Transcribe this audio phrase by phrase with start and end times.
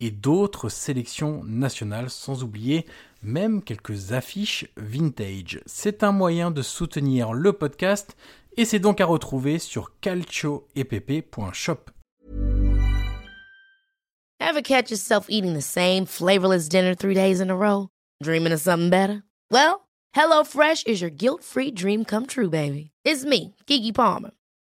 [0.00, 2.86] et d'autres sélections nationales, sans oublier
[3.22, 5.60] même quelques affiches vintage.
[5.66, 8.16] C'est un moyen de soutenir le podcast
[8.56, 11.90] et c'est donc à retrouver sur calcioepp.shop.
[14.40, 17.88] Ever catch yourself eating the same flavorless dinner three days in a row?
[18.22, 19.22] Dreaming of something better?
[19.50, 22.90] Well, HelloFresh is your guilt-free dream come true, baby.
[23.04, 24.30] It's me, Kiki Palmer.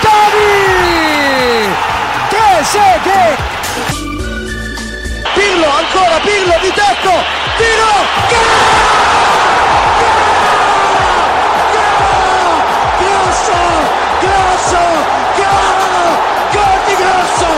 [0.00, 1.74] Totti,
[2.28, 3.38] Trezeguet,
[5.34, 7.14] Pirlo, ancora Pirlo di tacco,
[7.56, 8.06] tiro,
[12.98, 13.60] Grosso,
[14.20, 14.82] grosso,
[15.36, 16.18] gol,
[16.52, 17.50] gol grosso.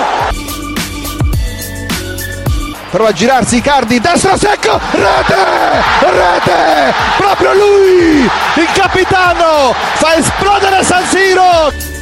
[2.91, 11.07] Prova a girarsi Icardi, destro secco, rete, rete, proprio lui, il capitano, fa esplodere San
[11.07, 12.00] Siro.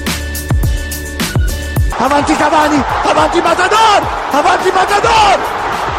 [2.00, 5.38] Avanti Cavani, avanti Matador, avanti Matador,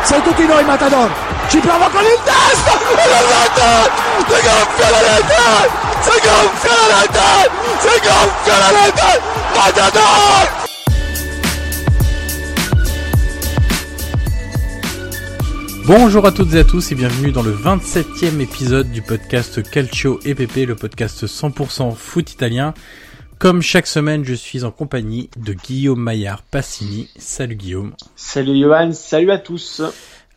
[0.03, 1.11] sei tutti noi Matador,
[1.49, 3.91] ci prova con il destro, e la rete,
[4.25, 9.21] si gonfia la rete, si gonfia la rete, si gonfia la rete,
[9.53, 10.67] Matador!
[15.85, 20.21] Bonjour à toutes et à tous et bienvenue dans le 27e épisode du podcast Calcio
[20.23, 22.73] EPP, le podcast 100% foot italien.
[23.39, 27.09] Comme chaque semaine, je suis en compagnie de Guillaume Maillard Passini.
[27.17, 27.93] Salut Guillaume.
[28.17, 29.81] Salut Johan, salut à tous.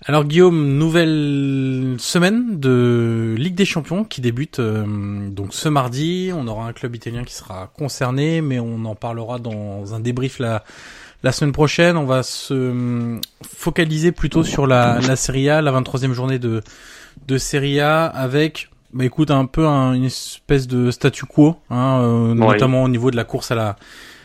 [0.05, 4.85] Alors Guillaume, nouvelle semaine de Ligue des Champions qui débute euh,
[5.31, 6.31] donc ce mardi.
[6.33, 10.39] On aura un club italien qui sera concerné, mais on en parlera dans un débrief
[10.39, 10.63] la
[11.25, 11.97] la semaine prochaine.
[11.97, 16.63] On va se euh, focaliser plutôt sur la, la Serie A, la 23e journée de
[17.27, 22.01] de Serie A avec bah écoute un peu un- une espèce de statu quo, hein,
[22.03, 23.77] euh, notamment au niveau de la course à la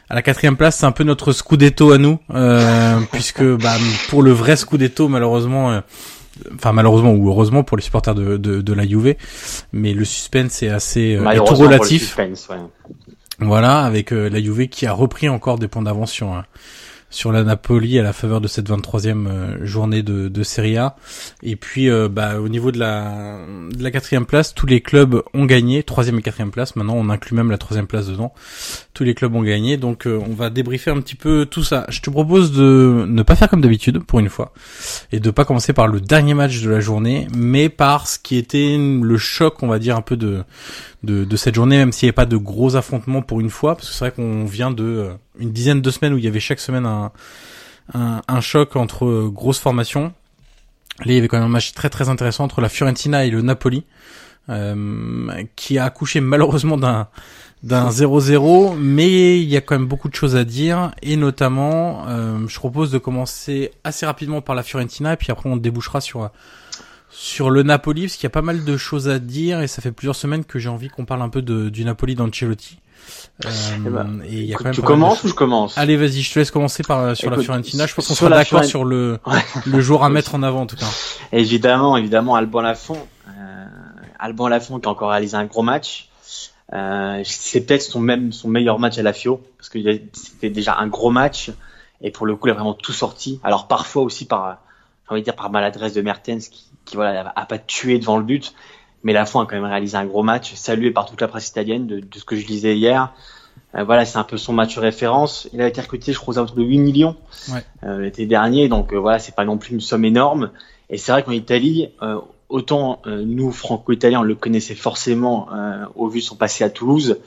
[0.09, 3.75] à la quatrième place, c'est un peu notre scudetto à nous, euh, puisque bah,
[4.09, 5.81] pour le vrai scudetto, malheureusement, euh,
[6.55, 9.15] enfin malheureusement ou heureusement pour les supporters de, de, de la Juve,
[9.73, 12.03] mais le suspense est assez euh, est tout Malheureusement pour le relatif.
[12.03, 12.55] suspense, ouais.
[13.39, 16.41] Voilà, avec euh, la Juve qui a repris encore des points d'avance sur,
[17.09, 20.95] sur la Napoli à la faveur de cette 23e euh, journée de, de Serie A.
[21.41, 23.39] Et puis, euh, bah, au niveau de la,
[23.71, 26.75] de la quatrième place, tous les clubs ont gagné, troisième et quatrième place.
[26.75, 28.33] Maintenant, on inclut même la troisième place dedans.
[28.93, 31.85] Tous les clubs ont gagné, donc euh, on va débriefer un petit peu tout ça.
[31.89, 34.53] Je te propose de ne pas faire comme d'habitude pour une fois
[35.11, 38.37] et de pas commencer par le dernier match de la journée, mais par ce qui
[38.37, 40.43] était le choc, on va dire un peu de
[41.03, 43.75] de, de cette journée, même s'il n'y avait pas de gros affrontements pour une fois,
[43.75, 46.27] parce que c'est vrai qu'on vient de euh, une dizaine de semaines où il y
[46.27, 47.11] avait chaque semaine un,
[47.93, 50.13] un, choc entre euh, grosses formations.
[50.99, 53.29] Là, il y avait quand même un match très très intéressant entre la Fiorentina et
[53.29, 53.85] le Napoli,
[54.49, 57.07] euh, qui a accouché malheureusement d'un
[57.63, 62.07] d'un 0-0, mais il y a quand même beaucoup de choses à dire, et notamment,
[62.07, 65.99] euh, je propose de commencer assez rapidement par la Fiorentina, et puis après on débouchera
[65.99, 66.29] sur
[67.09, 69.81] sur le Napoli, parce qu'il y a pas mal de choses à dire, et ça
[69.81, 72.77] fait plusieurs semaines que j'ai envie qu'on parle un peu de, du Napoli d'Ancelotti.
[73.45, 73.49] Euh,
[73.85, 75.77] eh ben, et y a quand même tu commences ou je commence?
[75.77, 77.85] Allez, vas-y, je te laisse commencer par sur la Fiorentina.
[77.85, 79.19] Je pense qu'on sera d'accord sur le
[79.65, 80.87] le jour à mettre en avant en tout cas.
[81.31, 83.65] Évidemment, évidemment, Alban Lafont, euh,
[84.17, 86.09] Alban Lafont qui a encore réalisé un gros match.
[86.73, 89.79] Euh, c'est peut-être son même son meilleur match à la Fio parce que
[90.11, 91.51] c'était déjà un gros match
[92.01, 93.39] et pour le coup il a vraiment tout sorti.
[93.43, 94.57] Alors parfois aussi par
[95.05, 98.17] j'ai envie de dire par maladresse de Mertens qui, qui voilà a pas tué devant
[98.17, 98.53] le but,
[99.03, 101.87] mais Lafont a quand même réalisé un gros match, salué par toute la presse italienne
[101.87, 103.13] de, de ce que je lisais hier.
[103.75, 105.47] Euh, voilà, c'est un peu son match référence.
[105.53, 107.15] Il a été recruté, je crois, autour de 8 millions
[107.51, 107.63] ouais.
[107.83, 110.51] euh, l'été dernier, donc euh, voilà, c'est pas non plus une somme énorme.
[110.89, 115.49] Et c'est vrai qu'en Italie, euh, autant euh, nous, franco-italiens, on le connaissait forcément
[115.95, 117.17] au vu de son passé à Toulouse,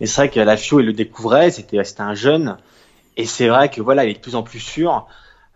[0.00, 2.56] mais c'est vrai qu'à la FIO, il le découvrait, c'était un jeune,
[3.16, 5.06] et c'est vrai que voilà, il est de plus en plus sûr.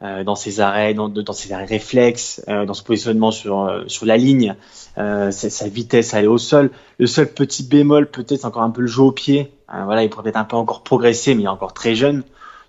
[0.02, 4.06] Euh, dans ses arrêts, dans, dans ses réflexes, euh, dans ce positionnement sur euh, sur
[4.06, 4.54] la ligne,
[4.96, 6.70] sa, sa, vitesse à aller au sol.
[6.98, 9.52] Le seul petit bémol peut-être encore un peu le jeu au pied.
[9.68, 12.22] voilà, il pourrait peut-être un peu encore progresser, mais il est encore très jeune.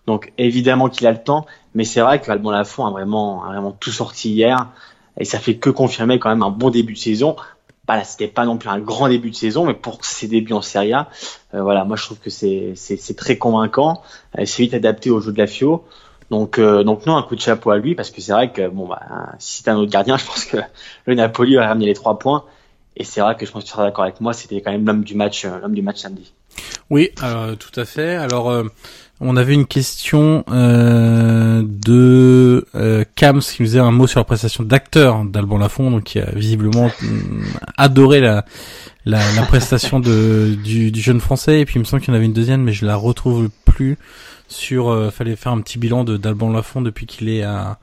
[0.07, 3.71] Donc évidemment qu'il a le temps, mais c'est vrai qu'Alban Lafont a vraiment a vraiment
[3.71, 4.67] tout sorti hier
[5.17, 7.37] et ça fait que confirmer quand même un bon début de saison.
[7.87, 10.53] Bah là, c'était pas non plus un grand début de saison, mais pour ses débuts
[10.53, 11.07] en Serie A,
[11.53, 14.01] voilà, moi je trouve que c'est c'est très convaincant.
[14.35, 15.85] c'est vite adapté au jeu de la Fio.
[16.31, 18.69] Donc, euh, donc non, un coup de chapeau à lui parce que c'est vrai que
[18.69, 19.01] bon bah
[19.37, 20.57] si c'était un autre gardien, je pense que
[21.05, 22.45] le Napoli va ramener les trois points.
[22.97, 24.85] Et c'est vrai que je pense que tu seras d'accord avec moi, c'était quand même
[24.85, 26.33] l'homme du match, euh, l'homme du match samedi.
[26.89, 28.15] Oui, euh, tout à fait.
[28.15, 28.53] Alors,
[29.21, 32.65] on avait une question euh, de
[33.15, 36.31] Kams qui nous faisait un mot sur la prestation d'acteur d'Alban Lafont, donc qui a
[36.31, 36.91] visiblement
[37.77, 38.43] adoré la,
[39.47, 41.61] prestation du, jeune français.
[41.61, 43.49] Et puis il me semble qu'il y en avait une deuxième, mais je la retrouve
[43.63, 43.97] plus
[44.51, 47.79] sur euh, fallait faire un petit bilan de d'Alban Lafont depuis qu'il est à,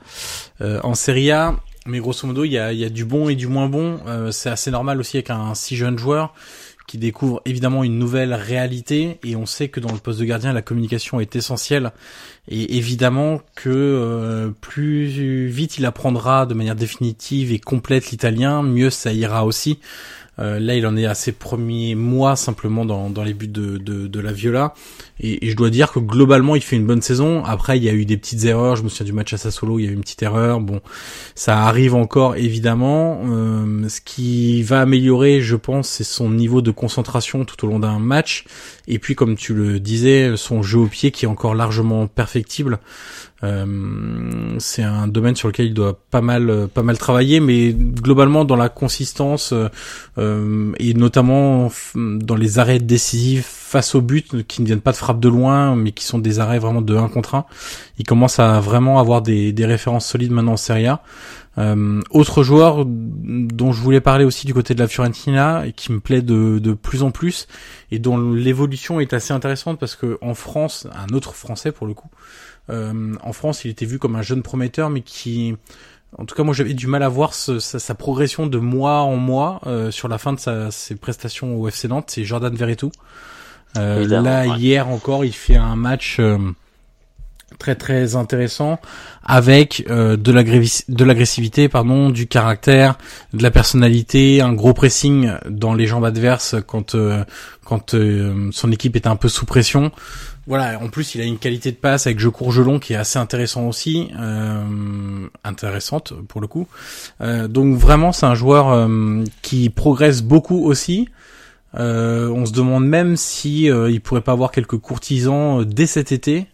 [0.60, 1.56] euh, en Serie A.
[1.86, 4.00] Mais grosso modo, il y a, y a du bon et du moins bon.
[4.06, 6.34] Euh, c'est assez normal aussi avec un si jeune joueur
[6.86, 10.54] qui découvre évidemment une nouvelle réalité et on sait que dans le poste de gardien
[10.54, 11.92] la communication est essentielle
[12.48, 15.06] et évidemment que euh, plus
[15.48, 19.80] vite il apprendra de manière définitive et complète l'italien mieux ça ira aussi
[20.40, 23.78] euh, là, il en est à ses premiers mois simplement dans, dans les buts de,
[23.78, 24.74] de, la Viola.
[25.20, 27.44] Et, je dois dire que globalement, il fait une bonne saison.
[27.44, 28.76] Après, il y a eu des petites erreurs.
[28.76, 30.60] Je me souviens du match à Sassolo, il y a eu une petite erreur.
[30.60, 30.80] Bon,
[31.34, 33.20] ça arrive encore évidemment.
[33.26, 37.80] Euh, ce qui va améliorer, je pense, c'est son niveau de concentration tout au long
[37.80, 38.44] d'un match.
[38.86, 42.78] Et puis, comme tu le disais, son jeu au pied qui est encore largement perfectible.
[43.44, 48.44] Euh, c'est un domaine sur lequel il doit pas mal pas mal travailler, mais globalement
[48.44, 49.54] dans la consistance
[50.18, 54.96] euh, et notamment dans les arrêts décisifs face au but qui ne viennent pas de
[54.96, 57.44] frappe de loin, mais qui sont des arrêts vraiment de 1 contre 1.
[57.98, 61.02] Il commence à vraiment avoir des, des références solides maintenant en Serie A.
[61.58, 65.92] Euh, autre joueur dont je voulais parler aussi du côté de la Fiorentina et qui
[65.92, 67.48] me plaît de, de plus en plus
[67.90, 71.94] et dont l'évolution est assez intéressante parce que en France, un autre Français pour le
[71.94, 75.56] coup, euh, en France, il était vu comme un jeune prometteur, mais qui,
[76.16, 79.16] en tout cas, moi j'avais du mal à voir sa, sa, progression de mois en
[79.16, 82.10] mois euh, sur la fin de sa, ses prestations au FC Nantes.
[82.10, 82.90] C'est Jordan Verretou.
[83.76, 86.38] Euh, là, hier encore, il fait un match euh,
[87.58, 88.80] très très intéressant
[89.22, 92.96] avec euh, de l'agressivité, pardon, du caractère,
[93.34, 96.96] de la personnalité, un gros pressing dans les jambes adverses quand
[97.64, 97.94] quand
[98.52, 99.92] son équipe est un peu sous pression.
[100.48, 102.96] Voilà, en plus il a une qualité de passe avec jeu court jeu qui est
[102.96, 106.66] assez intéressant aussi, euh, intéressante pour le coup.
[107.20, 111.10] Euh, donc vraiment c'est un joueur euh, qui progresse beaucoup aussi.
[111.74, 116.46] Euh, on se demande même si il pourrait pas avoir quelques courtisans dès cet été,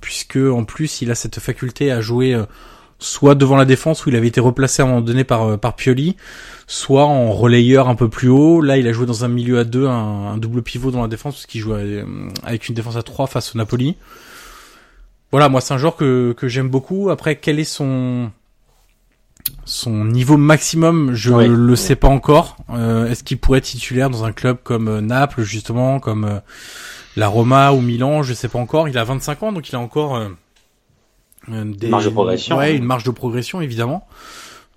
[0.00, 2.42] puisque en plus il a cette faculté à jouer
[3.02, 5.76] soit devant la défense où il avait été replacé à un moment donné par par
[5.76, 6.16] Pioli,
[6.72, 8.62] soit en relayeur un peu plus haut.
[8.62, 11.34] Là, il a joué dans un milieu à deux, un, double pivot dans la défense,
[11.34, 12.04] parce qu'il joue euh,
[12.44, 13.96] avec une défense à trois face au Napoli.
[15.30, 17.10] Voilà, moi, c'est un joueur que, que j'aime beaucoup.
[17.10, 18.30] Après, quel est son
[19.64, 22.56] son niveau maximum, je le sais pas encore.
[22.70, 26.40] Euh, est-ce qu'il pourrait être titulaire dans un club comme euh, Naples, justement, comme
[27.16, 28.22] la Roma ou Milan?
[28.22, 28.88] Je sais pas encore.
[28.88, 30.20] Il a 25 ans, donc il a encore
[31.48, 31.88] des...
[31.88, 32.56] marge de progression.
[32.56, 34.06] Ouais, une marge de progression, évidemment.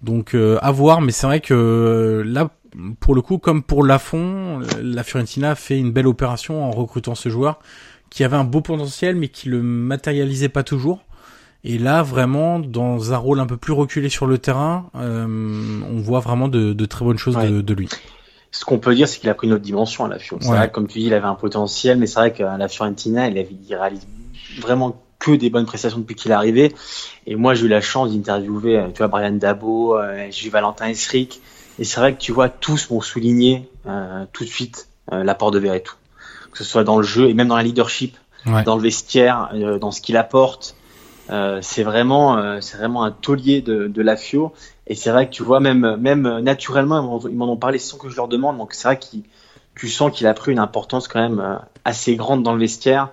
[0.01, 2.50] Donc euh, à voir, mais c'est vrai que euh, là,
[3.00, 7.15] pour le coup, comme pour Lafont, la Fiorentina a fait une belle opération en recrutant
[7.15, 7.60] ce joueur
[8.10, 11.03] qui avait un beau potentiel, mais qui le matérialisait pas toujours.
[11.63, 16.00] Et là, vraiment, dans un rôle un peu plus reculé sur le terrain, euh, on
[16.00, 17.89] voit vraiment de, de très bonnes choses de, de, lui.
[18.51, 20.67] Ce qu'on peut dire, c'est qu'il a pris une autre dimension à la Fiorentina.
[20.67, 23.50] Comme tu dis, il avait un potentiel, mais c'est vrai qu'à la Fiorentina, il, avait,
[23.67, 24.07] il réalise
[24.60, 26.74] vraiment que des bonnes prestations depuis qu'il est arrivé.
[27.25, 30.51] Et moi, j'ai eu la chance d'interviewer, euh, tu vois, Brian Dabo, euh, j'ai eu
[30.51, 31.41] Valentin Esric.
[31.79, 35.50] Et c'est vrai que tu vois, tous m'ont souligné euh, tout de suite euh, l'apport
[35.50, 35.96] de Verretou.
[36.51, 38.17] que ce soit dans le jeu et même dans la leadership,
[38.63, 39.50] dans le vestiaire,
[39.82, 40.75] dans ce qu'il apporte.
[41.62, 44.53] c'est vraiment, c'est vraiment un taulier de, de la FIO.
[44.86, 48.08] Et c'est vrai que tu vois, même, même naturellement, ils m'en ont parlé sans que
[48.08, 48.60] je leur demande.
[48.60, 49.05] Donc c'est vrai que
[49.74, 53.10] tu sens qu'il a pris une importance quand même assez grande dans le vestiaire.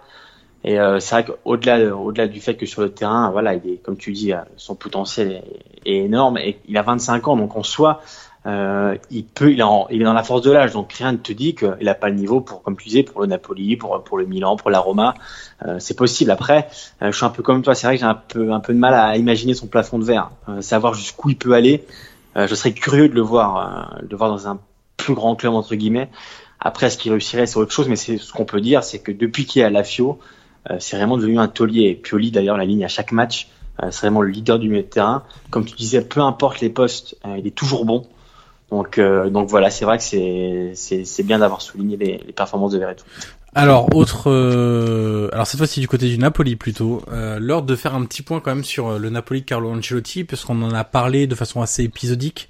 [0.65, 3.77] Et euh, c'est vrai qu'au-delà au-delà du fait que sur le terrain, voilà, il est,
[3.77, 5.43] comme tu dis, euh, son potentiel
[5.85, 8.01] est, énorme et il a 25 ans, donc en soi,
[8.47, 11.17] euh, il peut, il est, il est dans la force de l'âge, donc rien ne
[11.17, 14.03] te dit qu'il n'a pas le niveau pour, comme tu disais, pour le Napoli, pour
[14.03, 15.15] pour le Milan, pour la Roma.
[15.67, 16.31] Euh, c'est possible.
[16.31, 16.69] Après,
[17.03, 17.75] euh, je suis un peu comme toi.
[17.75, 20.05] C'est vrai que j'ai un peu un peu de mal à imaginer son plafond de
[20.05, 21.85] verre, savoir jusqu'où il peut aller.
[22.37, 24.59] je serais curieux de le voir, de le voir dans un
[24.97, 26.09] plus grand club entre guillemets.
[26.61, 29.11] Après, ce qu'il réussirait, c'est autre chose, mais c'est ce qu'on peut dire, c'est que
[29.11, 30.23] depuis qu'il est à la FIO, euh,
[30.79, 31.95] c'est vraiment devenu un taulier.
[31.95, 33.49] Pioli, d'ailleurs, la ligne à chaque match,
[33.83, 35.25] euh, c'est vraiment le leader du milieu de terrain.
[35.51, 38.07] Comme tu disais, peu importe les postes, euh, il est toujours bon.
[38.71, 40.03] Donc, donc voilà, c'est vrai que
[40.75, 43.05] c'est bien d'avoir souligné les, les, performances de Veretout.
[43.55, 44.31] Alors autre,
[45.31, 48.41] alors cette fois-ci du côté du Napoli plutôt, euh, l'heure de faire un petit point
[48.41, 51.83] quand même sur le Napoli de Carlo Ancelotti, puisqu'on en a parlé de façon assez
[51.83, 52.49] épisodique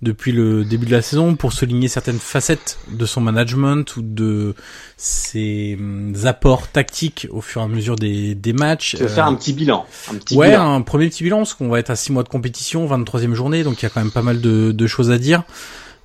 [0.00, 4.54] depuis le début de la saison pour souligner certaines facettes de son management ou de
[4.96, 8.96] ses hum, apports tactiques au fur et à mesure des, des matchs.
[8.96, 9.86] Tu veux faire un petit bilan.
[10.10, 12.28] Un petit ouais, un premier petit bilan parce qu'on va être à 6 mois de
[12.28, 15.18] compétition, 23e journée, donc il y a quand même pas mal de, de choses à
[15.18, 15.42] dire.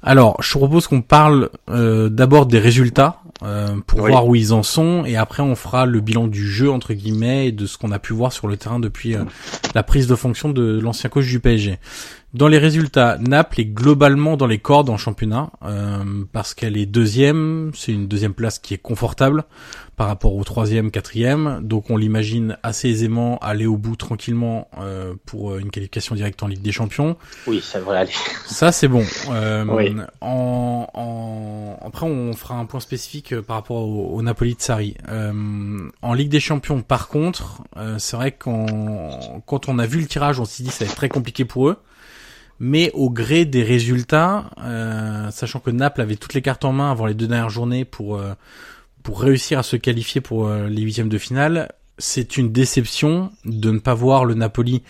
[0.03, 4.61] Alors, je propose qu'on parle euh, d'abord des résultats euh, pour voir où ils en
[4.61, 7.91] sont, et après on fera le bilan du jeu entre guillemets et de ce qu'on
[7.91, 9.23] a pu voir sur le terrain depuis euh,
[9.73, 11.79] la prise de fonction de l'ancien coach du PSG.
[12.33, 16.87] Dans les résultats, Naples est globalement dans les cordes en championnat euh, parce qu'elle est
[16.87, 17.69] deuxième.
[17.75, 19.43] C'est une deuxième place qui est confortable
[19.97, 21.59] par rapport au troisième, quatrième.
[21.61, 26.47] Donc on l'imagine assez aisément aller au bout tranquillement euh, pour une qualification directe en
[26.47, 27.17] Ligue des Champions.
[27.45, 28.13] Oui, ça devrait aller.
[28.47, 29.05] Ça c'est bon.
[29.29, 29.63] Euh,
[30.19, 34.95] en, en, Après on fera un point spécifique par rapport au, au Napoli de Sarri.
[36.01, 37.61] en Ligue des Champions, par contre,
[37.99, 40.97] c'est vrai qu'en quand on a vu le tirage, on s'est dit ça va être
[40.97, 41.77] très compliqué pour eux
[42.59, 46.91] mais au gré des résultats, euh, sachant que Naples avait toutes les cartes en main
[46.91, 48.33] avant les deux dernières journées pour euh,
[49.01, 53.71] pour réussir à se qualifier pour euh, les huitièmes de finale, c'est une déception de
[53.71, 54.81] ne pas voir le Napoli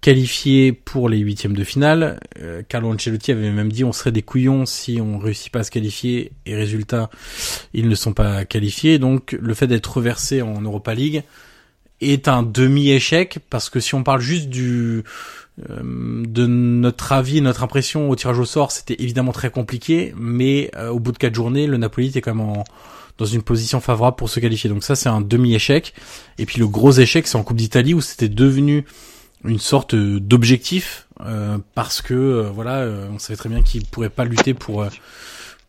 [0.00, 2.20] qualifié pour les huitièmes de finale.
[2.68, 5.70] Carlo Ancelotti avait même dit on serait des couillons si on réussit pas à se
[5.70, 7.10] qualifier et résultat
[7.74, 9.00] ils ne sont pas qualifiés.
[9.00, 11.24] Donc le fait d'être reversé en Europa League
[12.00, 15.02] est un demi-échec parce que si on parle juste du euh,
[15.58, 20.90] de notre avis, notre impression au tirage au sort, c'était évidemment très compliqué, mais euh,
[20.90, 22.62] au bout de quatre journées, le Napoli était quand même
[23.16, 24.68] dans une position favorable pour se qualifier.
[24.68, 25.94] Donc ça, c'est un demi-échec.
[26.38, 28.84] Et puis le gros échec, c'est en Coupe d'Italie où c'était devenu
[29.44, 34.52] une sorte d'objectif euh, parce que voilà, on savait très bien qu'il pourrait pas lutter
[34.52, 34.86] pour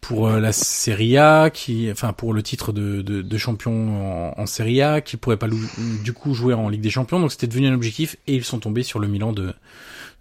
[0.07, 4.41] pour euh, la Serie A, qui, enfin pour le titre de, de, de champion en,
[4.41, 5.49] en, Serie A, qui pourrait pas
[6.03, 7.19] du coup jouer en Ligue des Champions.
[7.19, 9.53] Donc c'était devenu un objectif et ils sont tombés sur le Milan de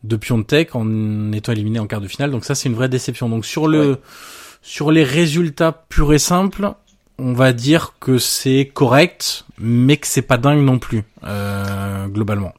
[0.04, 2.30] de Piontek en étant éliminés en quart de finale.
[2.30, 3.28] Donc ça c'est une vraie déception.
[3.28, 3.98] Donc sur le
[4.60, 6.72] sur les résultats purs et simples,
[7.18, 12.52] on va dire que c'est correct, mais que c'est pas dingue non plus euh, globalement.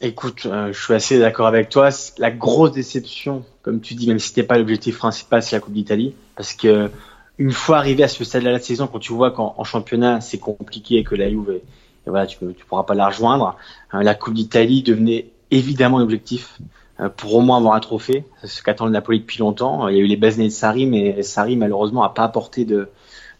[0.00, 1.88] Écoute, euh, je suis assez d'accord avec toi.
[2.18, 5.72] La grosse déception, comme tu dis, même si c'était pas l'objectif principal, c'est la Coupe
[5.72, 6.90] d'Italie, parce que
[7.38, 10.38] une fois arrivé à ce stade de la saison, quand tu vois qu'en championnat c'est
[10.38, 13.56] compliqué et que la Juve, et voilà, tu, tu pourras pas la rejoindre,
[13.92, 16.58] hein, la Coupe d'Italie devenait évidemment l'objectif
[17.00, 18.24] euh, pour au moins avoir un trophée.
[18.44, 19.88] Ce qu'attend le Napoli depuis longtemps.
[19.88, 22.88] Il y a eu les Besnés de Sarri, mais Sarri malheureusement a pas apporté de,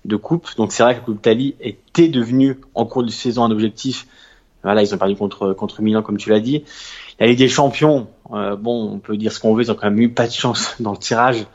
[0.05, 0.49] de coupe.
[0.57, 4.07] Donc c'est vrai que la Coupe d'Italie était devenue en cours de saison un objectif
[4.67, 6.65] voilà, ils ont perdu contre contre Milan comme tu l'as dit.
[7.21, 9.89] La Ligue des Champions, euh, bon, on peut dire ce qu'on veut, ils ont quand
[9.89, 11.47] même eu pas de chance dans le tirage.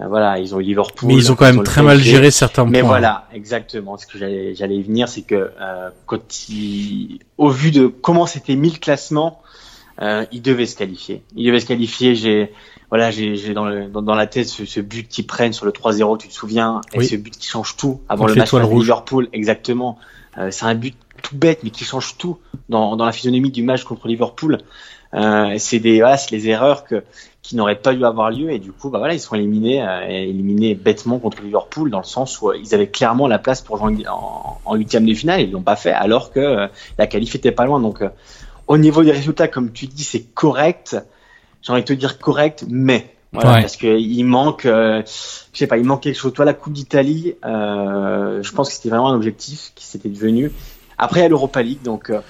[0.00, 1.08] Euh, voilà, ils ont eu Liverpool.
[1.08, 2.72] Mais ils ont quand même très mal géré certains points.
[2.72, 3.96] Mais voilà, exactement.
[3.96, 8.70] Ce que j'allais venir, c'est que euh, quand ils, au vu de comment c'était mis
[8.70, 9.40] le classement,
[10.02, 11.22] euh, ils devaient se qualifier.
[11.34, 12.14] Ils devaient se qualifier.
[12.14, 12.52] J'ai
[12.90, 16.18] voilà, j'ai dans, dans, dans, la tête ce, ce but qu'ils prennent sur le 3-0,
[16.18, 19.98] tu te souviens, et ce but qui change tout avant le match de Liverpool, exactement.
[20.38, 22.38] Euh, c'est un but tout bête, mais qui change tout
[22.68, 24.58] dans, dans la physionomie du match contre Liverpool.
[25.14, 27.02] Euh, c'est des, voilà, les erreurs que,
[27.46, 30.00] qui n'auraient pas dû avoir lieu et du coup, bah voilà, ils sont éliminés, euh,
[30.08, 33.78] éliminés bêtement contre Liverpool dans le sens où euh, ils avaient clairement la place pour
[33.78, 36.66] jouer en huitième de finale, ils l'ont pas fait alors que euh,
[36.98, 37.80] la qualif était pas loin.
[37.80, 38.02] Donc,
[38.66, 40.96] au niveau des résultats, comme tu dis, c'est correct.
[41.62, 45.02] J'ai envie de te dire correct, mais voilà, parce que il manque, je
[45.52, 46.32] sais pas, il manque quelque chose.
[46.32, 50.50] Toi, la Coupe d'Italie, je pense que c'était vraiment un objectif qui s'était devenu.
[50.98, 52.20] Après, il y a l'Europa League, donc euh,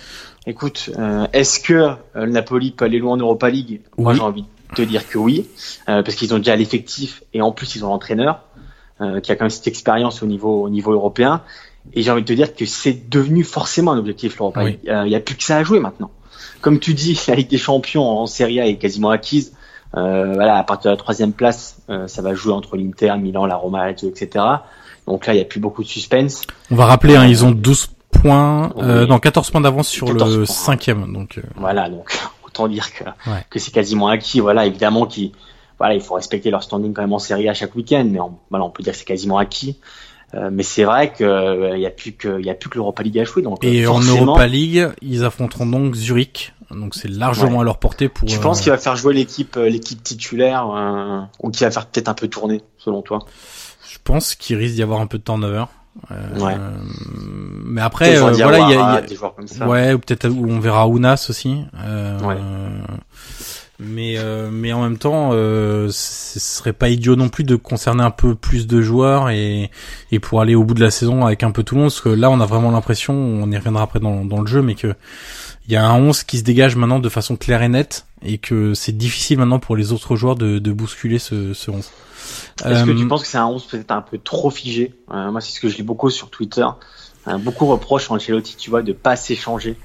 [0.46, 3.80] écoute, euh, est-ce que euh, le Napoli peut aller loin en Europa League?
[3.98, 5.46] Moi, j'ai envie de te dire que oui,
[5.86, 8.42] parce qu'ils ont déjà l'effectif et en plus ils ont l'entraîneur
[8.98, 11.42] qui a quand même cette expérience au niveau au niveau européen.
[11.92, 14.80] Et j'ai envie de te dire que c'est devenu forcément un objectif l'Europa League.
[14.84, 16.10] Il n'y a plus que ça à jouer maintenant.
[16.60, 19.52] Comme tu dis, la Ligue des Champions en Serie A est quasiment acquise.
[19.96, 23.46] Euh, voilà, à partir de la troisième place, euh, ça va jouer entre l'Inter, Milan,
[23.46, 24.44] la Roma, etc.
[25.06, 26.42] Donc là, il n'y a plus beaucoup de suspense.
[26.70, 30.44] On va rappeler, hein, ils ont 12 points, euh, non 14 points d'avance sur le
[30.46, 31.12] cinquième.
[31.12, 33.04] Donc voilà, donc autant dire que
[33.50, 34.40] que c'est quasiment acquis.
[34.40, 35.32] Voilà, évidemment qui
[35.78, 38.38] voilà, il faut respecter leur standing quand même en Serie A chaque week-end, mais on,
[38.50, 39.78] voilà, on peut dire que c'est quasiment acquis.
[40.34, 42.76] Euh, mais c'est vrai qu'il euh, n'y a plus que il y a plus que
[42.76, 43.42] l'Europa League à jouer.
[43.42, 46.52] Donc et en Europa League, ils affronteront donc Zurich.
[46.70, 48.28] Donc c'est largement à leur portée pour.
[48.28, 50.66] Tu penses euh, qu'il va faire jouer l'équipe l'équipe titulaire
[51.40, 53.20] ou qu'il va faire peut-être un peu tourner selon toi?
[53.88, 55.66] Je pense qu'il risque d'y avoir un peu de turnover.
[56.10, 56.56] Euh, ouais.
[57.64, 59.68] Mais après, voilà, il y a, y a...
[59.68, 61.62] ouais, ou peut-être on verra Ounas aussi.
[61.84, 62.36] Euh, ouais
[63.78, 68.02] mais euh, mais en même temps euh, ce serait pas idiot non plus de concerner
[68.02, 69.70] un peu plus de joueurs et
[70.10, 72.00] et pour aller au bout de la saison avec un peu tout le monde parce
[72.00, 74.74] que là on a vraiment l'impression on y reviendra après dans dans le jeu mais
[74.74, 74.94] que
[75.66, 78.38] il y a un 11 qui se dégage maintenant de façon claire et nette et
[78.38, 81.78] que c'est difficile maintenant pour les autres joueurs de, de bousculer ce, ce 11.
[82.64, 84.94] Est-ce que tu euh, penses que c'est un 11 peut-être un peu trop figé?
[85.12, 86.66] Euh, Moi c'est ce que je lis beaucoup sur Twitter.
[87.40, 89.76] beaucoup reprochent à Ancelotti, tu vois, de pas s'échanger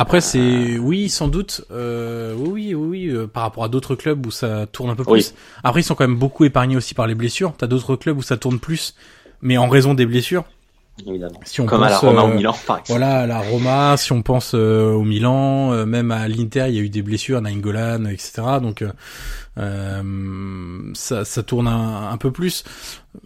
[0.00, 1.62] après, c'est oui, sans doute.
[1.72, 5.04] Euh, oui, oui, oui, euh, par rapport à d'autres clubs où ça tourne un peu
[5.04, 5.34] plus.
[5.64, 7.52] Après, ils sont quand même beaucoup épargnés aussi par les blessures.
[7.58, 8.94] T'as d'autres clubs où ça tourne plus,
[9.42, 10.44] mais en raison des blessures.
[11.06, 11.40] Évidemment.
[11.44, 12.98] Si on Comme pense, à la Roma au euh, Milan, par exemple.
[12.98, 16.74] Voilà, à la Roma, si on pense euh, au Milan, euh, même à l'Inter, il
[16.74, 18.42] y a eu des blessures, Nainggolan, etc.
[18.60, 18.84] Donc
[20.94, 22.64] ça, ça tourne un, peu plus.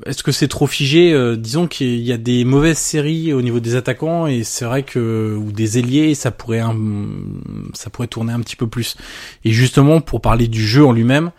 [0.07, 1.37] Est-ce que c'est trop figé?
[1.37, 5.37] Disons qu'il y a des mauvaises séries au niveau des attaquants et c'est vrai que
[5.37, 6.75] ou des ailiers, ça pourrait un,
[7.75, 8.97] ça pourrait tourner un petit peu plus.
[9.45, 11.33] Et justement, pour parler du jeu en lui-même,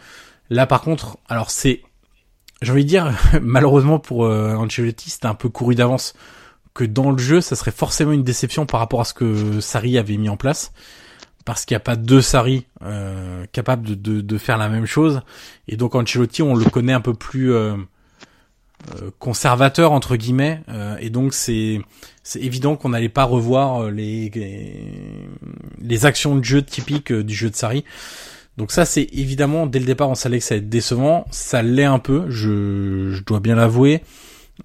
[0.51, 1.81] là par contre, alors c'est
[2.63, 6.13] j'ai envie de dire, malheureusement pour euh, Ancelotti, c'était un peu couru d'avance
[6.73, 9.97] que dans le jeu, ça serait forcément une déception par rapport à ce que Sari
[9.97, 10.71] avait mis en place.
[11.45, 15.21] Parce qu'il n'y a pas deux Sari euh, capables de, faire la même chose.
[15.67, 17.75] Et donc Ancelotti, on le connaît un peu plus euh,
[19.19, 20.61] conservateur entre guillemets.
[21.01, 21.81] Et donc c'est
[22.35, 24.31] évident qu'on n'allait pas revoir les,
[25.81, 27.83] les actions de jeu typiques du jeu de Sari.
[28.57, 31.25] Donc ça, c'est évidemment, dès le départ, on savait que ça allait être décevant.
[31.31, 34.03] Ça l'est un peu, je, je dois bien l'avouer.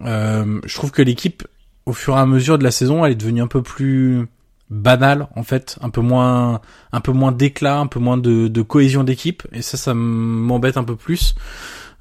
[0.02, 1.46] Euh, je trouve que l'équipe,
[1.86, 4.26] au fur et à mesure de la saison, elle est devenue un peu plus
[4.68, 5.78] banale, en fait.
[5.80, 6.60] Un peu moins,
[6.92, 9.44] un peu moins d'éclat, un peu moins de, de cohésion d'équipe.
[9.52, 11.34] Et ça, ça m'embête un peu plus.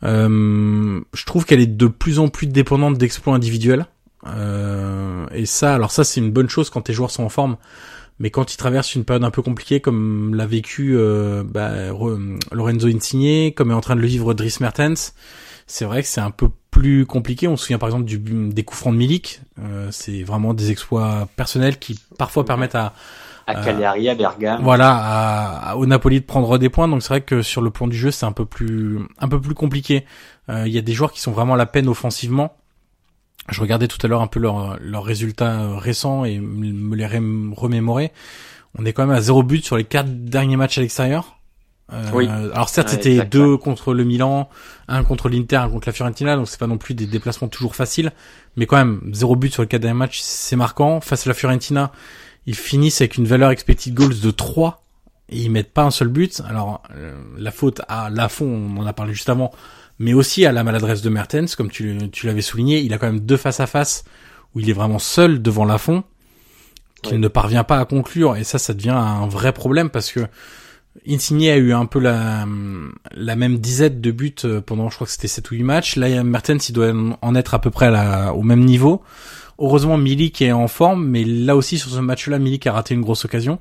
[0.03, 3.85] Euh, je trouve qu'elle est de plus en plus dépendante d'exploits individuels.
[4.25, 7.55] Euh, et ça, alors ça, c'est une bonne chose quand tes joueurs sont en forme
[8.19, 11.71] mais quand il traverse une période un peu compliquée, comme l'a vécu euh, bah,
[12.51, 15.13] Lorenzo Insigne, comme est en train de le vivre Dries Mertens,
[15.67, 17.47] c'est vrai que c'est un peu plus compliqué.
[17.47, 19.41] On se souvient par exemple du, des coups francs de Milik.
[19.59, 22.93] Euh, c'est vraiment des exploits personnels qui parfois permettent à
[23.47, 24.61] à Cagliari, à Bergame.
[24.61, 26.89] Voilà, à, au Napoli de prendre des points.
[26.89, 29.39] Donc c'est vrai que sur le plan du jeu, c'est un peu plus un peu
[29.39, 30.05] plus compliqué.
[30.49, 32.57] Euh, il y a des joueurs qui sont vraiment à la peine offensivement
[33.49, 37.05] je regardais tout à l'heure un peu leurs leurs résultats euh, récents et me les
[37.05, 38.11] remémorer.
[38.77, 41.37] On est quand même à zéro but sur les quatre derniers matchs à l'extérieur.
[41.93, 42.27] Euh, oui.
[42.27, 44.49] Alors certes, c'était deux contre le Milan,
[44.89, 47.75] un contre l'Inter, un contre la Fiorentina, donc c'est pas non plus des déplacements toujours
[47.75, 48.11] faciles,
[48.57, 50.99] mais quand même zéro but sur les quatre derniers matchs, c'est marquant.
[50.99, 51.93] Face à la Fiorentina,
[52.45, 54.83] ils finissent avec une valeur expected goals de 3
[55.29, 56.41] et ils mettent pas un seul but.
[56.47, 59.51] Alors euh, la faute à Lafont, on en a parlé juste avant,
[59.99, 63.07] mais aussi à la maladresse de Mertens, comme tu, tu l'avais souligné, il a quand
[63.07, 64.03] même deux face à face
[64.53, 66.03] où il est vraiment seul devant Lafont,
[67.03, 70.21] qu'il ne parvient pas à conclure, et ça, ça devient un vrai problème parce que
[71.07, 72.45] Insigne a eu un peu la,
[73.13, 75.95] la même dizaine de buts euh, pendant, je crois que c'était 7 ou 8 matchs.
[75.95, 79.03] Là, Mertens, il doit en être à peu près à la, au même niveau.
[79.59, 83.01] Heureusement, Milik est en forme, mais là aussi, sur ce match-là, Milik a raté une
[83.01, 83.59] grosse occasion.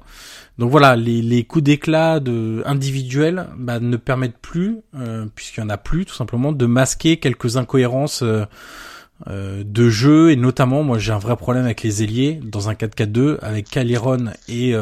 [0.59, 5.63] Donc voilà, les, les coups d'éclat de individuels bah, ne permettent plus, euh, puisqu'il y
[5.63, 8.47] en a plus tout simplement, de masquer quelques incohérences euh,
[9.29, 12.73] euh, de jeu et notamment, moi j'ai un vrai problème avec les ailiers dans un
[12.73, 14.75] 4-4-2 avec Kaliron et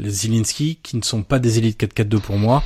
[0.00, 2.62] Zilinski qui ne sont pas des élites 4-4-2 pour moi.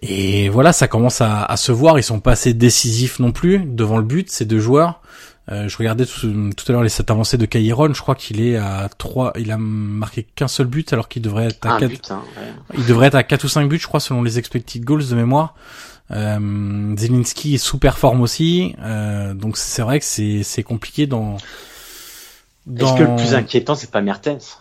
[0.00, 1.98] Et voilà, ça commence à, à, se voir.
[1.98, 5.02] Ils sont pas assez décisifs non plus devant le but ces deux joueurs.
[5.50, 6.26] Euh, je regardais tout,
[6.68, 9.56] à l'heure les stats avancées de Kairon, je crois qu'il est à 3, il a
[9.56, 12.22] marqué qu'un seul but alors qu'il devrait être à 4, hein,
[12.76, 15.14] il devrait être à 4 ou 5 buts je crois selon les expected goals de
[15.14, 15.54] mémoire.
[16.10, 21.38] Euh, Zelinski est sous performe aussi, euh, donc c'est vrai que c'est c'est compliqué dans.
[22.66, 22.86] dans...
[22.86, 24.58] Est-ce que le plus inquiétant c'est pas Mertens?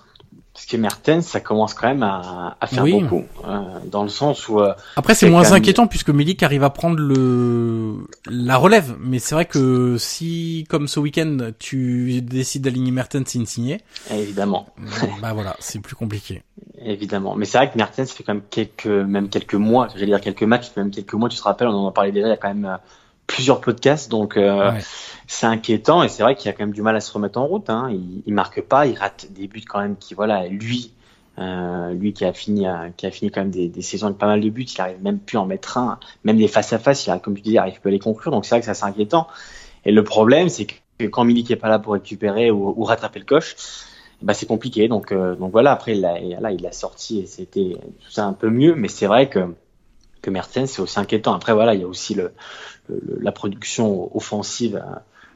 [0.57, 2.99] Parce que Mertens, ça commence quand même à, à faire Oui.
[2.99, 3.59] beaucoup, euh,
[3.91, 6.97] dans le sens où euh, Après, c'est moins même- inquiétant puisque Milik arrive à prendre
[6.97, 7.93] le
[8.25, 8.95] la relève.
[8.99, 14.65] Mais c'est vrai que si, comme ce week-end, tu décides d'aligner Mertens Insigné, évidemment,
[15.21, 16.41] bah voilà, c'est plus compliqué.
[16.83, 17.35] évidemment.
[17.35, 20.21] Mais c'est vrai que Mertens ça fait quand même quelques, même quelques mois, j'allais dire
[20.21, 21.29] quelques matchs, même quelques mois.
[21.29, 22.25] Tu te rappelles, on en parlait déjà.
[22.25, 22.77] Il y a quand même euh,
[23.27, 24.81] plusieurs podcasts, donc euh, Ouais.
[25.27, 26.01] c'est inquiétant.
[26.03, 27.69] Et c'est vrai qu'il a quand même du mal à se remettre en route.
[27.69, 27.89] Hein.
[27.91, 29.95] Il, il marque pas, il rate des buts quand même.
[29.97, 30.91] Qui voilà, lui.
[31.39, 34.17] Euh, lui qui a fini à- qui a fini quand même des, des saisons avec
[34.17, 36.73] pas mal de buts, il arrive même plus à en mettre un, même des face
[36.73, 38.55] à face, il arrive, comme tu dis, il arrive plus à les conclure, donc c'est
[38.55, 39.27] vrai que ça c'est inquiétant.
[39.85, 43.19] Et le problème, c'est que quand Milik est pas là pour récupérer ou, ou rattraper
[43.19, 43.55] le coche,
[44.23, 44.87] bah c'est compliqué.
[44.87, 48.09] Donc euh, donc voilà, après il l'a et là il l'a sorti et c'était tout
[48.09, 49.53] ça un peu mieux, mais c'est vrai que
[50.31, 51.33] Mertens c'est aussi inquiétant.
[51.33, 52.15] Après voilà, il y a aussi
[53.19, 54.83] la production offensive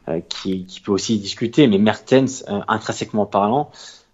[0.10, 3.70] euh, qui peut aussi discuter, mais Mertens euh, intrinsèquement parlant,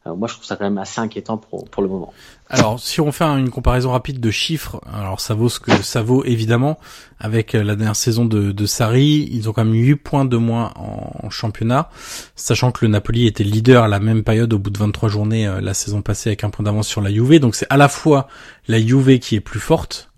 [0.06, 2.12] euh, moi je trouve ça quand même assez inquiétant pour le moment.
[2.50, 5.72] Alors, si on fait un- une comparaison rapide de chiffres, alors ça vaut ce que
[5.84, 6.78] ça vaut évidemment.
[7.20, 10.72] Avec la dernière saison de, de Sarri, ils ont quand même 8 points de moins
[10.76, 11.90] en, en championnat,
[12.36, 15.52] sachant que le Napoli était leader à la même période au bout de 23 journées
[15.62, 17.40] la saison passée avec un point d'avance sur la Juve.
[17.40, 18.28] Donc c'est à la fois
[18.68, 20.10] la Juve qui est plus forte,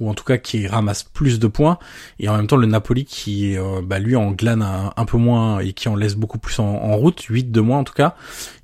[0.00, 1.78] ou en tout cas qui ramasse plus de points,
[2.18, 5.60] et en même temps le Napoli qui, euh, bah, lui, en glane un, peu moins
[5.60, 8.14] et qui en laisse beaucoup plus en, en route, 8 de moins en tout cas.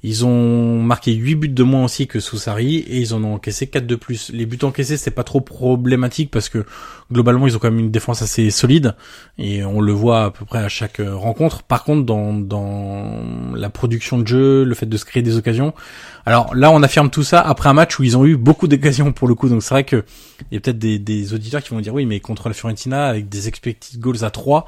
[0.03, 3.35] Ils ont marqué 8 buts de moins aussi que sous Sarri et ils en ont
[3.35, 4.31] encaissé 4 de plus.
[4.33, 6.65] Les buts encaissés, c'est pas trop problématique parce que
[7.11, 8.95] globalement, ils ont quand même une défense assez solide
[9.39, 11.63] et on le voit à peu près à chaque euh, rencontre.
[11.63, 13.23] Par contre, dans, dans
[13.55, 15.73] la production de jeu, le fait de se créer des occasions,
[16.27, 19.13] alors là, on affirme tout ça après un match où ils ont eu beaucoup d'occasions
[19.13, 19.49] pour le coup.
[19.49, 20.05] Donc c'est vrai que
[20.51, 23.29] il y a peut-être des, auditeurs qui vont dire oui, mais contre la Fiorentina avec
[23.29, 24.67] des expected goals à 3,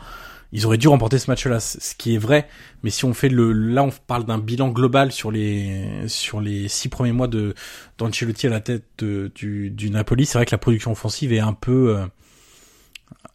[0.52, 2.48] ils auraient dû remporter ce match-là, ce qui est vrai.
[2.82, 6.68] Mais si on fait le, là, on parle d'un bilan global sur les sur les
[6.68, 7.54] six premiers mois de
[7.98, 10.26] d'Ancelotti à la tête du Napoli.
[10.26, 12.06] C'est vrai que la production offensive est un peu euh,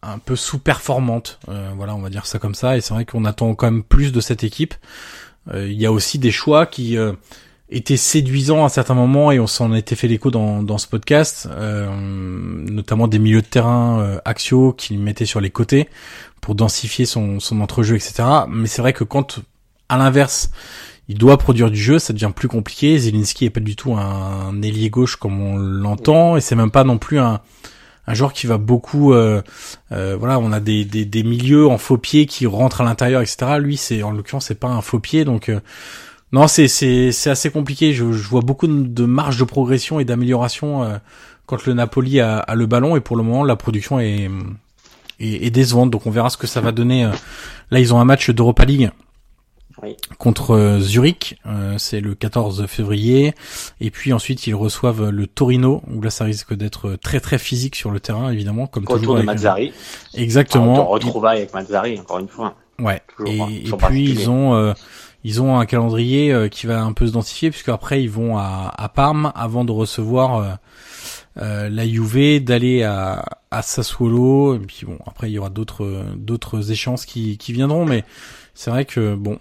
[0.06, 1.38] un peu sous-performante.
[1.48, 2.76] Euh, voilà, on va dire ça comme ça.
[2.76, 4.74] Et c'est vrai qu'on attend quand même plus de cette équipe.
[5.52, 7.12] Euh, Il y a aussi des choix qui euh,
[7.68, 11.48] étaient séduisants à certains moments et on s'en était fait l'écho dans, dans ce podcast,
[11.50, 11.88] euh,
[12.70, 15.88] notamment des milieux de terrain euh, axiaux qu'il mettait sur les côtés
[16.40, 18.22] pour densifier son, son entrejeu, etc.
[18.48, 19.40] Mais c'est vrai que quand,
[19.88, 20.50] à l'inverse,
[21.08, 22.98] il doit produire du jeu, ça devient plus compliqué.
[22.98, 26.84] Zelinski est pas du tout un ailier gauche comme on l'entend, et c'est même pas
[26.84, 27.40] non plus un,
[28.06, 29.12] un joueur qui va beaucoup.
[29.12, 29.42] euh,
[29.92, 33.58] euh, voilà, on a des, des, milieux en faux pied qui rentrent à l'intérieur, etc.
[33.58, 35.60] Lui, c'est en l'occurrence, c'est pas un faux pied, donc euh,
[36.32, 37.92] non, c'est c'est c'est assez compliqué.
[37.92, 41.00] Je, vois beaucoup de, marge de progression et d'amélioration
[41.46, 44.28] quand le Napoli a, le ballon, et pour le moment, la production est
[45.20, 45.90] est, est décevante.
[45.90, 47.08] Donc on verra ce que ça va donner.
[47.70, 48.90] Là, ils ont un match d'Europa League
[49.82, 49.94] Oui.
[50.18, 53.34] contre euh, Zurich, euh, c'est le 14 février,
[53.80, 57.76] et puis ensuite ils reçoivent le Torino, où là ça risque d'être très très physique
[57.76, 59.14] sur le terrain, évidemment, comme Retour toujours.
[59.14, 59.72] de avec- Mazzari.
[60.14, 60.88] Exactement.
[60.88, 62.54] On retrouvaille avec Mazzari encore une fois.
[62.78, 63.02] Ouais.
[63.16, 64.72] Toujours, Et, puis ils ont euh,
[65.24, 68.36] ils ont un calendrier euh, qui va un peu se densifier puisque après ils vont
[68.38, 70.48] à, à Parme avant de recevoir euh,
[71.38, 75.84] euh, la Juve, d'aller à, à Sassuolo et puis bon après il y aura d'autres
[75.84, 78.04] euh, d'autres échéances qui qui viendront mais
[78.58, 79.38] c'est vrai que bon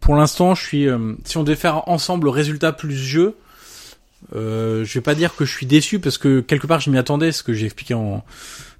[0.00, 3.36] pour l'instant je suis euh, si on devait faire ensemble résultat plus jeu
[4.34, 6.98] euh, je vais pas dire que je suis déçu parce que quelque part je m'y
[6.98, 7.32] attendais.
[7.32, 8.22] Ce que j'ai expliqué en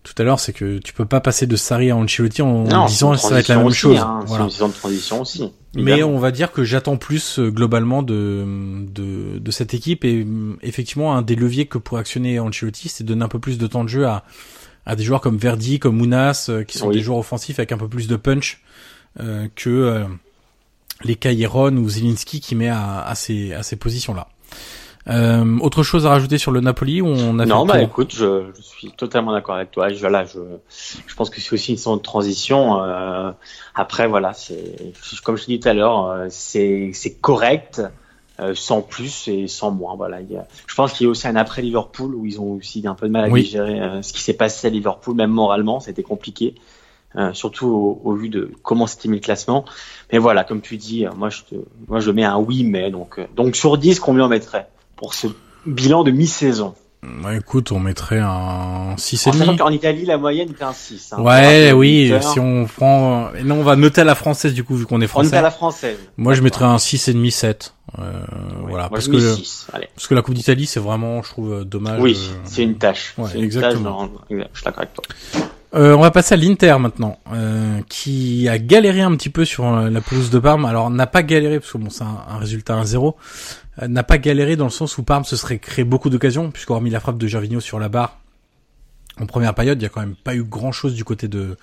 [0.02, 2.86] tout à l'heure c'est que tu peux pas passer de Sarri à Ancelotti en, Non,
[2.86, 3.98] disant ça va être la même chose.
[3.98, 4.44] hein, voilà.
[4.44, 5.50] C'est une saison de transition aussi.
[5.74, 8.44] mais on va dire que j'attends plus euh, globalement de,
[8.88, 10.04] de de cette équipe.
[10.04, 13.38] Et hum, effectivement un des leviers que pourrait actionner Ancelotti, c'est de donner un peu
[13.40, 14.24] plus de temps de jeu à
[14.86, 16.96] à des joueurs comme Verdi, comme Mounas, euh, qui sont Oui.
[16.96, 18.60] des joueurs offensifs avec un peu plus de punch
[19.18, 20.04] que euh,
[21.02, 24.28] les Cailleron ou Zelinski qui met à, à ces à ces positions là.
[25.08, 28.14] Euh, autre chose à rajouter sur le Napoli où on a Non, fait bah écoute,
[28.14, 29.88] je, je suis totalement d'accord avec toi.
[29.88, 30.38] Je, là, je,
[31.06, 32.82] je pense que c'est aussi une saison de transition.
[32.84, 33.32] euh,
[33.74, 34.92] après, voilà, c'est
[35.24, 37.80] comme je te dis tout à l'heure, euh, c'est c'est correct,
[38.40, 39.96] euh, sans plus et sans moins.
[39.96, 42.38] Voilà, il y a, je pense qu'il y a aussi un après Liverpool où ils
[42.38, 43.42] ont aussi un peu de mal à Oui.
[43.44, 46.54] digérer euh, ce qui s'est passé à Liverpool, même moralement, c'était compliqué.
[47.16, 49.64] Euh, surtout au, au vu de comment s'était mis le classement.
[50.12, 51.54] Mais voilà, comme tu dis, euh, moi je te,
[51.88, 55.14] moi je mets un oui, mais donc euh, donc sur 10, combien on mettrait pour
[55.14, 55.26] ce
[55.66, 56.74] bilan de mi-saison
[57.22, 59.58] Bah, écoute, on mettrait un 6 et en sachant demi.
[59.58, 61.12] qu'en Italie, la moyenne est un 6.
[61.14, 64.76] Hein, Ouais, oui, si on prend non, on va noter à la française du coup
[64.76, 65.36] vu qu'on est On est français.
[65.36, 65.98] à la française.
[66.16, 67.74] Moi, je mettrais un 6 et demi 7.
[67.98, 68.02] Euh,
[68.68, 69.66] voilà, Moi, parce que mets 6.
[69.72, 69.88] Allez.
[69.94, 72.00] parce que la Coupe d'Italie, c'est vraiment, je trouve, euh, dommage.
[72.00, 73.14] Oui, euh, c'est une tâche.
[73.18, 74.06] ouais, C'est une exactement.
[74.08, 75.04] tâche Je suis d'accord avec toi.
[75.72, 79.66] Euh, on va passer à l'Inter maintenant, euh, qui a galéré un petit peu sur
[79.66, 80.64] euh, la pelouse de Parme.
[80.64, 83.14] Alors, n'a pas galéré parce que bon, c'est un, résultat 1-0.
[83.86, 86.98] n'a pas galéré dans le sens où Parme se serait créé beaucoup d'occasions, puisqu'hormis la
[86.98, 88.20] frappe de Gervinho sur la barre
[89.20, 91.56] en première période, il y a quand même pas eu grand chose du côté de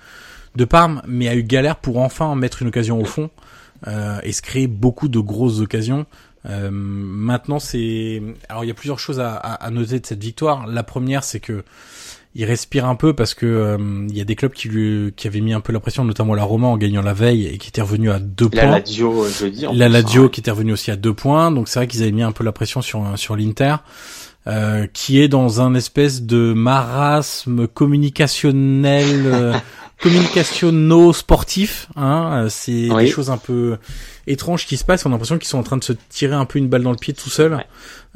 [0.55, 3.29] de Parme, mais a eu galère pour enfin mettre une occasion au fond
[3.87, 6.07] euh, et se créer beaucoup de grosses occasions.
[6.47, 10.65] Euh, maintenant, c'est alors il y a plusieurs choses à, à, noter de cette victoire.
[10.65, 11.63] La première, c'est que
[12.37, 13.77] il respire un peu parce que euh,
[14.09, 16.35] il y a des clubs qui lui qui avaient mis un peu la pression, notamment
[16.35, 18.71] la Roma en gagnant la veille et qui était revenu à deux la points.
[18.71, 19.73] Lazio, je veux dire.
[19.73, 22.21] La Lazio qui était revenu aussi à deux points, donc c'est vrai qu'ils avaient mis
[22.21, 23.77] un peu la pression sur sur l'Inter.
[24.47, 29.53] Euh, qui est dans un espèce de marasme communicationnel, euh,
[30.01, 31.87] communicationno sportif.
[31.95, 33.05] Hein, euh, c'est Oui.
[33.05, 33.77] des choses un peu
[34.27, 35.05] étranges qui se passent.
[35.05, 36.91] On a l'impression qu'ils sont en train de se tirer un peu une balle dans
[36.91, 37.53] le pied tout seul.
[37.55, 37.65] Ouais.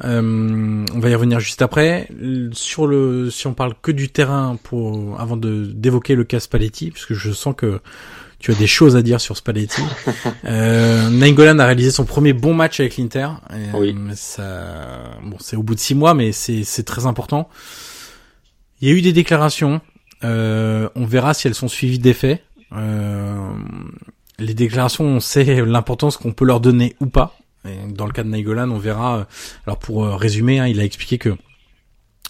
[0.03, 2.07] Euh, on va y revenir juste après.
[2.53, 6.91] Sur le, si on parle que du terrain pour avant de d'évoquer le cas Spalletti,
[6.91, 7.79] parce que je sens que
[8.39, 9.81] tu as des choses à dire sur Spalletti.
[10.45, 13.27] euh, Nainggolan a réalisé son premier bon match avec l'Inter.
[13.75, 13.95] Oui.
[13.95, 17.49] euh, Ça, bon, c'est au bout de six mois, mais c'est c'est très important.
[18.81, 19.79] Il y a eu des déclarations.
[20.23, 22.43] Euh, on verra si elles sont suivies d'effets.
[22.73, 23.51] Euh,
[24.39, 27.37] les déclarations, on sait l'importance qu'on peut leur donner ou pas.
[27.89, 29.27] Dans le cas de Nainggolan, on verra.
[29.67, 31.35] Alors pour euh, résumer, hein, il a expliqué que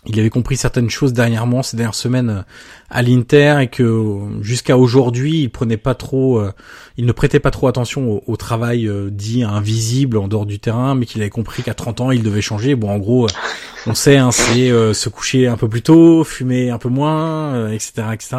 [0.08, 2.42] il avait compris certaines choses dernièrement, ces dernières semaines euh,
[2.90, 6.52] à l'Inter et que euh, jusqu'à aujourd'hui, il prenait pas trop, euh,
[6.98, 11.06] il ne prêtait pas trop attention au, travail dit invisible en dehors du terrain, mais
[11.06, 12.74] qu'il avait compris qu'à 30 ans, il devait changer.
[12.74, 13.28] Bon, en gros,
[13.86, 18.04] on sait, hein, c'est se coucher un peu plus tôt, fumer un peu moins, etc.,
[18.14, 18.38] etc.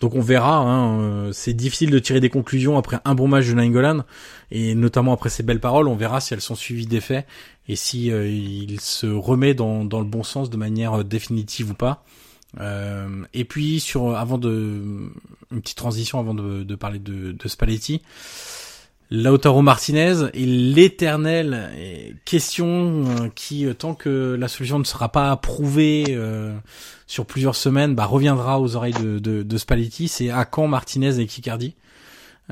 [0.00, 0.58] Donc on verra.
[0.58, 4.04] Hein, euh, c'est difficile de tirer des conclusions après un bon match de Nainggolan
[4.50, 5.88] et notamment après ces belles paroles.
[5.88, 7.26] On verra si elles sont suivies d'effets
[7.68, 11.70] et si euh, il se remet dans, dans le bon sens de manière euh, définitive
[11.70, 12.04] ou pas.
[13.34, 14.82] Et puis sur avant de
[15.52, 18.00] une petite transition avant de, parler de, de Spalletti.
[19.10, 26.18] Lautaro Martinez est l'éternelle question qui, tant que la solution ne sera pas approuvée
[27.08, 30.06] sur plusieurs semaines, bah, reviendra aux oreilles de, de, de Spalletti.
[30.06, 31.74] C'est à quand Martinez et Kikardi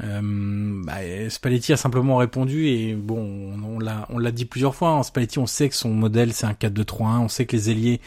[0.02, 0.94] euh, bah,
[1.28, 4.90] Spalletti a simplement répondu et bon, on, on l'a dit plusieurs fois.
[4.90, 7.18] En Spalletti, on sait que son modèle c'est un 4-2-3-1.
[7.20, 8.00] On sait que les ailiers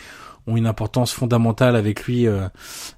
[0.50, 2.28] ont une importance fondamentale avec lui.
[2.28, 2.48] Euh,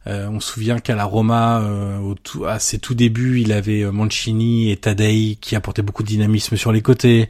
[0.08, 2.16] euh, on se souvient qu'à la Roma, euh,
[2.48, 6.72] à ses tout débuts, il avait Mancini et Tadei qui apportaient beaucoup de dynamisme sur
[6.72, 7.30] les côtés.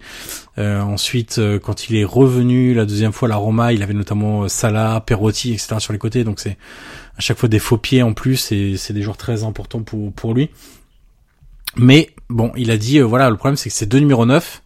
[0.58, 5.02] Ensuite, quand il est revenu la deuxième fois à la Roma, il avait notamment Salah,
[5.04, 5.78] Perotti, etc.
[5.80, 6.24] sur les côtés.
[6.24, 6.58] Donc c'est
[7.18, 10.14] à chaque fois des faux pieds en plus et c'est des joueurs très importants pour
[10.14, 10.52] pour lui.
[11.78, 14.62] Mais bon, il a dit euh, voilà, le problème c'est que c'est deux numéros 9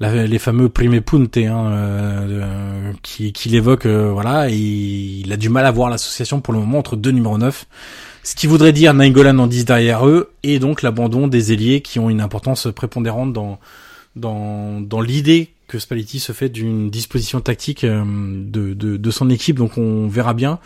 [0.00, 5.36] la- les fameux prime punte hein, euh, qui qu'il évoque euh, voilà et il a
[5.36, 7.66] du mal à voir l'association pour le moment entre deux numéros 9
[8.22, 11.98] ce qui voudrait dire Nainggolan en 10 derrière eux et donc l'abandon des ailiers qui
[11.98, 13.58] ont une importance prépondérante dans
[14.16, 19.30] dans dans l'idée que Spalletti se fait d'une disposition tactique euh, de, de de son
[19.30, 19.56] équipe.
[19.56, 20.58] Donc on verra bien.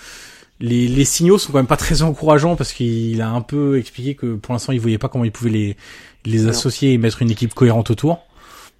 [0.60, 4.16] Les, les signaux sont quand même pas très encourageants parce qu'il a un peu expliqué
[4.16, 5.76] que pour l'instant il voyait pas comment il pouvait les
[6.26, 8.18] les associer et mettre une équipe cohérente autour.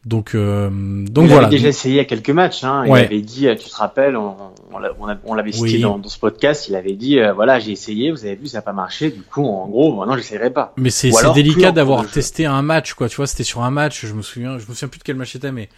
[0.09, 1.49] Donc euh, donc il voilà.
[1.49, 2.65] avait déjà essayé à quelques matchs.
[2.65, 2.85] Hein.
[2.87, 3.05] Il Ouais.
[3.05, 4.35] avait dit, euh, tu te rappelles, on,
[4.73, 5.81] on on l'avait cité Oui.
[5.83, 6.67] dans, dans ce podcast.
[6.69, 9.11] Il avait dit, euh, voilà, j'ai essayé, vous avez vu, ça n'a pas marché.
[9.11, 10.73] Du coup, en gros, maintenant, j'essayerai pas.
[10.79, 13.09] Mais c'est délicat d'avoir testé un match quoi.
[13.11, 14.07] Tu vois, c'était sur un match.
[14.07, 15.69] Je me souviens, je me souviens plus de quel match c'était, mais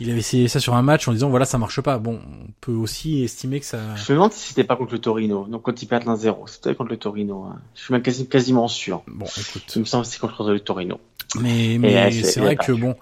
[0.00, 1.98] il avait essayé ça sur un match en disant voilà ça marche pas.
[1.98, 3.78] Bon, on peut aussi estimer que ça.
[3.96, 5.46] Je me demande si c'était pas contre le Torino.
[5.50, 7.46] Donc quand il perd 1-0, c'était contre le Torino.
[7.50, 7.58] hein.
[7.74, 9.02] Je suis même quasi, quasiment sûr.
[9.08, 9.64] Bon, écoute.
[9.74, 11.00] Il me semble que c'est contre le Torino.
[11.40, 12.94] Mais, mais c'est- vrai que bon,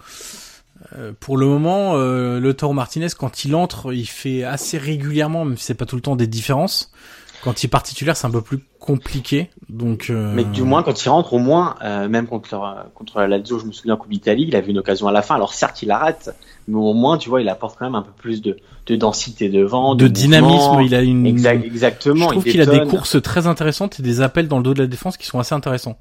[0.97, 5.45] euh, pour le moment, euh, le Toro Martinez, quand il entre, il fait assez régulièrement,
[5.45, 6.93] même si c'est pas tout le temps des différences.
[7.43, 9.49] Quand il part titulaire, c'est un peu plus compliqué.
[9.71, 13.19] Donc, euh, Mais du moins, quand il rentre, au moins, euh, même contre, euh, contre
[13.19, 15.37] la Lazio, je me souviens, en Coupe d'Italie, il avait une occasion à la fin.
[15.37, 16.37] Alors certes, il la rate,
[16.69, 19.49] mais au moins, tu vois, il apporte quand même un peu plus de, de densité
[19.49, 21.27] devant, de de, dynamisme, il a une.
[21.27, 22.27] Exact, exactement.
[22.27, 24.75] Je trouve il qu'il a des courses très intéressantes et des appels dans le dos
[24.75, 25.99] de la défense qui sont assez intéressants.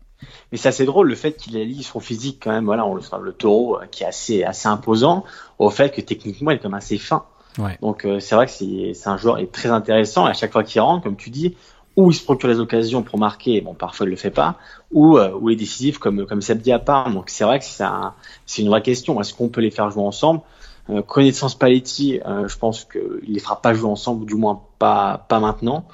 [0.52, 3.02] Mais c'est assez drôle le fait qu'il allie son physique quand même, voilà, on le
[3.02, 5.24] sait, le taureau euh, qui est assez, assez imposant,
[5.58, 7.26] au fait que techniquement il est quand même assez fin.
[7.58, 7.78] Ouais.
[7.82, 10.52] Donc euh, c'est vrai que c'est c'est un joueur est très intéressant et à chaque
[10.52, 11.56] fois qu'il rentre, comme tu dis,
[11.96, 14.56] ou il se procure les occasions pour marquer, bon parfois il le fait pas,
[14.92, 17.12] ou euh, ou il est décisif comme comme Sabdi à part.
[17.12, 18.14] Donc c'est vrai que c'est un,
[18.46, 19.20] c'est une vraie question.
[19.20, 20.42] Est-ce qu'on peut les faire jouer ensemble?
[20.90, 24.62] Euh, Connaissant Spalletti, euh, je pense qu'il les fera pas jouer ensemble, ou du moins
[24.80, 25.86] pas pas maintenant.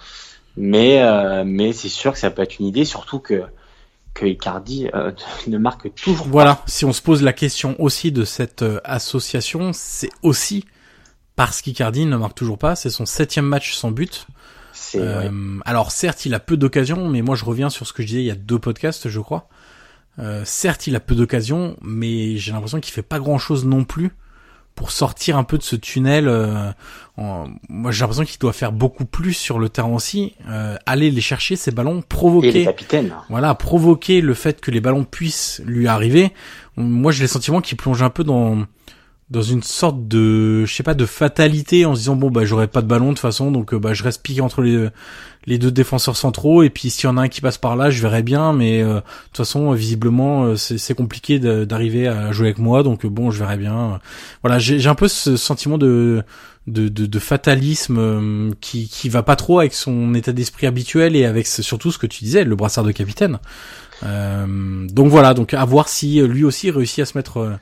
[0.57, 3.43] Mais euh, mais c'est sûr que ça peut être une idée, surtout que
[4.15, 5.11] que Icardi euh,
[5.47, 9.71] ne marque toujours Voilà, si on se pose la question aussi de cette euh, association,
[9.73, 10.65] c'est aussi
[11.35, 14.25] parce qu'Icardi ne marque toujours pas, c'est son septième match sans but.
[14.95, 15.59] Euh.
[15.65, 18.21] Alors certes, il a peu d'occasions, mais moi je reviens sur ce que je disais
[18.21, 19.47] il y a deux podcasts, je crois.
[20.45, 24.11] Certes, il a peu d'occasions, mais j'ai l'impression qu'il fait pas grand-chose non plus
[24.75, 26.27] pour sortir un peu de ce tunnel.
[26.27, 26.71] Euh,
[27.17, 31.21] moi, j'ai l'impression qu'il doit faire beaucoup plus sur le terrain aussi, euh, aller les
[31.21, 32.49] chercher ces ballons, provoquer.
[32.49, 33.13] Et les capitaines.
[33.29, 36.33] Voilà, provoquer le fait que les ballons puissent lui arriver.
[36.75, 38.65] Moi, j'ai le sentiment qu'il plonge un peu dans
[39.31, 42.67] dans une sorte de je sais pas de fatalité en se disant bon bah j'aurai
[42.67, 44.87] pas de ballon de toute façon donc euh, bah je reste piqué entre les
[45.47, 47.89] les deux défenseurs centraux et puis s'il y en a un qui passe par là
[47.89, 52.47] je verrai bien mais euh, de toute façon visiblement euh, c'est compliqué d'arriver à jouer
[52.47, 53.99] avec moi donc bon je verrai bien.
[54.43, 56.23] Voilà j'ai un peu ce sentiment de
[56.67, 61.25] de, de, de fatalisme qui qui va pas trop avec son état d'esprit habituel et
[61.25, 63.39] avec surtout ce que tu disais le brassard de capitaine.
[64.03, 67.57] Donc voilà donc à voir si lui aussi réussit à se mettre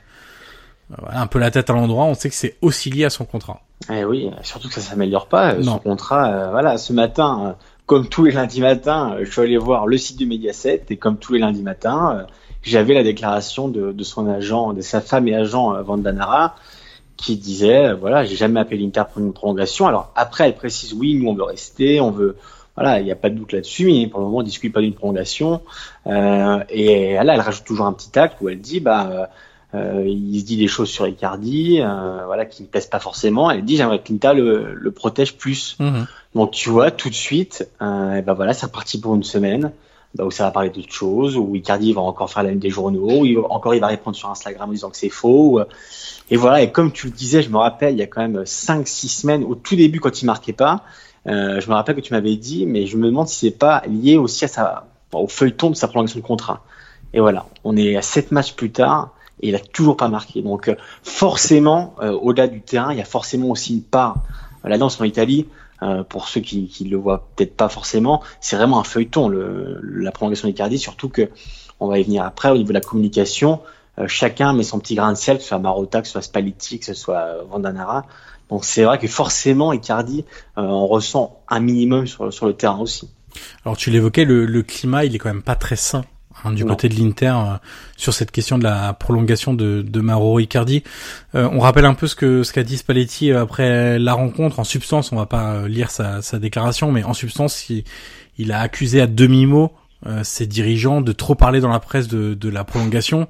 [1.10, 3.60] un peu la tête à l'endroit, on sait que c'est aussi lié à son contrat.
[3.90, 5.54] Eh oui, surtout que ça s'améliore pas.
[5.54, 7.52] Euh, son contrat, euh, voilà, ce matin, euh,
[7.86, 11.18] comme tous les lundis matins, je suis allé voir le site du Mediaset et comme
[11.18, 12.26] tous les lundis matins,
[12.62, 16.54] j'avais la déclaration de, de, son agent, de sa femme et agent Vandanara,
[17.16, 19.86] qui disait, voilà, j'ai jamais appelé l'Inter pour une prolongation.
[19.86, 22.36] Alors après, elle précise, oui, nous on veut rester, on veut,
[22.74, 24.80] voilà, il n'y a pas de doute là-dessus, mais pour le moment, on discute pas
[24.80, 25.60] d'une prolongation.
[26.06, 29.28] Euh, et là, elle rajoute toujours un petit acte où elle dit, bah
[29.74, 33.50] euh, il se dit des choses sur Icardi, euh, voilà, qui ne plaisent pas forcément.
[33.50, 35.76] Elle dit j'aimerais que Linta le, le protège plus.
[35.80, 36.06] Mhm.
[36.34, 39.72] Donc tu vois tout de suite, euh, et ben voilà, c'est reparti pour une semaine.
[40.16, 42.70] Bah, où ça va parler d'autres choses, où Icardi va encore faire la une des
[42.70, 45.60] journaux, où il, encore il va répondre sur Instagram en disant que c'est faux.
[46.30, 48.44] et voilà, et comme tu le disais, je me rappelle, il y a quand même
[48.44, 50.84] 5-6 semaines, au tout début quand il marquait pas,
[51.26, 53.82] euh, je me rappelle que tu m'avais dit, mais je me demande si c'est pas
[53.86, 56.62] lié aussi à sa, au feuilleton de sa prolongation de contrat.
[57.12, 60.42] Et voilà, on est à 7 matchs plus tard, et il a toujours pas marqué.
[60.42, 64.16] Donc euh, forcément, euh, au-delà du terrain, il y a forcément aussi une part
[64.64, 65.46] euh, la danse en Italie.
[66.08, 70.12] pour ceux qui, qui le voient peut-être pas forcément, c'est vraiment un feuilleton le, la
[70.12, 71.28] prolongation d'Icardi, surtout que
[71.78, 73.60] on va y venir après au niveau de la communication.
[74.06, 76.78] chacun met son petit grain de sel, que ce soit Marotta, que ce soit Spalletti,
[76.78, 78.06] que ce soit Vandanara.
[78.48, 80.24] Donc c'est vrai que forcément Icardi,
[80.56, 83.10] on ressent un minimum sur, sur le terrain aussi.
[83.66, 86.04] Alors tu l'évoquais, le, le climat il est quand même pas très sain
[86.44, 87.56] Hein, du côté de l'Inter euh,
[87.96, 90.82] sur cette question de la prolongation de, de Mauro Icardi.
[91.34, 94.58] Euh, on rappelle un peu ce que ce qu'a dit Spalletti euh, après la rencontre.
[94.58, 97.84] En substance, on va pas lire sa, sa déclaration, mais en substance, il,
[98.36, 99.72] il a accusé à demi mot
[100.22, 103.26] ses dirigeants de trop parler dans la presse de, de la prolongation,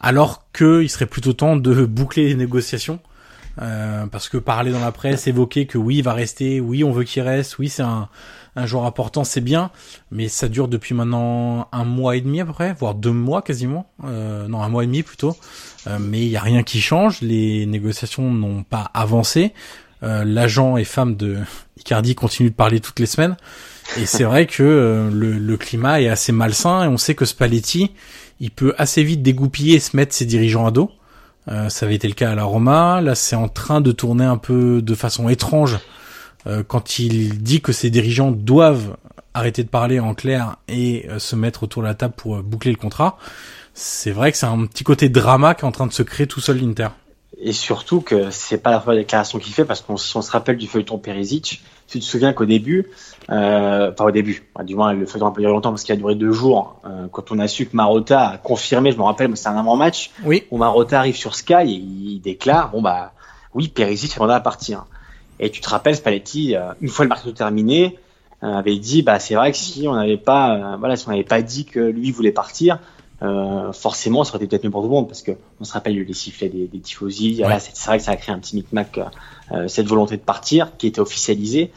[0.00, 2.98] alors qu'il serait plutôt temps de boucler les négociations.
[3.56, 7.04] parce que parler dans la presse, évoquer que oui, il va rester, oui, on veut
[7.04, 8.08] qu'il reste, oui, c'est un,
[8.58, 9.70] un joueur important, c'est bien,
[10.10, 13.40] mais ça dure depuis maintenant un mois et demi à peu près, voire deux mois
[13.40, 15.36] quasiment, euh, non un mois et demi plutôt.
[15.86, 19.52] Euh, mais il y a rien qui change, les négociations n'ont pas avancé.
[20.02, 21.38] Euh, l'agent et femme de
[21.78, 23.36] Icardi continue de parler toutes les semaines,
[23.96, 27.92] et c'est vrai que le, climat est assez malsain et on sait que Spalletti,
[28.40, 30.90] il peut assez vite dégoupiller et se mettre ses dirigeants à dos.
[31.46, 34.36] ça avait été le cas à la Roma, là c'est en train de tourner un
[34.36, 35.78] peu de façon étrange
[36.66, 38.96] quand il dit que ses dirigeants doivent
[39.38, 42.42] arrêter de parler en clair et euh, se mettre autour de la table pour euh,
[42.42, 43.18] boucler le contrat,
[43.74, 46.26] c'est vrai que c'est un petit côté drama qui est en train de se créer
[46.26, 46.88] tout seul l'Inter.
[47.40, 50.30] Et surtout que c'est pas la première déclaration qu'il fait parce qu'on si on se
[50.32, 52.90] rappelle du feuilleton Perisic, tu te souviens qu'au début,
[53.30, 56.16] euh, enfin au début, du moins le feuilleton a duré longtemps parce qu'il a duré
[56.16, 59.56] deux jours, quand on a su que Marotta a confirmé, je me rappelle, c'est un
[59.56, 60.44] avant-match, oui.
[60.50, 63.12] où Marotta arrive sur Sky et il déclare, bon bah
[63.54, 64.86] oui, Perisic est à partir.
[65.40, 67.98] Et tu te rappelles, Spalletti, euh, une fois le marché terminé,
[68.42, 71.10] euh, avait dit, bah c'est vrai que si on n'avait pas, euh, voilà, si on
[71.10, 72.78] n'avait pas dit que lui voulait partir,
[73.20, 75.72] euh, forcément, ça aurait été peut-être mieux pour tout le monde parce que on se
[75.72, 77.38] rappelle les sifflets des, des tifosi.
[77.38, 79.00] Voilà, c'est vrai que ça a créé un petit micmac,
[79.50, 81.72] euh, cette volonté de partir qui était officialisée.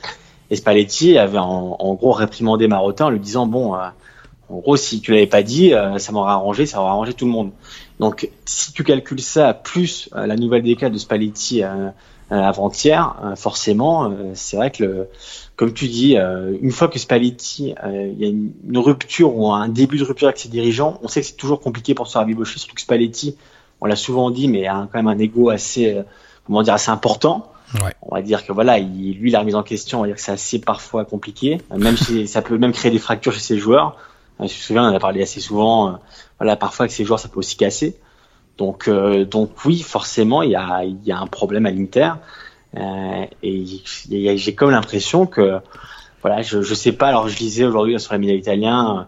[0.51, 4.99] Et Spalletti avait en, en gros réprimandé Marotin en lui disant bon, en gros, si
[4.99, 7.51] tu l'avais pas dit, ça m'aurait arrangé, ça aurait arrangé tout le monde.
[8.01, 11.91] Donc, si tu calcules ça plus la nouvelle décade de Spalletti euh,
[12.31, 15.07] avant-hier, euh, forcément, euh, c'est vrai que, le,
[15.55, 19.99] comme tu dis, une fois que Spalletti, il y a une, rupture ou un début
[19.99, 22.57] de rupture avec ses dirigeants, on sait que c'est toujours compliqué pour se faire bibocher,
[22.57, 23.37] surtout que Spalletti,
[23.81, 25.95] on l'a souvent dit, mais a quand même un ego assez,
[26.47, 27.51] comment dire, assez important.
[27.75, 27.93] Ouais.
[28.01, 30.23] On va dire que voilà, il, lui, la remise en question, on va dire que
[30.23, 33.95] c'est assez parfois compliqué, même si ça peut même créer des fractures chez ses joueurs.
[34.47, 35.99] Je me souviens, on en a parlé assez souvent.
[36.39, 37.99] voilà, parfois avec ses joueurs, ça peut aussi casser.
[38.57, 42.11] Donc, euh, donc oui, forcément, il y a, y a un problème à l'Inter.
[42.77, 43.65] Euh, et
[44.37, 45.59] j'ai comme l'impression que,
[46.21, 47.07] voilà, je, je sais pas.
[47.07, 49.03] Alors, je lisais aujourd'hui sur les médias italiens euh,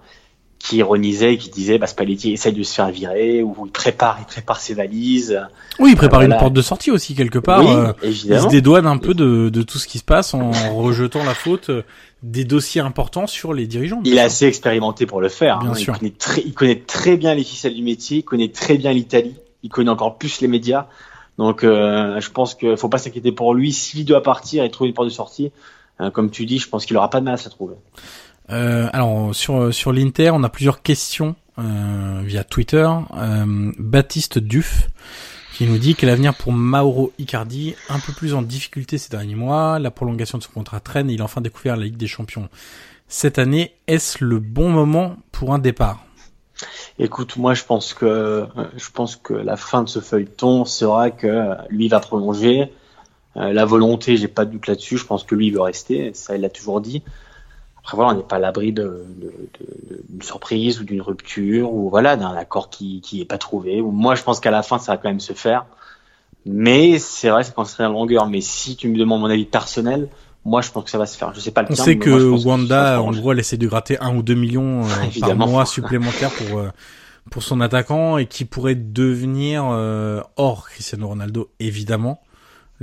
[0.63, 4.25] qui ironisait, qui disait, bah, Spalletti essaye de se faire virer, ou il prépare, il
[4.25, 5.41] prépare ses valises.
[5.77, 7.65] Oui, il prépare une porte de sortie aussi quelque part.
[8.01, 11.23] Oui, il se dédouane un peu de, de tout ce qui se passe en rejetant
[11.25, 11.69] la faute
[12.21, 13.99] des dossiers importants sur les dirigeants.
[14.05, 15.59] Il est assez expérimenté pour le faire.
[15.59, 15.75] Bien hein.
[15.75, 15.95] sûr.
[15.95, 18.93] Il connaît, très, il connaît très bien les ficelles du métier, il connaît très bien
[18.93, 20.87] l'Italie, il connaît encore plus les médias.
[21.37, 23.73] Donc, euh, je pense qu'il faut pas s'inquiéter pour lui.
[23.73, 25.51] S'il doit partir et trouver une porte de sortie,
[25.99, 27.75] euh, comme tu dis, je pense qu'il aura pas de mal à se trouver.
[28.53, 32.87] Euh, alors sur l'Inter, on a plusieurs questions euh, via Twitter.
[33.15, 34.89] Euh, Baptiste Duf
[35.55, 39.35] qui nous dit que l'avenir pour Mauro Icardi un peu plus en difficulté ces derniers
[39.35, 39.79] mois.
[39.79, 42.49] La prolongation de son contrat traîne et il a enfin découvert la Ligue des Champions
[43.07, 43.73] cette année.
[43.87, 46.05] Est-ce le bon moment pour un départ?
[46.99, 48.45] Écoute, moi je pense que
[48.77, 52.71] je pense que la fin de ce feuilleton sera que lui va prolonger.
[53.35, 54.97] la volonté, j'ai pas de doute là-dessus.
[54.97, 56.13] Je pense que lui il veut rester.
[56.13, 57.03] Ça, il l'a toujours dit.
[57.83, 59.05] Après voilà, on n'est pas à l'abri de,
[60.09, 63.81] d'une surprise ou d'une rupture ou voilà d'un accord qui qui est pas trouvé.
[63.81, 65.65] Moi, je pense qu'à la fin, ça va quand même se faire.
[66.45, 68.27] Mais c'est vrai, c'est quand serait en longueur.
[68.27, 70.07] Mais si tu me demandes mon avis personnel,
[70.45, 71.33] moi, je pense que ça va se faire.
[71.33, 74.15] Je sais pas le On sait que Wanda, en gros, elle essaie de gratter un
[74.15, 74.87] ou deux millions euh,
[75.19, 76.69] par mois supplémentaires pour euh,
[77.31, 82.21] pour son attaquant et qui pourrait devenir euh, hors Cristiano Ronaldo, évidemment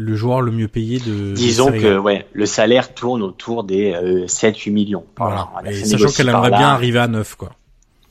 [0.00, 1.34] le joueur le mieux payé de.
[1.34, 5.04] Disons que ouais, le salaire tourne autour des euh, 7-8 millions.
[5.16, 5.48] Voilà.
[5.66, 7.52] Et sachant qu'elle aimerait bien arriver à 9 quoi.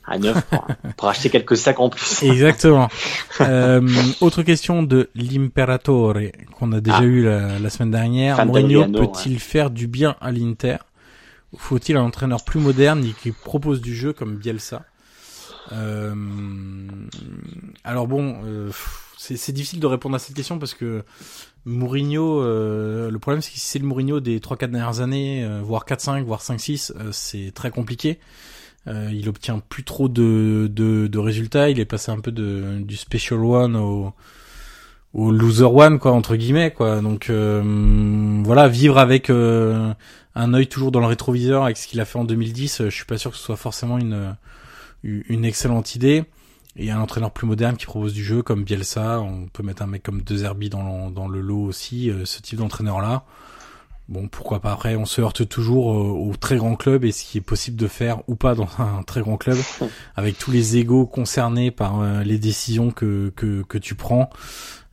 [0.05, 0.67] À 9 pour,
[0.97, 2.23] pour acheter quelques sacs en plus.
[2.23, 2.87] Exactement.
[3.41, 3.81] euh,
[4.21, 6.15] autre question de l'Imperatore
[6.57, 7.03] qu'on a déjà ah.
[7.03, 8.45] eu la, la, semaine dernière.
[8.45, 9.39] Mourinho peut-il ouais.
[9.39, 10.77] faire du bien à l'Inter
[11.57, 14.83] Faut-il un entraîneur plus moderne et qui propose du jeu comme Bielsa
[15.71, 16.15] euh,
[17.83, 18.71] alors bon, euh,
[19.17, 21.03] c'est difficile de répondre à cette question parce que
[21.65, 25.61] Mourinho, euh, le problème c'est que si c'est le Mourinho des 3-4 dernières années, euh,
[25.63, 28.19] voire 4-5, voire 5-6, euh, c'est très compliqué.
[28.87, 32.79] Euh, il obtient plus trop de, de, de, résultats, il est passé un peu de,
[32.79, 34.13] du Special One au,
[35.13, 37.01] au Loser One, quoi, entre guillemets, quoi.
[37.01, 42.17] Donc voilà, vivre avec un œil toujours dans le rétroviseur avec ce qu'il a fait
[42.17, 44.35] en 2010, je suis pas sûr que ce soit forcément une,
[45.03, 46.23] une excellente idée
[46.75, 49.87] et un entraîneur plus moderne qui propose du jeu comme Bielsa, on peut mettre un
[49.87, 53.23] mec comme De Zerbi dans le, dans le lot aussi, euh, ce type d'entraîneur là.
[54.07, 54.71] Bon, pourquoi pas.
[54.71, 57.77] Après, on se heurte toujours euh, au très grand club et ce qui est possible
[57.77, 59.57] de faire ou pas dans un très grand club,
[60.15, 64.29] avec tous les égaux concernés par euh, les décisions que, que, que tu prends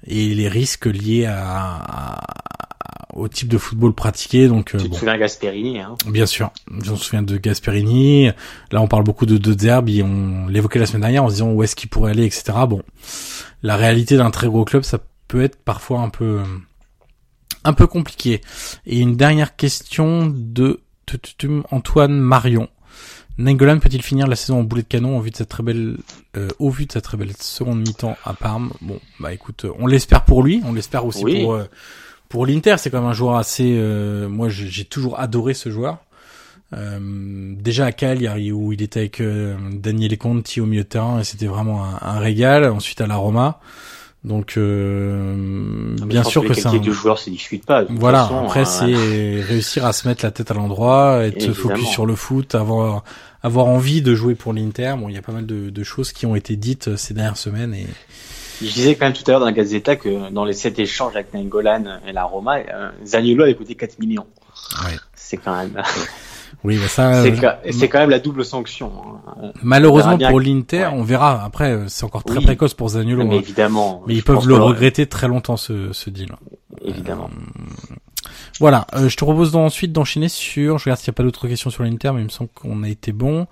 [0.07, 2.66] et les risques liés à, à,
[3.17, 4.49] au type de football pratiqué.
[4.49, 4.97] Donc, tu te bon.
[4.97, 5.97] souviens Gasperini hein?
[6.07, 6.51] Bien sûr,
[6.83, 8.31] je me souviens de Gasperini.
[8.71, 11.51] Là, on parle beaucoup de De Zerbi, on l'évoquait la semaine dernière en se disant
[11.51, 12.53] où est-ce qu'il pourrait aller, etc.
[12.69, 12.83] Bon,
[13.63, 14.99] la réalité d'un très gros club, ça
[15.29, 16.41] peut être parfois un peu
[17.65, 18.41] un peu compliqué.
[18.87, 20.81] Et une dernière question de
[21.71, 22.69] Antoine Marion.
[23.39, 25.99] Nengolan peut-il finir la saison en boulet de canon au vu de cette très belle,
[26.37, 28.73] euh, au vu de cette très belle seconde mi-temps à Parme?
[28.81, 31.43] Bon, bah écoute, on l'espère pour lui, on l'espère aussi oui.
[31.43, 31.65] pour euh,
[32.29, 32.77] pour l'Inter.
[32.79, 33.77] C'est quand même un joueur assez.
[33.77, 35.99] Euh, moi, j'ai toujours adoré ce joueur.
[36.73, 41.21] Euh, déjà à Cagliari où il était avec euh, Daniele Conti au milieu de terrain
[41.21, 42.65] et c'était vraiment un, un, régal.
[42.65, 43.61] Ensuite à la Roma.
[44.25, 47.85] Donc euh, bien sûr que, c'est un de joueur se discute pas.
[47.89, 48.25] Voilà.
[48.25, 52.07] Façon, après hein, c'est réussir à se mettre la tête à l'endroit, être focus sur
[52.07, 53.05] le foot, avoir
[53.45, 54.95] avoir envie de jouer pour l'Inter.
[54.99, 57.15] Bon, il y a pas mal de, de, choses qui ont été dites euh, ces
[57.15, 57.87] dernières semaines et
[58.63, 61.15] je disais quand même tout à l'heure dans la Gazzetta que dans les sept échanges
[61.15, 64.27] avec Nangolan et la Roma, euh, Zaniolo avait coûté 4 millions.
[64.85, 64.97] Ouais.
[65.15, 65.83] C'est quand même.
[66.65, 67.23] Oui, mais ça.
[67.23, 68.91] C'est euh, quand même la double sanction.
[69.27, 69.53] Hein.
[69.63, 70.87] Malheureusement pour l'Inter, ouais.
[70.93, 71.45] on verra.
[71.45, 72.45] Après, euh, c'est encore très oui.
[72.45, 73.25] précoce pour Zaniolo.
[73.25, 74.03] Mais évidemment.
[74.07, 76.35] Mais ils peuvent le regretter très longtemps ce, ce deal.
[76.83, 77.31] Évidemment.
[77.33, 77.95] Euh,
[78.59, 81.49] voilà, euh, je te propose ensuite d'enchaîner sur, je regarde s'il n'y a pas d'autres
[81.49, 83.47] questions sur l'Inter, mais il me semble qu'on a été bon,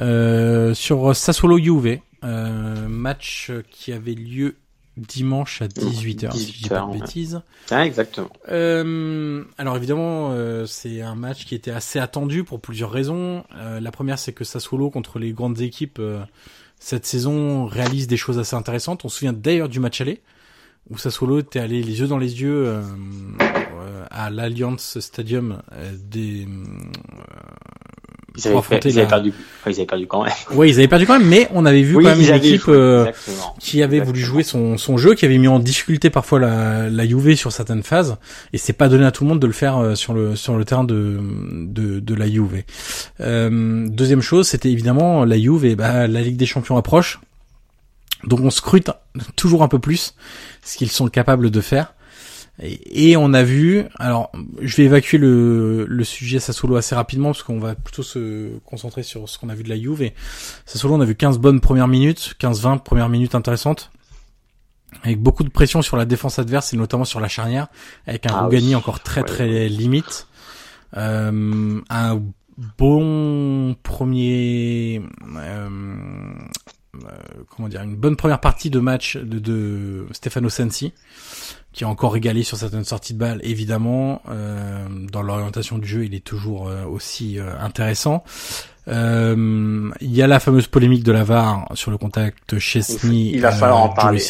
[0.00, 4.56] euh, sur Sassuolo Juve, euh, match qui avait lieu
[4.96, 7.40] dimanche à 18h, 18h si je dis pas de bêtises.
[7.70, 8.30] Ah, exactement.
[8.50, 13.44] Euh, alors évidemment, euh, c'est un match qui était assez attendu pour plusieurs raisons.
[13.56, 16.00] Euh, la première, c'est que Sassuolo, contre les grandes équipes,
[16.78, 19.04] cette saison réalise des choses assez intéressantes.
[19.04, 20.20] On se souvient d'ailleurs du match aller,
[20.88, 22.80] où Sassuolo était allé les yeux dans les yeux
[24.10, 25.62] à l'Alliance Stadium
[25.94, 26.48] des
[28.36, 29.32] ils avaient, fait, ils, avaient perdu,
[29.66, 30.32] ils avaient perdu quand même.
[30.52, 32.68] Oui, ils avaient perdu quand même, mais on avait vu oui, quand même une équipe
[32.68, 33.10] euh,
[33.58, 34.04] qui avait Exactement.
[34.04, 37.52] voulu jouer son, son jeu, qui avait mis en difficulté parfois la, la Juve sur
[37.52, 38.16] certaines phases,
[38.52, 40.56] et c'est pas donné à tout le monde de le faire euh, sur le sur
[40.56, 41.18] le terrain de
[41.52, 42.62] de, de la Juve.
[43.20, 47.18] Euh, deuxième chose, c'était évidemment la et bah, la Ligue des Champions approche,
[48.24, 48.90] donc on scrute
[49.36, 50.14] toujours un peu plus
[50.62, 51.94] ce qu'ils sont capables de faire.
[52.62, 54.30] Et, on a vu, alors
[54.60, 59.02] je vais évacuer le, le sujet Sassuolo assez rapidement parce qu'on va plutôt se concentrer
[59.02, 60.02] sur ce qu'on a vu de la Juve.
[60.02, 60.14] Et
[60.66, 63.90] Sassuolo, on a vu 15 bonnes premières minutes, 15-20 premières minutes intéressantes,
[65.02, 67.68] avec beaucoup de pression sur la défense adverse et notamment sur la charnière,
[68.06, 68.74] avec un ah Rougani oui.
[68.74, 70.26] encore très très ouais, limite.
[70.96, 72.22] Euh, un
[72.76, 75.02] bon premier
[75.36, 75.68] euh,
[77.48, 80.92] comment dire une bonne première partie de match de, de Stefano Sensi
[81.72, 86.04] qui a encore régalé sur certaines sorties de balles évidemment euh, dans l'orientation du jeu
[86.04, 88.24] il est toujours euh, aussi intéressant.
[88.86, 93.52] Il y a la fameuse polémique de la VAR sur le contact Chesney il va
[93.52, 94.20] falloir en parler.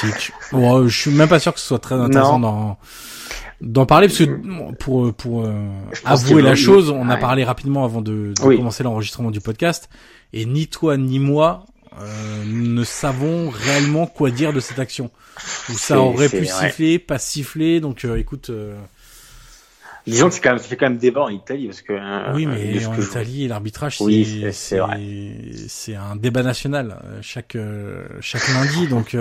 [0.53, 2.77] Bon, je suis même pas sûr que ce soit très intéressant dans
[3.63, 5.49] d'en parler parce que pour pour
[6.05, 9.89] avouer la chose, on a parlé rapidement avant de, de commencer l'enregistrement du podcast
[10.33, 11.65] et ni toi ni moi
[11.99, 15.11] euh, ne savons réellement quoi dire de cette action.
[15.69, 17.81] Ou ça aurait pu siffler, pas siffler.
[17.81, 18.51] Donc euh, écoute.
[18.51, 18.77] Euh...
[20.07, 21.93] Disons que c'est quand même, fait quand même débat en Italie parce que.
[21.93, 27.57] Euh, oui, mais en Italie, l'arbitrage, c'est c'est un débat national euh, chaque
[28.21, 28.89] chaque lundi.
[28.89, 29.17] Donc,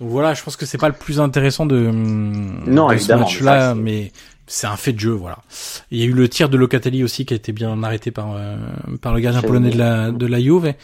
[0.00, 4.10] voilà, je pense que c'est pas le plus intéressant de, non, de ce match-là, mais
[4.46, 5.38] c'est un fait de jeu, voilà.
[5.90, 8.34] Il y a eu le tir de Locatelli aussi qui a été bien arrêté par
[8.36, 8.56] euh,
[9.00, 10.74] par le gardien polonais de la de la Juve.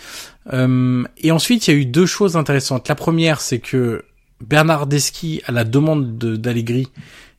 [0.52, 2.88] Euh, et ensuite, il y a eu deux choses intéressantes.
[2.88, 4.04] La première, c'est que
[4.40, 6.88] Bernardeschi, à la demande d'Allegri,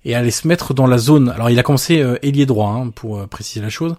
[0.06, 1.30] et allait se mettre dans la zone.
[1.30, 3.96] Alors, il a commencé euh, ailier droit, hein, pour euh, préciser la chose.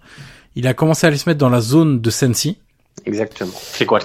[0.54, 2.58] Il a commencé à aller se mettre dans la zone de Sensi.
[3.06, 3.52] Exactement.
[3.56, 4.00] C'est quoi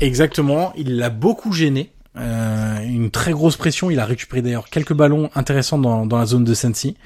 [0.00, 0.72] Exactement.
[0.76, 1.90] Il l'a beaucoup gêné.
[2.16, 3.90] Euh, une très grosse pression.
[3.90, 6.96] Il a récupéré d'ailleurs quelques ballons intéressants dans, dans la zone de Sensi.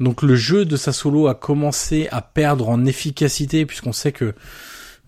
[0.00, 4.34] Donc le jeu de Sassuolo a commencé à perdre en efficacité puisqu'on sait que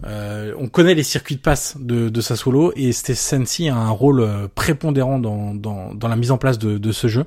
[0.05, 4.21] euh, on connaît les circuits de passe de, de Sassuolo et Sensi a un rôle
[4.21, 7.27] euh, prépondérant dans, dans, dans, la mise en place de, de ce jeu.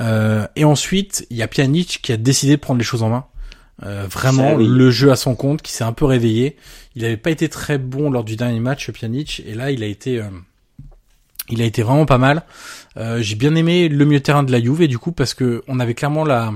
[0.00, 3.08] Euh, et ensuite, il y a Pjanic qui a décidé de prendre les choses en
[3.08, 3.24] main.
[3.84, 6.56] Euh, vraiment le jeu à son compte, qui s'est un peu réveillé.
[6.94, 9.86] Il n'avait pas été très bon lors du dernier match, Pjanic, et là il a
[9.86, 10.28] été, euh,
[11.48, 12.44] il a été vraiment pas mal.
[12.96, 15.80] Euh, j'ai bien aimé le milieu terrain de la Juve du coup parce que on
[15.80, 16.52] avait clairement la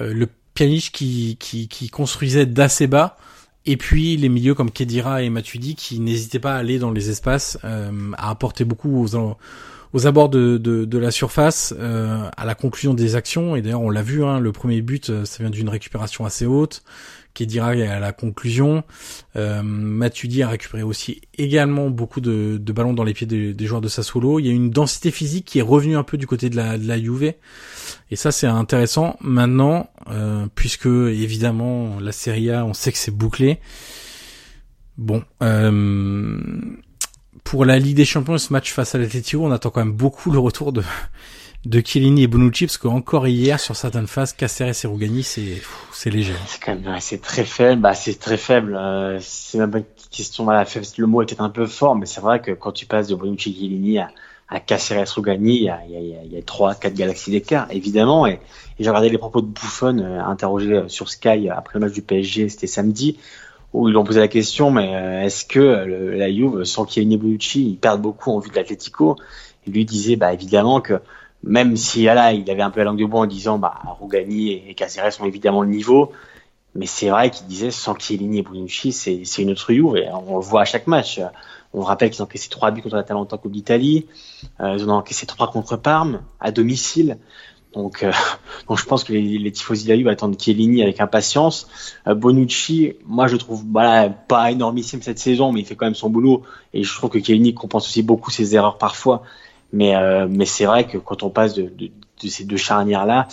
[0.00, 3.18] euh, le pianiste qui, qui, construisait d'assez bas
[3.66, 7.10] et puis les milieux comme Kedira et Matuidi qui n'hésitaient pas à aller dans les
[7.10, 9.06] espaces, euh, à apporter beaucoup
[9.92, 13.54] aux, abords de, de, de la surface, à la conclusion des actions.
[13.54, 16.82] Et d'ailleurs on l'a vu, hein, le premier but ça vient d'une récupération assez haute.
[17.36, 18.82] Kedira à la conclusion.
[19.36, 23.66] Euh, Matuidi a récupéré aussi également beaucoup de, de ballons dans les pieds des, des,
[23.66, 24.40] joueurs de Sassuolo.
[24.40, 26.78] Il y a une densité physique qui est revenue un peu du côté de la,
[26.78, 26.96] de la.
[28.10, 29.16] Et ça, c'est intéressant.
[29.20, 33.60] Maintenant, euh, puisque évidemment, la Serie A, on sait que c'est bouclé.
[34.98, 36.40] Bon, euh,
[37.44, 40.30] pour la Ligue des Champions, ce match face à l'Atletico, on attend quand même beaucoup
[40.30, 40.82] le retour de
[41.64, 46.10] de Chiellini et Bonucci parce qu'encore hier sur certaines phases Caceres et Rougani c'est c'est
[46.10, 46.34] léger.
[46.46, 48.76] C'est quand même c'est très faible, bah c'est très faible.
[48.76, 50.64] Euh, c'est même une question voilà,
[50.98, 53.52] le mot était un peu fort mais c'est vrai que quand tu passes de Bonucci
[53.52, 54.10] Chiellini à
[54.48, 58.26] à Caceres Rougani, il y a, il y a, trois, quatre galaxies d'écart, évidemment.
[58.26, 58.34] Et,
[58.78, 62.02] et j'ai regardé les propos de Buffon, euh, interrogé sur Sky après le match du
[62.02, 63.18] PSG, c'était samedi,
[63.72, 67.14] où ils ont posé la question, mais euh, est-ce que le, la Juve, sans Chiellini
[67.14, 69.16] et Bonucci, ils perdent beaucoup en vue de l'Atlético
[69.66, 71.00] Il lui disait, bah évidemment que
[71.42, 74.52] même si là, il avait un peu la langue de bois en disant bah Rougani
[74.52, 76.12] et Caceres sont évidemment le niveau,
[76.76, 79.86] mais c'est vrai qu'il disait sans Chiellini et Bonucci, c'est une autre Juve
[80.26, 81.20] on le voit à chaque match.
[81.72, 84.06] On rappelle qu'ils ont encaissé trois buts contre la Talenta Coupe d'Italie,
[84.60, 87.18] euh, ils ont encaissé trois contre Parme à domicile.
[87.74, 88.12] Donc, euh,
[88.68, 91.68] donc je pense que les, les tifosi de la attendent Chiellini avec impatience.
[92.06, 95.86] Euh, Bonucci, moi je le trouve voilà, pas énormissime cette saison, mais il fait quand
[95.86, 99.22] même son boulot et je trouve que Chiellini compense aussi beaucoup ses erreurs parfois.
[99.72, 101.86] Mais, euh, mais c'est vrai que quand on passe de, de,
[102.22, 103.28] de ces deux charnières-là,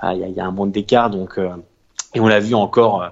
[0.00, 1.10] ah, il y, a, y, a, un monde d'écart.
[1.10, 1.50] Donc, euh,
[2.14, 3.08] et on l'a vu encore, euh,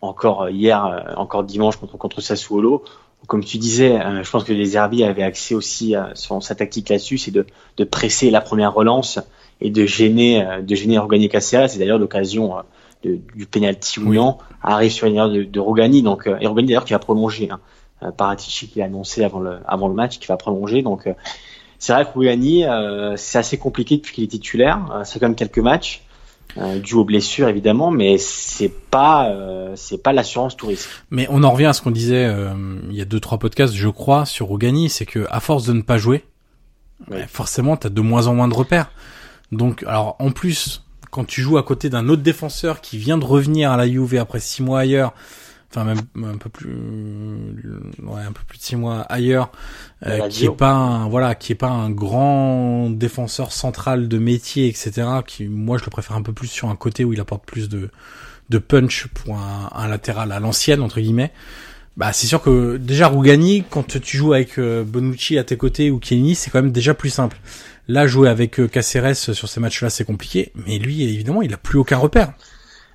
[0.00, 2.84] encore hier, encore dimanche contre, contre Sassuolo.
[3.26, 6.88] Comme tu disais, je pense que les Herbiers avaient accès aussi à sur sa tactique
[6.88, 7.44] là-dessus, c'est de,
[7.76, 9.18] de presser la première relance
[9.60, 11.68] et de gêner, de gêner Rogani Caceres.
[11.68, 12.54] C'est d'ailleurs l'occasion
[13.04, 16.02] du penalty non arrive sur une erreur de, de Rogani.
[16.02, 17.50] Donc, et Rogani d'ailleurs qui va prolonger.
[17.50, 17.60] Hein.
[18.16, 20.80] Paratici qui l'a annoncé avant le, avant le match, qui va prolonger.
[20.80, 21.06] Donc,
[21.80, 24.78] c'est vrai que Rougani, euh, c'est assez compliqué depuis qu'il est titulaire.
[24.94, 26.02] Euh, c'est quand même quelques matchs.
[26.56, 30.88] Euh, dû aux blessures évidemment, mais c'est pas euh, c'est pas l'assurance touriste.
[31.10, 32.52] Mais on en revient à ce qu'on disait euh,
[32.90, 35.72] il y a deux trois podcasts, je crois, sur Rougani, c'est que à force de
[35.72, 36.24] ne pas jouer,
[37.08, 37.18] oui.
[37.28, 38.90] forcément t'as de moins en moins de repères.
[39.52, 43.24] Donc alors en plus quand tu joues à côté d'un autre défenseur qui vient de
[43.24, 45.12] revenir à la Juve après six mois ailleurs,
[45.70, 46.74] enfin même un peu plus
[48.02, 49.52] ouais un peu plus de six mois ailleurs
[50.04, 54.66] euh, qui est pas un, voilà qui est pas un grand défenseur central de métier
[54.66, 57.44] etc qui moi je le préfère un peu plus sur un côté où il apporte
[57.44, 57.90] plus de
[58.50, 61.32] de punch pour un, un latéral à l'ancienne entre guillemets.
[61.96, 65.90] Bah c'est sûr que déjà Rougani quand tu joues avec euh, Bonucci à tes côtés
[65.90, 67.38] ou Kenny c'est quand même déjà plus simple.
[67.88, 71.52] Là jouer avec euh, Caceres sur ces matchs là c'est compliqué mais lui évidemment il
[71.52, 72.32] a plus aucun repère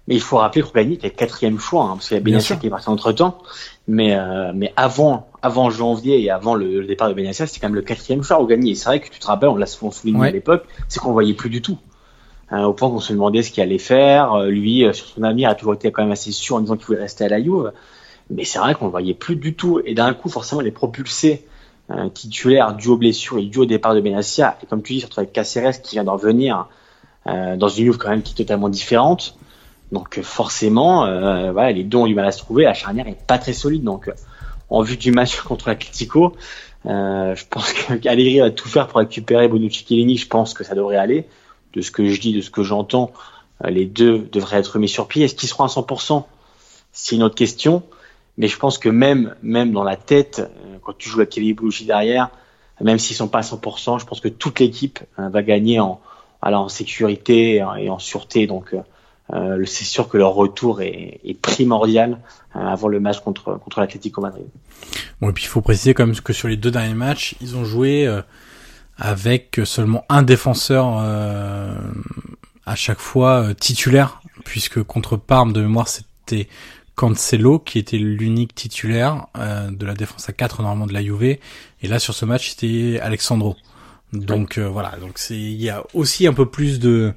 [0.07, 2.57] mais il faut rappeler que Rougani était quatrième choix, hein, parce qu'il y a Benacer
[2.59, 3.39] qui est parti entre temps.
[3.87, 7.75] Mais, euh, mais avant, avant janvier et avant le, départ de Benassia, c'était quand même
[7.75, 8.75] le quatrième choix au gagné.
[8.75, 11.33] C'est vrai que tu te rappelles, on l'a souvent souligné à l'époque, c'est qu'on voyait
[11.33, 11.77] plus du tout.
[12.51, 14.33] Hein, au point qu'on se demandait ce qu'il allait faire.
[14.33, 16.77] Euh, lui, euh, sur son avenir, a toujours été quand même assez sûr en disant
[16.77, 17.71] qu'il voulait rester à la Juve.
[18.29, 19.81] Mais c'est vrai qu'on le voyait plus du tout.
[19.83, 21.47] Et d'un coup, forcément, les propulsés
[21.91, 24.57] euh, titulaires dû aux blessures et dû au départ de Benassia.
[24.61, 26.67] Et comme tu dis, surtout avec Caceres qui vient d'en revenir
[27.27, 29.35] euh, dans une Juve quand même qui est totalement différente.
[29.95, 32.65] Donc forcément, euh, les deux ont du mal à se trouver.
[32.65, 33.85] La charnière est pas très solide.
[33.85, 34.11] Donc
[34.69, 36.35] en vue du match contre l'Atlético,
[36.85, 40.17] euh, je pense qu'Allegri va tout faire pour récupérer Bonucci Chiellini.
[40.17, 41.29] Je pense que ça devrait aller.
[41.71, 43.13] De ce que je dis, de ce que j'entends,
[43.63, 45.23] les deux devraient être mis sur pied.
[45.23, 46.25] Est-ce qu'ils seront à 100%
[46.91, 47.81] C'est une autre question.
[48.37, 51.55] Mais je pense que même, même dans la tête, euh, quand tu joues avec Kevin
[51.55, 52.31] Bonucci derrière,
[52.81, 56.01] même s'ils sont pas à 100%, je pense que toute l'équipe euh, va gagner en,
[56.41, 58.45] en sécurité et en sûreté.
[58.45, 58.75] Donc,
[59.34, 62.19] euh, c'est sûr que leur retour est, est primordial
[62.53, 64.45] avant le match contre contre l'Atlético Madrid.
[65.19, 67.57] Bon, et puis il faut préciser quand même que sur les deux derniers matchs, ils
[67.57, 68.07] ont joué
[68.97, 70.86] avec seulement un défenseur
[72.65, 76.47] à chaque fois titulaire, puisque contre Parme de mémoire c'était
[76.95, 81.23] Cancelo qui était l'unique titulaire euh, de la défense à 4 normalement de la Juve
[81.23, 81.39] et
[81.88, 83.55] là sur ce match c'était Alexandro.
[84.13, 87.13] Donc euh, voilà, donc c'est il y a aussi un peu plus de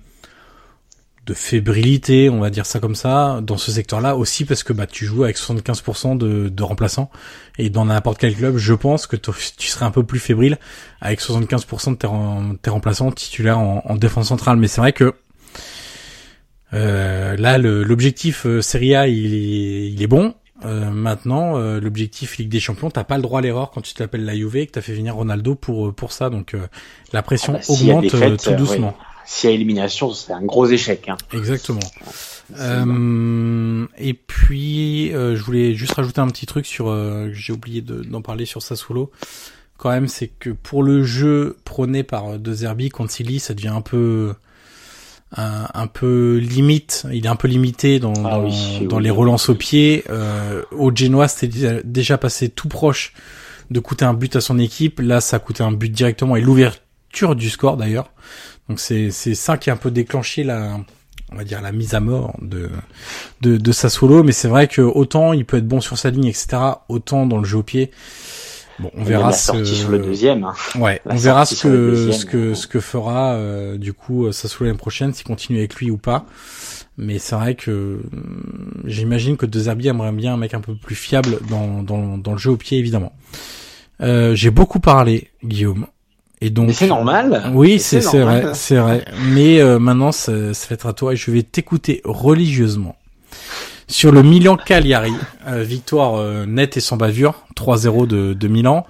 [1.29, 4.87] de fébrilité, on va dire ça comme ça, dans ce secteur-là aussi parce que bah
[4.87, 7.11] tu joues avec 75% de, de remplaçants
[7.59, 10.59] et dans n'importe quel club, je pense que tu serais un peu plus fébrile
[11.03, 12.09] avec 75% de tes,
[12.63, 14.57] tes remplaçants titulaires en, en défense centrale.
[14.57, 15.15] Mais c'est vrai que
[16.73, 20.35] euh, là, l'objectif euh, Serie A, il est, il est bon.
[20.65, 23.95] Euh, maintenant, euh, l'objectif Ligue des Champions, t'as pas le droit à l'erreur quand tu
[23.95, 26.31] t'appelles la Juve et que t'as fait venir Ronaldo pour pour ça.
[26.31, 26.57] Donc
[27.13, 28.97] la pression ah bah, augmente tout doucement.
[29.45, 31.09] Y a élimination, c'est un gros échec.
[31.09, 31.17] Hein.
[31.33, 31.81] Exactement.
[33.99, 36.95] et puis, je voulais juste rajouter un petit truc sur,
[37.33, 39.11] j'ai oublié d'en parler sur Sassuolo.
[39.77, 43.69] Quand même, c'est que pour le jeu prôné par De Zerbi contre Silly, ça devient
[43.69, 44.35] un peu
[45.37, 48.43] un, un, peu limite, il est un peu limité dans, ah
[48.87, 50.05] dans, les relances au pied.
[50.09, 53.13] Euh, au Genoa, c'était déjà passé tout proche
[53.71, 55.01] de coûter un but à son équipe.
[55.01, 58.11] Là, ça a coûté un but directement et l'ouverture du score d'ailleurs.
[58.69, 60.79] Donc c'est c'est ça qui a un peu déclenché la
[61.31, 62.71] on va dire la mise à mort de
[63.41, 64.23] de, de Sassuolo.
[64.23, 66.59] Mais c'est vrai que autant il peut être bon sur sa ligne, etc.
[66.89, 67.91] Autant dans le jeu au pied,
[68.79, 69.65] Bon, on verra ce...
[69.65, 70.45] sur le deuxième.
[70.45, 70.55] Hein.
[70.79, 74.79] Ouais, on verra ce que ce que ce que fera euh, du coup Sassuolo l'année
[74.79, 76.27] prochaine, s'il continue avec lui ou pas.
[76.97, 78.03] Mais c'est vrai que euh,
[78.85, 82.33] j'imagine que De Zerbi aimerait bien un mec un peu plus fiable dans dans, dans
[82.33, 83.13] le jeu au pied évidemment.
[84.01, 85.87] Euh, j'ai beaucoup parlé, Guillaume.
[86.41, 86.73] Et donc.
[86.73, 87.51] c'est normal.
[87.55, 89.05] Oui, c'est vrai, c'est vrai.
[89.31, 92.97] Mais euh, maintenant, ça, ça va être à toi et je vais t'écouter religieusement
[93.89, 95.13] sur le Milan Cagliari.
[95.49, 98.87] Euh, victoire euh, nette et sans bavure, 3-0 de, de Milan.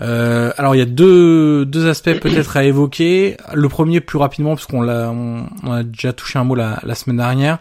[0.00, 3.36] Euh, alors il y a deux, deux aspects peut-être à évoquer.
[3.52, 6.94] Le premier plus rapidement parce qu'on l'a on, a déjà touché un mot la, la
[6.94, 7.58] semaine dernière,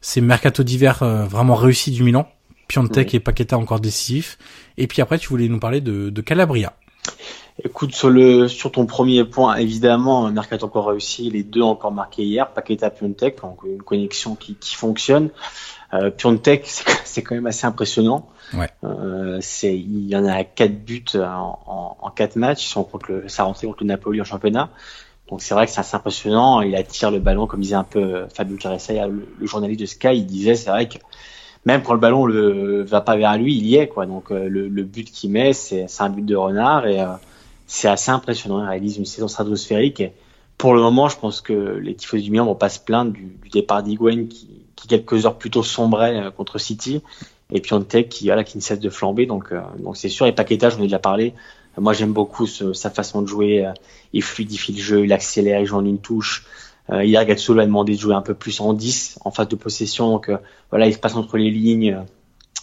[0.00, 2.28] c'est mercato d'hiver euh, vraiment réussi du Milan.
[2.66, 4.38] Piontek et Paqueta encore décisifs.
[4.78, 6.72] Et puis après tu voulais nous parler de, de Calabria.
[7.62, 12.24] Écoute, sur le sur ton premier point, évidemment, Mercato encore réussi, les deux encore marqués
[12.24, 15.30] hier, Paqueta Piontek, une connexion qui, qui fonctionne.
[15.92, 16.66] Euh, Piontek,
[17.04, 18.28] c'est quand même assez impressionnant.
[18.54, 18.68] Ouais.
[18.82, 22.66] Euh, c'est, il y en a quatre buts en, en, en quatre matchs.
[22.66, 24.70] Ils sont contre le, ça rentré contre le Napoli en championnat.
[25.28, 26.60] Donc c'est vrai que c'est assez impressionnant.
[26.60, 30.16] Il attire le ballon, comme disait un peu Fabio Caressa, le, le, journaliste de Sky.
[30.16, 30.98] Il disait, c'est vrai que
[31.64, 34.06] même quand le ballon ne va pas vers lui, il y est quoi.
[34.06, 37.06] Donc euh, le, le, but qu'il met, c'est, c'est un but de renard et euh,
[37.66, 38.62] c'est assez impressionnant.
[38.62, 40.00] Il réalise une saison stratosphérique.
[40.00, 40.12] Et
[40.58, 43.36] pour le moment, je pense que les tifos du Milan vont pas se plaindre du,
[43.42, 47.02] du départ d'Higuain qui qui quelques heures plutôt sombrait euh, contre City,
[47.50, 49.26] et Piontek qui voilà qui ne cesse de flamber.
[49.26, 50.26] Donc euh, donc c'est sûr.
[50.26, 51.34] Et Paqueta, j'en ai déjà parlé.
[51.76, 53.66] Moi, j'aime beaucoup sa façon de jouer.
[53.66, 53.72] Euh,
[54.12, 56.46] il fluidifie le jeu, il accélère, il joue en une touche.
[56.90, 59.56] Euh, hier, Gatsulo a demandé de jouer un peu plus en 10 en phase de
[59.56, 60.10] possession.
[60.10, 60.30] Donc
[60.70, 61.98] voilà, il se passe entre les lignes.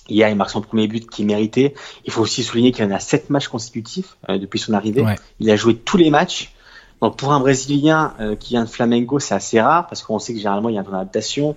[0.09, 1.73] Hier, il marque son premier but qui méritait.
[2.05, 5.05] Il faut aussi souligner qu'il en a 7 matchs consécutifs depuis son arrivée.
[5.39, 6.53] Il a joué tous les matchs.
[7.01, 10.33] Donc pour un Brésilien euh, qui vient de Flamengo, c'est assez rare parce qu'on sait
[10.33, 11.55] que généralement il y a une adaptation,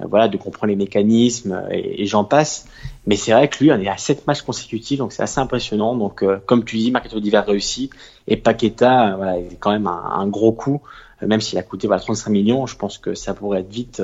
[0.00, 2.66] euh, voilà, de comprendre les mécanismes euh, et, j'en passe.
[3.06, 5.94] Mais c'est vrai que lui, on est à sept matchs consécutifs, donc c'est assez impressionnant.
[5.94, 7.90] Donc comme tu dis, Marqueto d'hiver réussi
[8.26, 10.80] et Paqueta, voilà, il est quand même un, gros coup,
[11.24, 12.66] même s'il a coûté voilà 35 millions.
[12.66, 14.02] Je pense que ça pourrait être vite,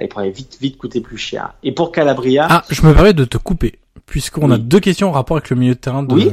[0.00, 1.54] il pourrait vite vite coûter plus cher.
[1.62, 5.12] Et pour Calabria, ah, je me permets de te couper puisqu'on a deux questions en
[5.12, 6.32] rapport avec le milieu de terrain de,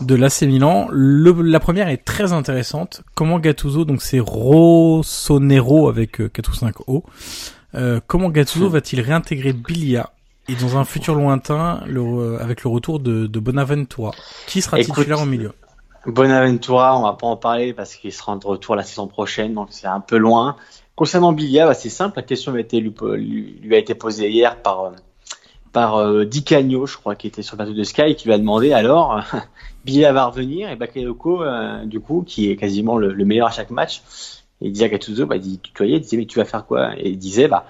[0.00, 0.88] de l'AC Milan.
[0.90, 3.02] Le, la première est très intéressante.
[3.14, 7.04] Comment Gattuso, donc c'est Rossonero avec euh, 4 ou 5 O,
[7.76, 10.10] euh, comment Gattuso va-t-il réintégrer Bilia
[10.48, 14.12] Et dans un futur lointain, le, avec le retour de, de Bonaventura,
[14.48, 15.52] qui sera titulaire au milieu?
[16.06, 19.68] Bonaventura, on va pas en parler parce qu'il sera de retour la saison prochaine, donc
[19.70, 20.56] c'est un peu loin.
[20.94, 24.92] Concernant Bilia, bah, c'est simple, la question lui, a été posée hier par
[25.72, 28.32] par euh, Di Cagno, je crois, qui était sur le plateau de Sky, qui lui
[28.32, 29.20] a demandé alors,
[29.84, 30.70] Bilia va revenir?
[30.70, 34.00] Et Bakayoko, euh, du coup, qui est quasiment le, meilleur à chaque match,
[34.62, 36.96] et il disait à Gattuso, bah, il dit, il disait, mais tu vas faire quoi?
[36.96, 37.66] Et il disait, bah,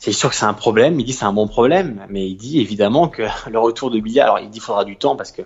[0.00, 0.98] c'est sûr que c'est un problème.
[0.98, 4.24] Il dit c'est un bon problème, mais il dit évidemment que le retour de Bilia,
[4.24, 5.42] alors il dit faudra du temps parce que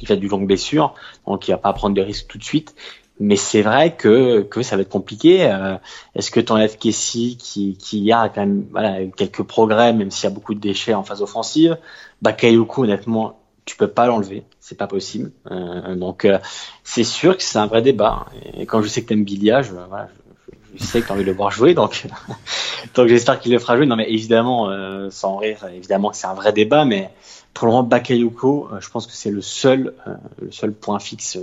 [0.00, 0.94] il fait du longue blessure,
[1.26, 2.74] donc il va pas prendre de risques tout de suite.
[3.18, 5.50] Mais c'est vrai que, que ça va être compliqué.
[5.50, 5.76] Euh,
[6.14, 10.26] est-ce que tu enlèves Kessie qui, qui a quand même quelques progrès, même s'il y
[10.32, 11.78] a beaucoup de déchets en phase offensive?
[12.20, 15.32] Bakayoko, honnêtement, tu peux pas l'enlever, c'est pas possible.
[15.50, 16.38] Euh, donc euh,
[16.84, 18.26] c'est sûr que c'est un vrai débat.
[18.54, 19.72] Et quand je sais que t'aimes Bilia, je,
[20.74, 22.06] je sais que tu as envie de le voir jouer, donc,
[22.94, 23.86] donc j'espère qu'il le fera jouer.
[23.86, 24.70] Non, mais évidemment,
[25.10, 27.10] sans rire, évidemment que c'est un vrai débat, mais
[27.58, 30.98] pour le moment, Bakayoko, euh, je pense que c'est le seul, euh, le seul point
[30.98, 31.38] fixe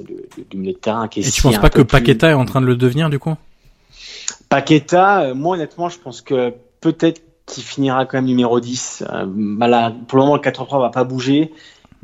[0.50, 1.08] du milieu de terrain.
[1.08, 3.20] Qui est Et tu penses pas que Paqueta est en train de le devenir, du
[3.20, 3.36] coup?
[4.50, 9.04] Paqueta, moi honnêtement, je pense que peut-être qu'il finira quand même numéro 10.
[9.28, 11.52] Bah pour le moment, le 4-3 va pas bouger.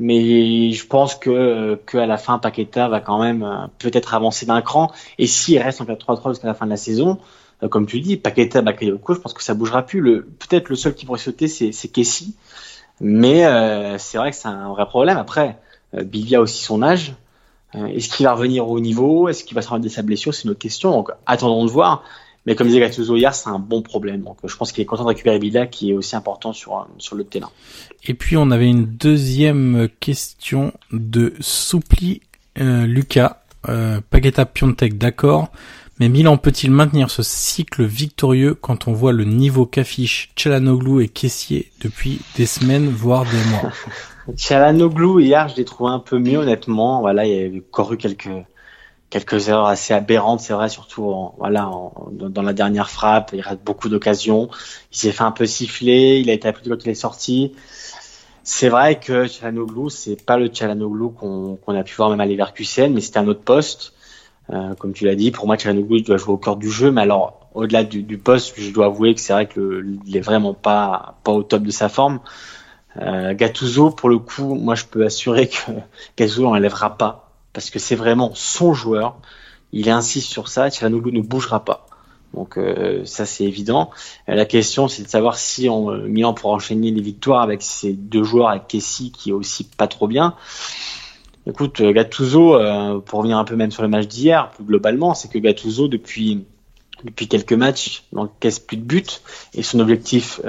[0.00, 4.62] Mais je pense que qu'à la fin, Paqueta va quand même euh, peut-être avancer d'un
[4.62, 4.90] cran.
[5.18, 7.18] Et s'il reste en 4-3-3 jusqu'à la fin de la saison,
[7.62, 10.00] euh, comme tu dis, Paqueta, Bakayoko, je pense que ça bougera plus.
[10.00, 12.34] Le, peut-être le seul qui pourrait sauter, c'est, c'est Kessie.
[13.00, 15.16] Mais euh, c'est vrai que c'est un vrai problème.
[15.16, 15.58] Après,
[15.92, 17.14] Billy a aussi son âge.
[17.74, 19.28] est-ce qu'il va revenir au niveau?
[19.28, 20.90] Est-ce qu'il va se remettre de sa blessure C'est une autre question.
[20.90, 22.04] Donc attendons de voir.
[22.46, 24.22] Mais comme disait Gattuso hier, c'est un bon problème.
[24.22, 27.16] Donc je pense qu'il est content de récupérer Bila, qui est aussi important sur, sur
[27.16, 27.50] le terrain.
[28.04, 32.22] Et puis on avait une deuxième question de Soupli
[32.58, 33.42] euh, Lucas.
[33.68, 35.50] Euh, Paqueta Piontek, d'accord.
[36.00, 41.08] Mais Milan peut-il maintenir ce cycle victorieux quand on voit le niveau qu'affichent Chalanoglu et
[41.08, 43.70] Kessier depuis des semaines, voire des mois?
[44.36, 47.00] Chalanoglu, hier, je l'ai trouvé un peu mieux, honnêtement.
[47.00, 48.30] Voilà, il y a encore eu quelques,
[49.10, 51.70] quelques erreurs assez aberrantes, c'est vrai, surtout voilà
[52.12, 54.48] dans la dernière frappe, il rate beaucoup d'occasions.
[54.92, 57.52] Il s'est fait un peu siffler, il a été applaudi quand il est sorti.
[58.42, 62.94] C'est vrai que Chalanoglu, c'est pas le Chalanoglu qu'on a pu voir même à Leverkusen,
[62.94, 63.92] mais c'était un autre poste.
[64.52, 67.02] Euh, comme tu l'as dit, pour moi, Chalanoglu doit jouer au cœur du jeu, mais
[67.02, 70.54] alors au-delà du, du, poste, je dois avouer que c'est vrai que il est vraiment
[70.54, 72.20] pas pas au top de sa forme.
[72.96, 75.72] Euh, Gattuso, pour le coup, moi, je peux assurer que
[76.16, 79.16] Gattuso n'enlèvera pas parce que c'est vraiment son joueur.
[79.72, 80.70] Il insiste sur ça.
[80.70, 81.86] Tchalanoglu ne bougera pas.
[82.34, 83.90] Donc euh, ça c'est évident.
[84.28, 87.62] Euh, la question c'est de savoir si on, euh, Milan pourra enchaîner les victoires avec
[87.62, 90.34] ces deux joueurs, avec Kessi qui est aussi pas trop bien.
[91.50, 92.58] Écoute, Gattuso,
[93.04, 96.44] pour revenir un peu même sur le match d'hier, plus globalement, c'est que Gattuso depuis
[97.04, 99.06] depuis quelques matchs n'encaisse plus de buts
[99.54, 100.40] et son objectif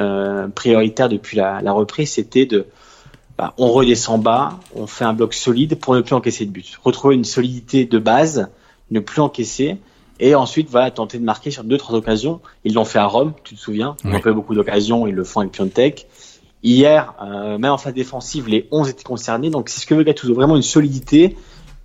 [0.54, 2.68] prioritaire depuis la, la reprise c'était de
[3.38, 6.78] bah, on redescend bas, on fait un bloc solide pour ne plus encaisser de but.
[6.84, 8.50] Retrouver une solidité de base,
[8.92, 9.78] ne plus encaisser,
[10.20, 12.42] et ensuite voilà tenter de marquer sur deux trois occasions.
[12.66, 13.96] Ils l'ont fait à Rome, tu te souviens.
[14.04, 16.08] Ils ont fait beaucoup d'occasions, ils le font avec Piontek.
[16.64, 20.04] Hier, euh, même en phase défensive, les 11 étaient concernés, donc c'est ce que veut
[20.04, 21.38] Gattuso, vraiment une solidité.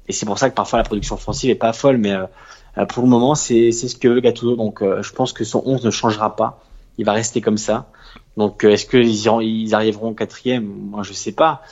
[0.09, 3.03] Et c'est pour ça que parfois la production offensive est pas folle, mais euh, pour
[3.03, 4.57] le moment c'est ce que veut Gattuso.
[4.57, 6.63] Donc euh, je pense que son 11 ne changera pas,
[6.99, 7.89] il va rester comme ça.
[8.37, 10.65] Donc, euh, est-ce qu'ils ils arriveront quatrième?
[10.65, 11.63] Moi, je sais pas.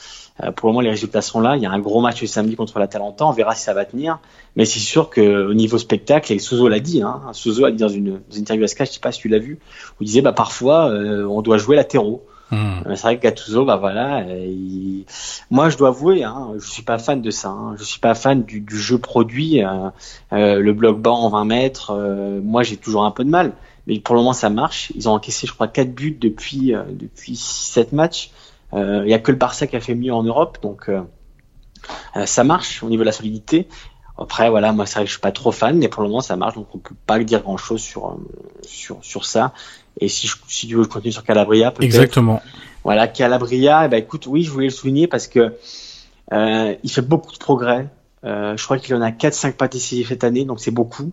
[0.43, 1.55] Euh, pour le moment, les résultats sont là.
[1.55, 3.25] Il y a un gros match le samedi contre la l'Atalanta.
[3.25, 4.19] On verra si ça va tenir.
[4.55, 7.77] Mais c'est sûr que au niveau spectacle, et Souzo l'a dit, hein, Souzo a dit
[7.77, 9.59] dans une, interview à Sky, je sais pas si tu l'as vu,
[9.99, 12.25] où il disait bah parfois euh, on doit jouer latéraux.
[12.51, 12.81] Hmm.
[12.95, 14.23] C'est vrai que Gattuso, bah voilà,
[15.49, 17.49] moi je dois avouer, hein, je suis pas fan de ça.
[17.49, 17.75] Hein.
[17.77, 19.61] Je suis pas fan du, jeu produit,
[20.31, 21.93] le bloc bas en 20 mètres.
[22.43, 23.53] moi j'ai toujours un peu de mal
[23.87, 24.91] mais pour le moment ça marche.
[24.95, 28.31] Ils ont encaissé, je crois, 4 buts depuis euh, depuis 7 matchs.
[28.73, 31.01] Euh, il y a que le Barça qui a fait mieux en Europe, donc euh,
[32.25, 33.67] ça marche au niveau de la solidité.
[34.17, 36.21] Après, voilà, moi c'est vrai que je suis pas trop fan, mais pour le moment
[36.21, 38.17] ça marche, donc on peut pas dire grand chose sur
[38.63, 39.53] sur sur ça.
[39.99, 41.85] Et si je, si tu veux continuer sur Calabria, peut-être.
[41.85, 42.41] Exactement.
[42.83, 45.53] Voilà, Calabria, eh ben écoute, oui, je voulais le souligner parce que
[46.33, 47.87] euh, il fait beaucoup de progrès.
[48.23, 51.11] Euh, je crois qu'il en a 4-5 pâtisseries cette année, donc c'est beaucoup.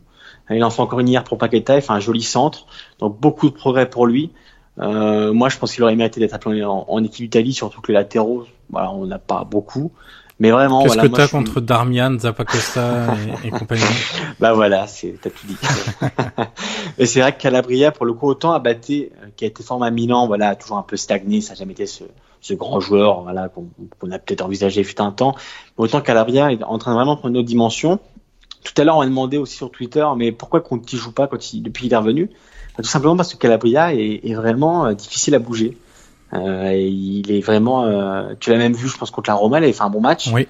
[0.50, 2.66] Il en fait encore une hier pour Paqueta, il fait un joli centre,
[2.98, 4.32] donc beaucoup de progrès pour lui.
[4.78, 7.98] Euh, moi, je pense qu'il aurait mérité d'être appelé en, équipe d'Italie, surtout que les
[7.98, 9.92] latéraux, voilà, on n'a pas beaucoup.
[10.38, 13.14] Mais vraiment, qu'est-ce que t'as contre Darmian, Zappacosta
[13.44, 13.82] et, et, compagnie
[14.40, 15.56] Bah voilà, c'est t'as tout dit.
[16.98, 19.86] et c'est vrai que Calabria, pour le coup, autant abatté, euh, qui a été formé
[19.86, 22.04] à Milan, voilà, toujours un peu stagné, ça n'a jamais été ce,
[22.40, 25.34] ce grand joueur, voilà, qu'on a peut-être envisagé fut un temps.
[25.78, 28.00] Mais autant Calabria est en train de vraiment prendre une autre dimension.
[28.64, 31.52] Tout à l'heure, on a demandé aussi sur Twitter, mais pourquoi Conti joue pas quand
[31.52, 32.26] il, depuis qu'il est revenu?
[32.76, 35.78] Bah, Tout simplement parce que Calabria est, est vraiment euh, difficile à bouger.
[36.34, 37.84] Euh, il est vraiment.
[37.84, 40.00] euh, tu l'as même vu, je pense, contre la Roma, il avait fait un bon
[40.00, 40.30] match.
[40.32, 40.48] Oui.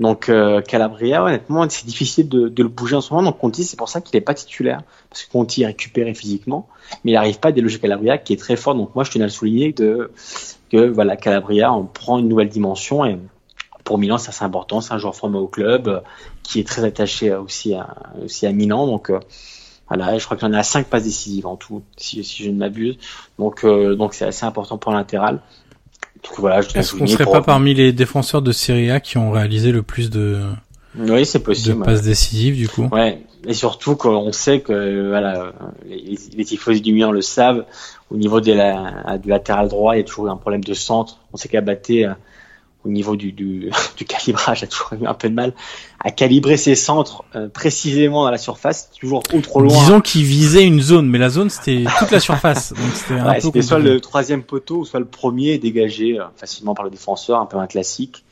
[0.00, 3.30] Donc euh, Calabria, honnêtement, c'est difficile de, de le bouger en ce moment.
[3.30, 6.68] Donc Conti, c'est pour ça qu'il est pas titulaire, parce que Conti est récupéré physiquement,
[7.04, 8.74] mais il n'arrive pas à déloger Calabria, qui est très fort.
[8.74, 10.10] Donc moi, je tenais à le souligner de
[10.72, 13.18] que voilà, Calabria, on prend une nouvelle dimension et
[13.84, 14.80] pour Milan, ça c'est important.
[14.80, 16.02] C'est un joueur formé au club,
[16.42, 18.86] qui est très attaché aussi à aussi à Milan.
[18.86, 19.20] Donc euh,
[19.88, 22.56] voilà, je crois qu'il en a cinq passes décisives en tout, si, si je ne
[22.58, 22.96] m'abuse.
[23.38, 24.92] Donc euh, donc c'est assez important pour.
[24.92, 29.18] Donc voilà, je Est-ce qu'on serait pour- pas parmi les défenseurs de Serie A qui
[29.18, 30.40] ont réalisé le plus de,
[30.98, 31.78] Oui, c'est de possible.
[31.80, 31.84] ouais.
[31.84, 32.88] passes décisives du coup?
[32.92, 35.52] Ouais, et surtout qu'on sait que euh, voilà,
[35.86, 37.64] les, les tifosi du Milan le savent.
[38.10, 41.18] Au niveau de la, du latéral droit, il y a toujours un problème de centre.
[41.32, 42.12] On sait qu'Abaté, euh,
[42.84, 45.52] au niveau du, du, du calibrage, a toujours eu un peu de mal
[46.00, 49.78] à calibrer ses centres euh, précisément dans la surface, toujours ou trop loin.
[49.78, 53.62] Disons qu'ils visaient une zone, mais la zone c'était toute la surface, donc c'était Ouais,
[53.62, 57.56] soit le troisième poteau soit le premier dégagé euh, facilement par le défenseur, un peu
[57.56, 58.24] un classique.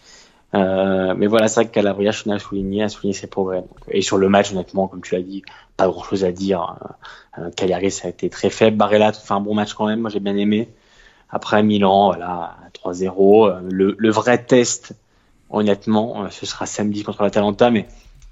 [0.55, 3.61] Euh, mais voilà, c'est vrai que Calabria, je tenais à souligner, à souligner ses progrès.
[3.63, 5.43] Donc, et sur le match, honnêtement, comme tu l'as dit,
[5.77, 6.77] pas grand chose à dire.
[7.39, 8.77] Euh, Cagliari, ça a été très faible.
[8.77, 10.01] Barella a fait un bon match quand même.
[10.01, 10.69] Moi, j'ai bien aimé.
[11.33, 13.49] Après Milan, voilà, 3-0.
[13.49, 14.95] Euh, Le, le vrai test,
[15.51, 17.87] honnêtement, euh, ce sera samedi contre l'Atalanta, mais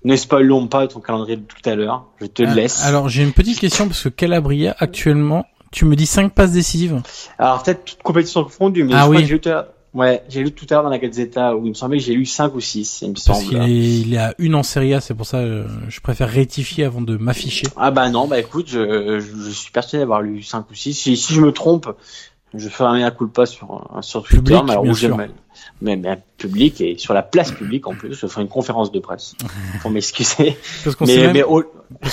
[0.05, 2.07] ne spoilons pas ton calendrier de tout à l'heure.
[2.21, 2.85] Je te Ah, laisse.
[2.85, 7.01] Alors j'ai une petite question parce que Calabria actuellement, tu me dis 5 passes décisives.
[7.39, 9.17] Alors peut-être toute compétition confondue, mais Ah je oui.
[9.19, 11.57] que j'ai lu tout à l'heure- Ouais, j'ai lu tout à l'heure dans la Gazzetta
[11.57, 13.57] où il me semblait que j'ai lu 5 ou 6, il me Parce semble.
[13.65, 13.69] est,
[14.01, 17.01] il est à une en Serie A, c'est pour ça euh, je préfère rectifier avant
[17.01, 17.67] de m'afficher.
[17.77, 20.95] Ah bah non, bah écoute, je, je, je suis persuadé d'avoir lu 5 ou 6.
[20.95, 21.89] Si, si je me trompe,
[22.55, 24.95] je ferai un mea culpa sur, sur Twitter, Public, mais alors où
[25.83, 29.01] mais, mais public et sur la place publique en plus, je ferai une conférence de
[29.01, 29.35] presse
[29.83, 30.57] pour m'excuser.
[30.85, 31.45] Parce Mais, même-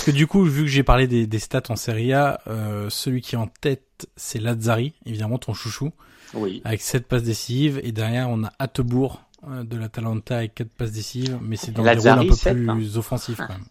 [0.06, 3.22] que du coup, vu que j'ai parlé des, des stats en Serie A, euh, celui
[3.22, 5.92] qui est en tête, c'est Lazzari, évidemment ton chouchou,
[6.34, 6.62] oui.
[6.66, 10.92] avec 7 passes décisives, et derrière on a Attebourg euh, de l'Atalanta avec 4 passes
[10.92, 12.98] décisives, mais c'est dans des rôles un peu plus hein.
[13.00, 13.66] offensifs quand même.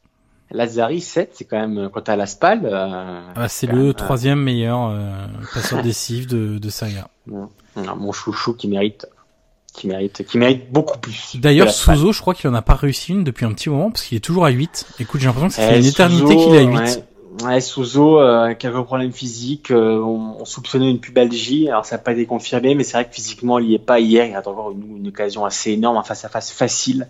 [0.50, 3.92] Lazzari 7, c'est quand même, quand t'as la SPAL, euh, Ah c'est le même, euh,
[3.92, 7.08] troisième meilleur euh, passeur décisif de, de Serie A.
[7.26, 9.06] non, non, mon chouchou qui mérite,
[9.74, 11.36] qui mérite, qui mérite beaucoup plus.
[11.36, 11.70] D'ailleurs.
[11.70, 14.16] Souzo, je crois qu'il en a pas réussi une depuis un petit moment parce qu'il
[14.16, 14.86] est toujours à 8.
[15.00, 16.76] Écoute, j'ai l'impression que fait Eh, une éternité qu'il est à 8.
[17.42, 19.70] Ouais, ouais Souzo, euh, quelques problèmes physiques.
[19.72, 21.68] euh, on, on soupçonnait une pubalgie.
[21.68, 23.98] Alors, ça n'a pas été confirmé, mais c'est vrai que physiquement, il n'y est pas
[24.00, 24.26] hier.
[24.26, 27.08] Il a encore une, une occasion assez énorme, un face-à-face facile.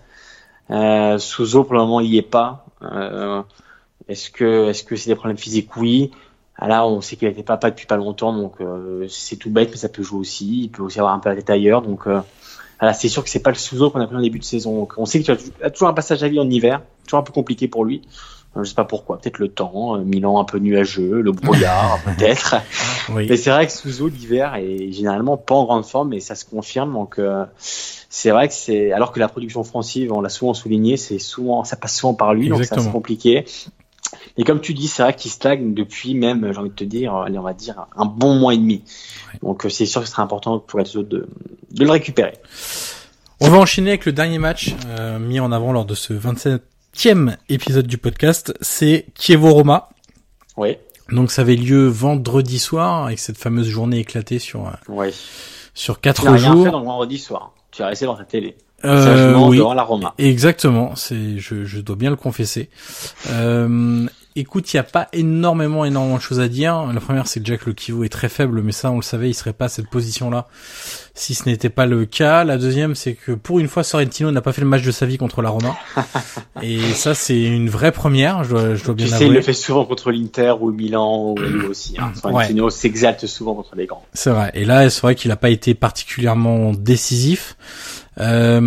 [0.70, 2.66] Euh, Souzo, pour le moment, il n'y est pas.
[2.82, 3.42] Euh,
[4.08, 5.76] est-ce que est-ce que c'est des problèmes physiques?
[5.76, 6.10] Oui.
[6.56, 9.70] Ah, Là, on sait qu'il n'était papa depuis pas longtemps, donc euh, c'est tout bête,
[9.70, 10.62] mais ça peut jouer aussi.
[10.64, 12.20] Il peut aussi avoir un peu la tête ailleurs, donc euh,
[12.80, 14.80] voilà, c'est sûr que c'est pas le Souzo qu'on a pris en début de saison.
[14.80, 17.32] Donc, on sait qu'il a toujours un passage à vie en hiver, toujours un peu
[17.32, 18.02] compliqué pour lui.
[18.62, 22.56] Je sais pas pourquoi, peut-être le temps, euh, Milan un peu nuageux, le brouillard, peut-être.
[23.10, 23.26] Oui.
[23.28, 26.44] Mais c'est vrai que Souzo l'hiver est généralement pas en grande forme, et ça se
[26.44, 26.92] confirme.
[26.92, 30.96] Donc euh, c'est vrai que c'est alors que la production offensive, on l'a souvent souligné,
[30.96, 32.92] c'est souvent ça passe souvent par lui, donc c'est Exactement.
[32.92, 33.44] compliqué.
[34.38, 37.14] Et comme tu dis, c'est vrai qu'il stagne depuis même, j'ai envie de te dire,
[37.14, 38.82] allez, on va dire un bon mois et demi.
[39.42, 41.28] Donc euh, c'est sûr que ce serait important pour être de,
[41.70, 42.34] de le récupérer.
[43.40, 46.12] On va enchaîner avec le dernier match euh, mis en avant lors de ce
[46.96, 48.54] 27e épisode du podcast.
[48.62, 49.90] C'est Chievo-Roma.
[50.56, 50.78] Oui,
[51.10, 55.08] Donc ça avait lieu vendredi soir avec cette fameuse journée éclatée sur euh, oui.
[55.74, 56.72] sur Tu quatre n'as rien fait jours.
[56.72, 57.52] dans le vendredi soir.
[57.70, 58.56] Tu as resté dans ta télé.
[58.84, 60.14] Euh, oui, devant la Roma.
[60.16, 60.96] exactement.
[60.96, 62.70] C'est je, je dois bien le confesser.
[63.28, 64.06] Euh,
[64.36, 66.86] écoute, il y a pas énormément énormément de choses à dire.
[66.92, 69.30] La première, c'est que Jack Le Kivo est très faible, mais ça on le savait,
[69.30, 70.46] il serait pas à cette position-là
[71.14, 72.44] si ce n'était pas le cas.
[72.44, 75.06] La deuxième, c'est que pour une fois, Sorrentino n'a pas fait le match de sa
[75.06, 75.74] vie contre la Roma.
[76.62, 78.44] Et ça, c'est une vraie première.
[78.44, 79.36] Je dois, je dois bien Tu sais, il avouer.
[79.36, 81.96] le fait souvent contre l'Inter ou Milan ou lui aussi.
[81.98, 82.12] Hein.
[82.20, 84.04] Sorrentino s'exalte souvent contre les grands.
[84.12, 84.50] C'est vrai.
[84.54, 87.56] Et là, c'est vrai qu'il n'a pas été particulièrement décisif.
[88.18, 88.60] Euh,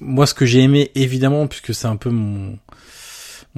[0.00, 2.56] moi, ce que j'ai aimé, évidemment, puisque c'est un peu mon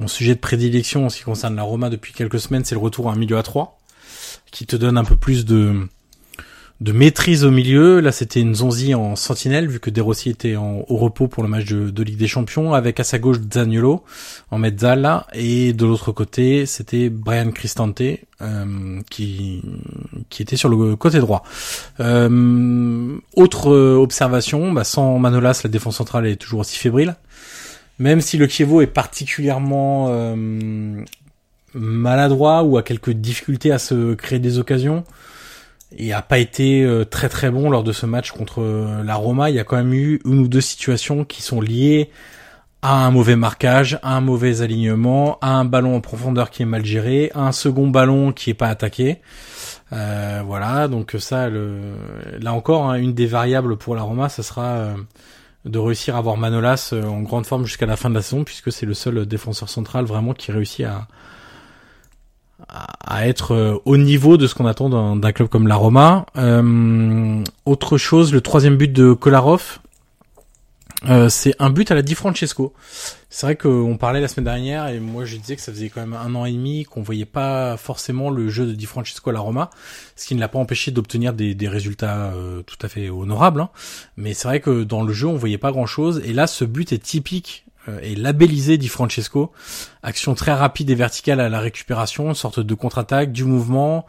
[0.01, 2.81] mon sujet de prédilection en ce qui concerne la Roma depuis quelques semaines, c'est le
[2.81, 3.79] retour à un milieu à 3
[4.51, 5.87] qui te donne un peu plus de
[6.81, 7.99] de maîtrise au milieu.
[7.99, 11.43] Là, c'était une Zonzi en sentinelle, vu que De Rossi était en, au repos pour
[11.43, 14.03] le match de, de Ligue des Champions, avec à sa gauche Zaniolo
[14.49, 19.61] en mezzala, et de l'autre côté, c'était Brian Cristante, euh, qui,
[20.29, 21.43] qui était sur le côté droit.
[21.99, 27.15] Euh, autre observation, bah, sans Manolas, la défense centrale est toujours aussi fébrile.
[28.01, 31.03] Même si le Chievo est particulièrement euh,
[31.75, 35.03] maladroit ou a quelques difficultés à se créer des occasions,
[35.95, 39.13] et a pas été euh, très très bon lors de ce match contre euh, la
[39.13, 39.51] Roma.
[39.51, 42.09] Il y a quand même eu une ou deux situations qui sont liées
[42.81, 46.65] à un mauvais marquage, à un mauvais alignement, à un ballon en profondeur qui est
[46.65, 49.21] mal géré, à un second ballon qui est pas attaqué.
[49.91, 51.77] Voilà, donc ça, le,
[52.39, 54.95] là encore, hein, une des variables pour la Roma, ça sera
[55.65, 58.43] de réussir à avoir Manolas euh, en grande forme jusqu'à la fin de la saison,
[58.43, 61.07] puisque c'est le seul défenseur central vraiment qui réussit à,
[62.67, 66.25] à être au niveau de ce qu'on attend d'un club comme la Roma.
[67.65, 69.80] autre chose, le troisième but de Kolarov,
[71.09, 72.73] euh, c'est un but à la Di Francesco.
[73.29, 76.01] C'est vrai qu'on parlait la semaine dernière et moi je disais que ça faisait quand
[76.01, 79.33] même un an et demi qu'on voyait pas forcément le jeu de Di Francesco à
[79.33, 79.71] la Roma,
[80.15, 83.61] ce qui ne l'a pas empêché d'obtenir des, résultats euh, tout à fait honorables.
[83.61, 83.69] Hein.
[84.15, 86.65] Mais c'est vrai que dans le jeu on voyait pas grand chose et là ce
[86.65, 89.51] but est typique euh, et labellisé Di Francesco.
[90.03, 94.05] Action très rapide et verticale à la récupération, sorte de contre-attaque, du mouvement.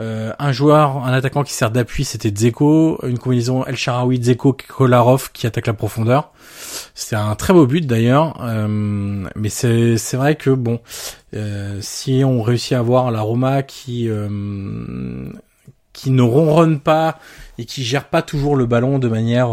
[0.00, 3.00] Euh, un joueur, un attaquant qui sert d'appui, c'était Dzeko.
[3.06, 6.32] Une combinaison El Sharawi, Dzeko, Kolarov qui attaque la profondeur.
[6.94, 8.66] C'était un très beau but d'ailleurs, euh,
[9.36, 10.80] mais c'est vrai que bon,
[11.34, 14.08] euh, si on réussit à avoir la Roma qui
[15.92, 17.18] qui ne ronronne pas
[17.58, 19.50] et qui gère pas toujours le ballon de manière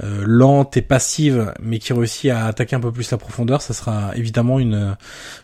[0.00, 4.16] lente et passive, mais qui réussit à attaquer un peu plus la profondeur, ça sera
[4.16, 4.96] évidemment une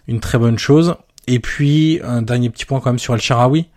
[0.08, 0.96] une très bonne chose.
[1.26, 3.68] Et puis un dernier petit point quand même sur El Sharawi.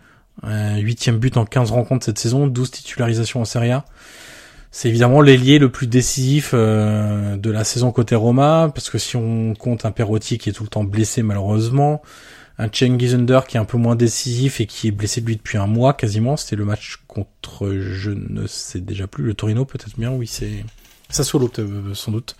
[0.46, 3.84] Euh, huitième but en 15 rencontres cette saison, 12 titularisations en Serie A.
[4.70, 9.16] C'est évidemment l'ailier le plus décisif euh, de la saison côté Roma, parce que si
[9.16, 12.02] on compte un Perotti qui est tout le temps blessé malheureusement,
[12.58, 15.36] un Cengiz Under qui est un peu moins décisif et qui est blessé de lui
[15.36, 19.64] depuis un mois quasiment, c'était le match contre, je ne sais déjà plus, le Torino
[19.64, 20.64] peut-être bien, oui c'est...
[21.10, 22.36] Sassuolo euh, sans doute.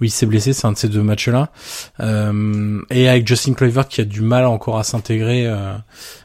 [0.00, 1.50] Oui, il s'est blessé, c'est un de ces deux matchs-là.
[2.00, 5.74] Euh, et avec Justin Kluivert qui a du mal encore à s'intégrer euh,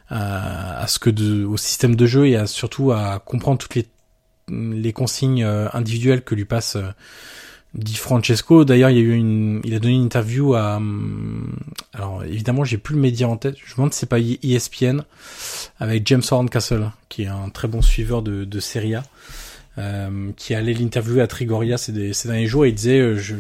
[0.10, 3.88] à, ce que de, au système de jeu et surtout à comprendre toutes les
[4.48, 6.78] les consignes euh, individuelles que lui passe
[7.74, 8.64] Di Francesco.
[8.64, 10.80] D'ailleurs, il y a eu une, il a donné une interview à,
[11.94, 13.56] alors évidemment, j'ai plus le média en tête.
[13.58, 15.02] Je me demande si c'est pas ESPN
[15.80, 19.04] avec James Horncastle, qui est un très bon suiveur de, de Serie A.
[19.78, 23.36] Euh, qui allait l'interviewer à Trigoria ces, derniers jours et il disait euh, je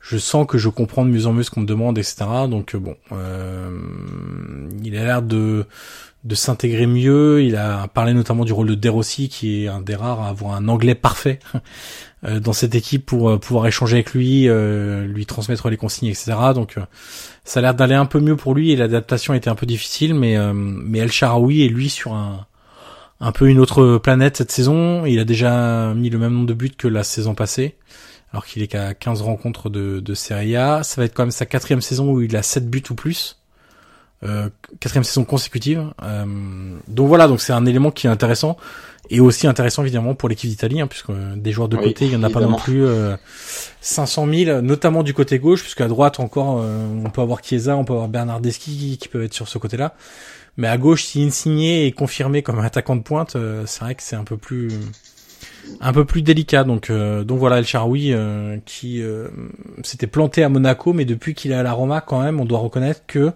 [0.00, 2.74] je sens que je comprends de mieux en mieux ce qu'on me demande etc donc
[2.74, 2.96] euh, bon
[4.82, 5.66] il a l'air de
[6.24, 7.42] de s'intégrer mieux.
[7.44, 10.54] Il a parlé notamment du rôle de Derossi qui est un des rares à avoir
[10.54, 11.40] un anglais parfait
[12.40, 16.76] dans cette équipe pour pouvoir échanger avec lui lui transmettre les consignes etc donc
[17.44, 20.14] ça a l'air d'aller un peu mieux pour lui et l'adaptation était un peu difficile
[20.14, 22.46] mais mais El Sharawi est lui sur un
[23.20, 25.06] un peu une autre planète cette saison.
[25.06, 27.76] Il a déjà mis le même nombre de buts que la saison passée,
[28.32, 30.82] alors qu'il est qu'à 15 rencontres de, de Serie A.
[30.82, 33.38] Ça va être quand même sa quatrième saison où il a 7 buts ou plus.
[34.22, 34.48] Euh,
[34.80, 35.92] quatrième saison consécutive.
[36.02, 36.24] Euh,
[36.88, 38.56] donc voilà, donc c'est un élément qui est intéressant
[39.10, 42.16] et aussi intéressant évidemment pour l'équipe d'Italie, hein, puisque des joueurs de côté, il y
[42.16, 43.16] en a pas non plus euh,
[43.80, 47.76] 500 000, notamment du côté gauche, puisque à droite encore, euh, on peut avoir Chiesa,
[47.76, 49.94] on peut avoir Bernardeschi qui, qui peuvent être sur ce côté-là.
[50.56, 54.02] Mais à gauche, si Insigné est confirmé comme attaquant de pointe, euh, c'est vrai que
[54.02, 54.70] c'est un peu plus
[55.80, 56.64] un peu plus délicat.
[56.64, 59.02] Donc euh, donc voilà El Charoui euh, qui
[59.82, 62.60] s'était planté à Monaco, mais depuis qu'il est à la Roma, quand même, on doit
[62.60, 63.32] reconnaître que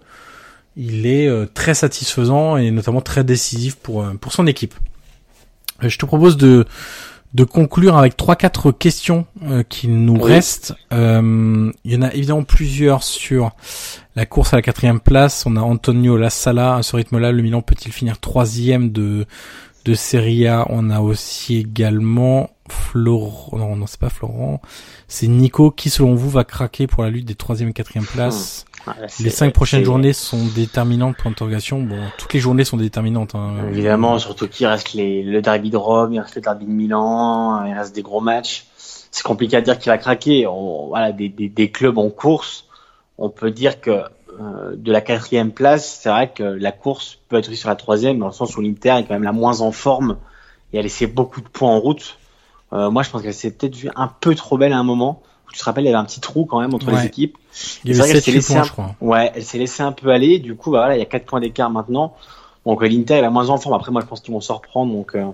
[0.77, 4.73] il est très satisfaisant et notamment très décisif pour pour son équipe.
[5.81, 6.65] Je te propose de
[7.33, 10.73] de conclure avec trois quatre questions euh, qui nous restent.
[10.91, 13.51] Euh, il y en a évidemment plusieurs sur
[14.15, 15.45] la course à la quatrième place.
[15.45, 17.31] On a Antonio Lassala à ce rythme-là.
[17.31, 19.25] Le Milan peut-il finir troisième de
[19.85, 20.65] de Serie A?
[20.69, 23.57] On a aussi également Florent.
[23.57, 24.61] Non, non, c'est pas Florent.
[25.07, 28.65] C'est Nico qui, selon vous, va craquer pour la lutte des troisième et quatrième places.
[28.87, 31.81] Ah, les cinq prochaines journées sont déterminantes pour l'interrogation.
[31.81, 33.35] Bon, toutes les journées sont déterminantes.
[33.35, 33.55] Hein.
[33.69, 37.65] Évidemment, surtout qu'il reste les, le derby de Rome, il reste le derby de Milan,
[37.65, 38.65] il reste des gros matchs.
[38.77, 40.47] C'est compliqué à dire qu'il va craquer.
[40.87, 42.65] voilà, des, des, des, clubs en course,
[43.17, 44.03] on peut dire que
[44.39, 48.19] euh, de la quatrième place, c'est vrai que la course peut être sur la troisième,
[48.19, 50.17] dans le sens où l'Inter est quand même la moins en forme
[50.73, 52.17] et a laissé beaucoup de points en route.
[52.73, 55.21] Euh, moi, je pense qu'elle s'est peut-être vue un peu trop belle à un moment
[55.51, 57.37] tu te rappelles, il y avait un petit trou quand même entre les équipes.
[57.83, 58.63] Il y avait 7 points, un...
[58.63, 58.95] je crois.
[59.01, 60.39] Ouais, elle s'est laissée un peu aller.
[60.39, 62.15] Du coup, bah voilà, il y a 4 points d'écart maintenant.
[62.65, 63.75] Donc l'Inter est la moins en forme.
[63.75, 64.93] Après, moi, je pense qu'ils vont s'en reprendre.
[64.93, 65.25] Donc, euh,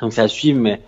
[0.00, 0.60] donc c'est à suivre.
[0.60, 0.80] Mais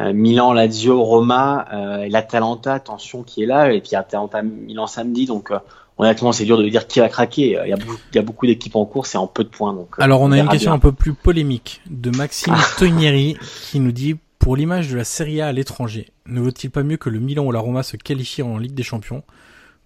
[0.00, 3.72] euh, Milan, Lazio, Roma, euh, l'Atalanta, attention, qui est là.
[3.72, 5.26] Et puis Atalanta, Milan samedi.
[5.26, 5.58] Donc euh,
[5.98, 7.58] honnêtement, c'est dur de dire qui va craquer.
[7.64, 7.68] Il
[8.14, 9.72] y a beaucoup, d'équipes en course et en peu de points.
[9.72, 13.36] Donc, Alors, on, a une question un peu plus polémique de Maxime Tonieri
[13.70, 16.96] qui nous dit pour l'image de la Serie A à l'étranger, ne vaut-il pas mieux
[16.96, 19.22] que le Milan ou la Roma se qualifient en Ligue des Champions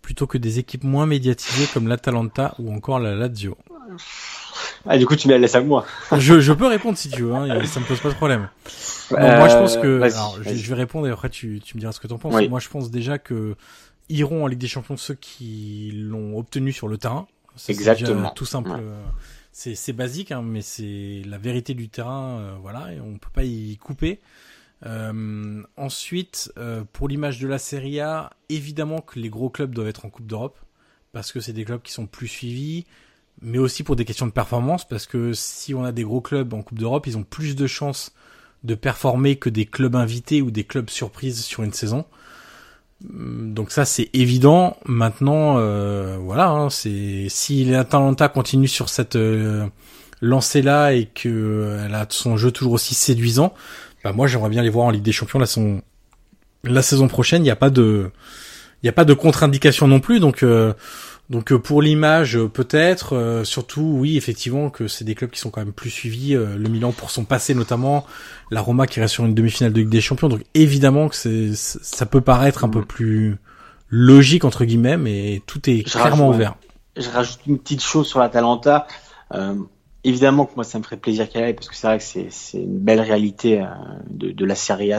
[0.00, 3.58] plutôt que des équipes moins médiatisées comme l'Atalanta ou encore la Lazio?
[4.86, 5.84] Ah, du coup, tu me la laisses à moi.
[6.18, 8.48] je, je peux répondre si tu veux, hein, ça me pose pas de problème.
[9.10, 12.00] moi, je pense que, alors, je, vais répondre et après tu, tu me diras ce
[12.00, 12.48] que tu en penses.
[12.48, 13.56] Moi, je pense déjà que
[14.08, 17.26] iront en Ligue des Champions ceux qui l'ont obtenu sur le terrain.
[17.68, 18.30] Exactement.
[18.30, 18.70] Tout simple.
[19.58, 23.44] C'est basique, hein, mais c'est la vérité du terrain, euh, voilà, et on peut pas
[23.44, 24.20] y couper.
[24.84, 29.88] Euh, ensuite, euh, pour l'image de la Serie A, évidemment que les gros clubs doivent
[29.88, 30.58] être en Coupe d'Europe,
[31.12, 32.84] parce que c'est des clubs qui sont plus suivis,
[33.40, 36.52] mais aussi pour des questions de performance, parce que si on a des gros clubs
[36.52, 38.14] en Coupe d'Europe, ils ont plus de chances
[38.62, 42.04] de performer que des clubs invités ou des clubs surprises sur une saison.
[43.04, 44.76] Hum, donc ça c'est évident.
[44.86, 49.66] Maintenant, euh, voilà, hein, c'est si l'Atalanta continue sur cette euh,
[50.20, 53.54] lancée là et que elle a son jeu toujours aussi séduisant,
[54.02, 55.82] bah moi j'aimerais bien les voir en Ligue des Champions la saison
[56.64, 57.42] la saison prochaine.
[57.42, 58.10] Il n'y a pas de
[58.82, 60.72] il a pas de contre-indication non plus, donc euh,
[61.28, 65.40] donc euh, pour l'image, euh, peut-être, euh, surtout oui, effectivement que c'est des clubs qui
[65.40, 66.34] sont quand même plus suivis.
[66.34, 68.06] le Milan pour son passé notamment,
[68.50, 70.28] la Roma qui reste sur une demi-finale de Ligue des Champions.
[70.28, 73.38] Donc évidemment que c'est ça peut paraître un peu plus
[73.88, 76.54] logique entre guillemets, mais tout est clairement ouvert.
[76.96, 78.86] Je rajoute une petite chose sur l'Atalanta.
[79.34, 79.56] Euh,
[80.04, 82.58] évidemment que moi ça me ferait plaisir qu'elle aille parce que c'est vrai que c'est
[82.58, 83.64] une belle réalité
[84.08, 84.98] de, de la Serie A,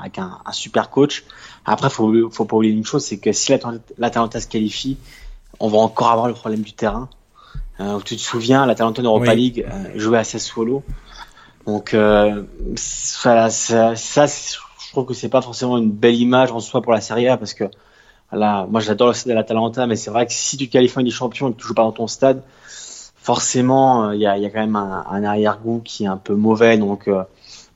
[0.00, 1.24] avec un, un, super coach.
[1.66, 3.52] Après, faut faut pas oublier une chose, c'est que si
[3.98, 4.96] l'Atalanta se qualifie
[5.60, 7.08] on va encore avoir le problème du terrain.
[7.80, 10.82] Euh, tu te souviens, la Talenton Europa League euh, jouait à Sassuolo.
[11.66, 12.44] Donc euh,
[12.76, 16.92] ça, ça, ça je trouve que c'est pas forcément une belle image en soi pour
[16.92, 17.64] la Serie A parce que
[18.30, 21.04] voilà, moi j'adore le stade de la Talenta, mais c'est vrai que si tu qualifies
[21.04, 22.42] des champions et que tu joues pas dans ton stade,
[23.16, 26.34] forcément il y a, y a, quand même un, un arrière-goût qui est un peu
[26.34, 26.78] mauvais.
[26.78, 27.08] Donc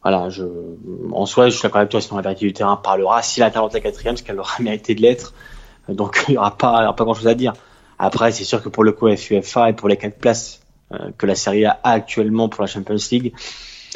[0.03, 0.45] voilà, je,
[1.13, 3.23] en soi, je suis d'accord avec toi, sinon la vérité du terrain parlera.
[3.23, 5.33] Si la Talenta est quatrième, ce qu'elle aura mérité de l'être,
[5.89, 7.53] donc il y aura pas, y aura pas grand chose à dire.
[8.05, 10.61] Après, c'est sûr que pour le COF et pour les quatre places
[10.93, 13.33] euh, que la Serie A a actuellement pour la Champions League,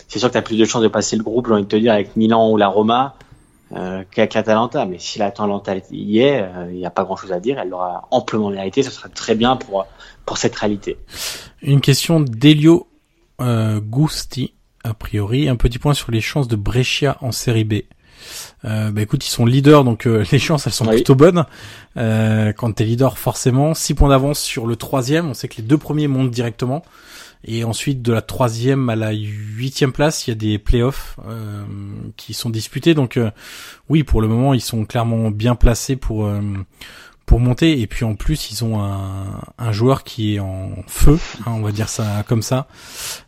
[0.07, 1.75] c'est sûr que tu plus de chances de passer le groupe, j'ai envie de te
[1.75, 3.17] dire, avec Milan ou la Roma
[3.73, 4.87] euh, qu'avec l'Atalanta.
[4.87, 7.59] Mais si l'Atalanta y est, euh, il n'y a pas grand-chose à dire.
[7.59, 8.85] Elle l'aura amplement mérité.
[8.85, 9.85] Ce sera très bien pour,
[10.25, 10.99] pour cette réalité.
[11.63, 12.87] Une question d'Elio
[13.41, 14.55] euh, Gusti,
[14.85, 15.49] a priori.
[15.49, 17.75] Un petit point sur les chances de Brescia en Série B.
[18.65, 21.45] Euh, bah écoute, ils sont leaders, donc euh, les chances elles sont plutôt bonnes.
[21.97, 25.29] Euh, quand t'es leader, forcément, 6 points d'avance sur le troisième.
[25.29, 26.83] On sait que les deux premiers montent directement.
[27.45, 31.63] Et ensuite, de la troisième à la huitième place, il y a des playoffs euh,
[32.17, 32.95] qui sont disputés.
[32.95, 33.21] Donc
[33.89, 36.29] oui, pour le moment, ils sont clairement bien placés pour
[37.27, 37.81] pour monter.
[37.81, 41.61] Et puis en plus, ils ont un, un joueur qui est en feu, hein, on
[41.61, 42.67] va dire ça comme ça.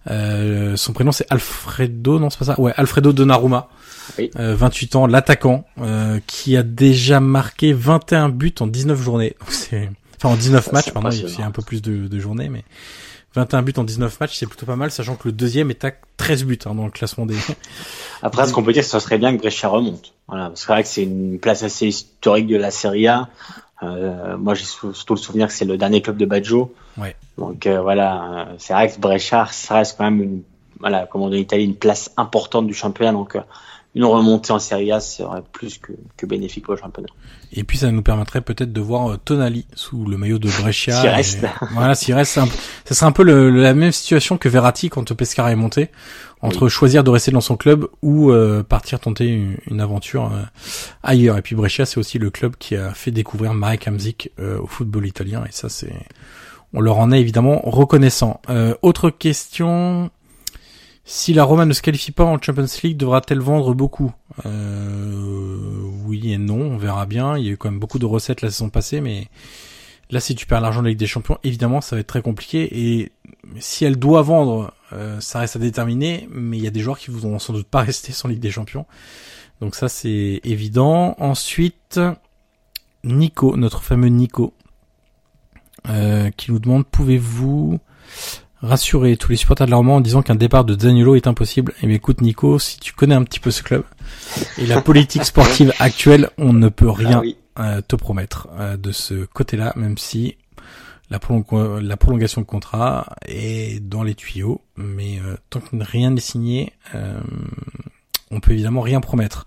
[0.07, 2.61] son prénom c'est Alfredo, non c'est pas ça?
[2.61, 3.69] Ouais, Alfredo Donnarumma.
[4.17, 9.37] 28 euh, ans, l'attaquant, euh, qui a déjà marqué 21 buts en 19 journées.
[9.49, 12.65] C'est, enfin en 19 matchs, pardon, il fait un peu plus de, de journées, mais
[13.35, 15.93] 21 buts en 19 matchs, c'est plutôt pas mal, sachant que le deuxième est à
[16.17, 17.37] 13 buts hein, dans le classement des.
[18.23, 20.13] Après, ce qu'on peut dire, ce serait bien que Brescia remonte.
[20.27, 23.29] Voilà, c'est vrai que c'est une place assez historique de la Serie A.
[23.83, 26.75] Euh, moi, j'ai surtout le souvenir que c'est le dernier club de Baggio.
[26.97, 27.15] Ouais.
[27.37, 30.43] Donc euh, voilà, c'est vrai que Brescia, ça reste quand même une,
[30.81, 33.13] voilà, comme on dit en Italie, une place importante du championnat.
[33.13, 33.37] Donc
[33.95, 37.09] une remontée en Serie A serait plus que, que bénéfique pour le championnat.
[37.53, 41.01] Et puis ça nous permettrait peut-être de voir euh, Tonali sous le maillot de Brescia.
[41.01, 41.47] s'il reste.
[41.73, 45.51] voilà, s'il reste, ça serait un peu le, la même situation que Verratti quand Pescara
[45.51, 45.89] est monté,
[46.43, 49.27] entre choisir de rester dans son club ou euh, partir tenter
[49.69, 50.43] une, aventure euh,
[51.03, 51.39] ailleurs.
[51.39, 55.07] Et puis Brescia, c'est aussi le club qui a fait découvrir Marek Hamzik au football
[55.07, 55.93] italien, et ça c'est,
[56.75, 58.41] on leur en est évidemment reconnaissant.
[58.83, 60.11] autre question.
[61.11, 64.13] Si la Roma ne se qualifie pas en Champions League, devra-t-elle vendre beaucoup?
[64.45, 67.39] Euh, Oui et non, on verra bien.
[67.39, 69.29] Il y a eu quand même beaucoup de recettes la saison passée, mais
[70.11, 72.21] là, si tu perds l'argent de la Ligue des Champions, évidemment, ça va être très
[72.21, 72.69] compliqué.
[72.79, 73.13] Et
[73.59, 76.99] si elle doit vendre, euh, ça reste à déterminer, mais il y a des joueurs
[76.99, 78.85] qui voudront sans doute pas rester sans Ligue des Champions.
[79.63, 81.15] Donc ça, c'est évident.
[81.17, 81.99] Ensuite,
[83.03, 84.53] Nico, notre fameux Nico,
[85.89, 87.81] euh, qui nous demande, pouvez-vous
[88.63, 91.73] rassurer tous les supporters de la Roma en disant qu'un départ de Zaniolo est impossible.
[91.77, 93.85] Et eh bien écoute Nico, si tu connais un petit peu ce club
[94.59, 97.23] et la politique sportive actuelle, on ne peut rien
[97.57, 100.37] ah euh, te promettre euh, de ce côté-là, même si
[101.11, 101.19] la,
[101.81, 104.61] la, prolongation de contrat est dans les tuyaux.
[104.77, 106.73] Mais euh, tant que rien n'est signé,
[108.31, 109.47] on peut évidemment rien promettre.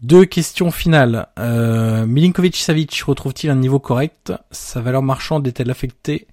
[0.00, 1.28] Deux questions finales.
[1.36, 4.32] Milinkovic-Savic retrouve-t-il un niveau correct?
[4.50, 6.26] Sa valeur marchande est-elle affectée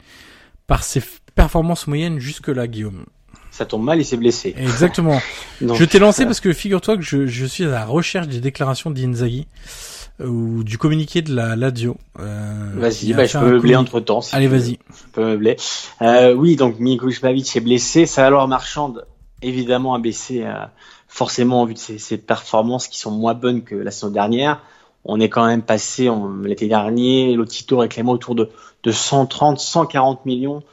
[0.70, 1.02] par ses
[1.40, 3.06] performance moyenne jusque-là, Guillaume.
[3.50, 4.54] Ça tombe mal, il s'est blessé.
[4.58, 5.20] Exactement.
[5.62, 8.92] je t'ai lancé parce que figure-toi que je, je, suis à la recherche des déclarations
[8.92, 9.48] d'Inzaghi
[10.20, 11.96] euh, ou du communiqué de la Lazio.
[12.20, 14.20] Euh, vas-y, bah, je peux meubler entre temps.
[14.34, 14.80] Allez, vas-y.
[14.90, 15.56] Je peux meubler.
[16.02, 18.06] Euh, oui, donc Milinkovic Savic est blessé.
[18.06, 19.06] Sa valeur marchande,
[19.42, 20.54] évidemment, a baissé euh,
[21.08, 24.62] forcément en vue de ses, ses, performances qui sont moins bonnes que la saison dernière.
[25.06, 26.10] On est quand même passé
[26.44, 28.50] l'été dernier, Lotito réclamait autour de,
[28.84, 30.64] de 130, 140 millions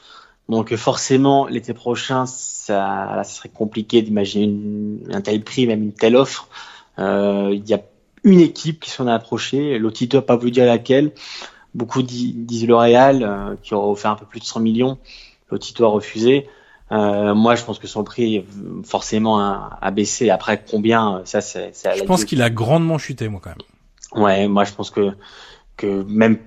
[0.48, 6.16] Donc forcément, l'été prochain, ça, ça serait compliqué d'imaginer un tel prix, même une telle
[6.16, 6.48] offre.
[6.98, 7.80] Euh, il y a
[8.22, 9.78] une équipe qui s'en a approché.
[9.78, 11.12] Lotito n'a pas voulu dire laquelle.
[11.74, 14.98] Beaucoup disent le Real, euh, qui aurait offert un peu plus de 100 millions.
[15.50, 16.48] Lotito a refusé.
[16.92, 18.44] Euh, moi, je pense que son prix
[18.84, 20.30] forcément a, baissé.
[20.30, 21.72] Après, combien Ça, c'est.
[21.96, 24.22] Je pense qu'il a grandement chuté, moi, quand même.
[24.24, 25.10] Ouais, moi, je pense que
[25.76, 26.38] que même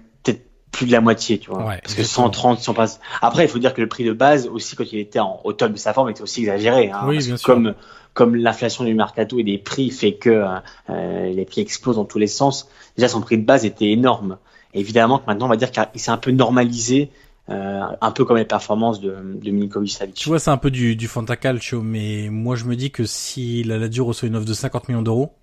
[0.72, 1.66] plus de la moitié, tu vois.
[1.66, 3.00] Ouais, Parce que 130, si on passe.
[3.22, 5.54] Après, il faut dire que le prix de base aussi, quand il était en, au
[5.54, 6.92] top de sa forme, était aussi exagéré.
[6.92, 7.46] Hein, oui, bien sûr.
[7.46, 7.74] Comme
[8.14, 10.44] comme l'inflation du mercato et des prix fait que
[10.90, 12.68] euh, les prix explosent dans tous les sens.
[12.98, 14.38] Déjà, son prix de base était énorme.
[14.74, 17.12] évidemment que maintenant, on va dire qu'il s'est un peu normalisé
[17.50, 20.16] euh, un peu comme les performances de, de Milinkovic Savic.
[20.16, 23.64] Tu vois, c'est un peu du, du fantacalcio, mais moi je me dis que si
[23.64, 25.34] la Lazio reçoit une offre de 50 millions d'euros,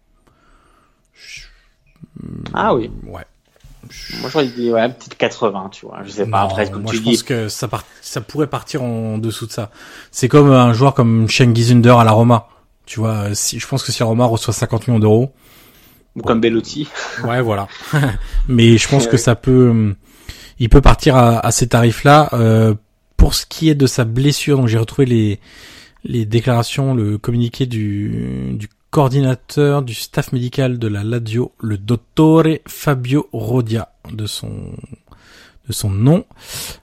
[2.55, 3.25] ah oui, ouais.
[4.21, 6.01] Moi j'aurais dit ouais, peut-être 80, tu vois.
[6.05, 6.43] Je sais pas.
[6.43, 9.19] Non, après, comme moi tu je dis, pense que ça, part, ça pourrait partir en
[9.19, 9.71] dessous de ça.
[10.11, 12.49] C'est comme un joueur comme Schengen Zunder à la Roma.
[12.85, 15.33] Tu vois, si je pense que si la Roma reçoit 50 millions d'euros,
[16.17, 16.89] ou comme Bellotti.
[17.25, 17.69] Ouais, voilà.
[18.49, 19.95] Mais je pense que ça peut, euh,
[20.59, 22.31] il peut partir à, à ces tarifs-là.
[22.33, 22.75] Euh,
[23.17, 25.41] pour ce qui est de sa blessure, donc j'ai retrouvé les
[26.05, 32.61] les déclarations, le communiqué du du coordinateur du staff médical de la Lazio, le dottore
[32.67, 34.73] Fabio Rodia, de son
[35.69, 36.25] de son nom,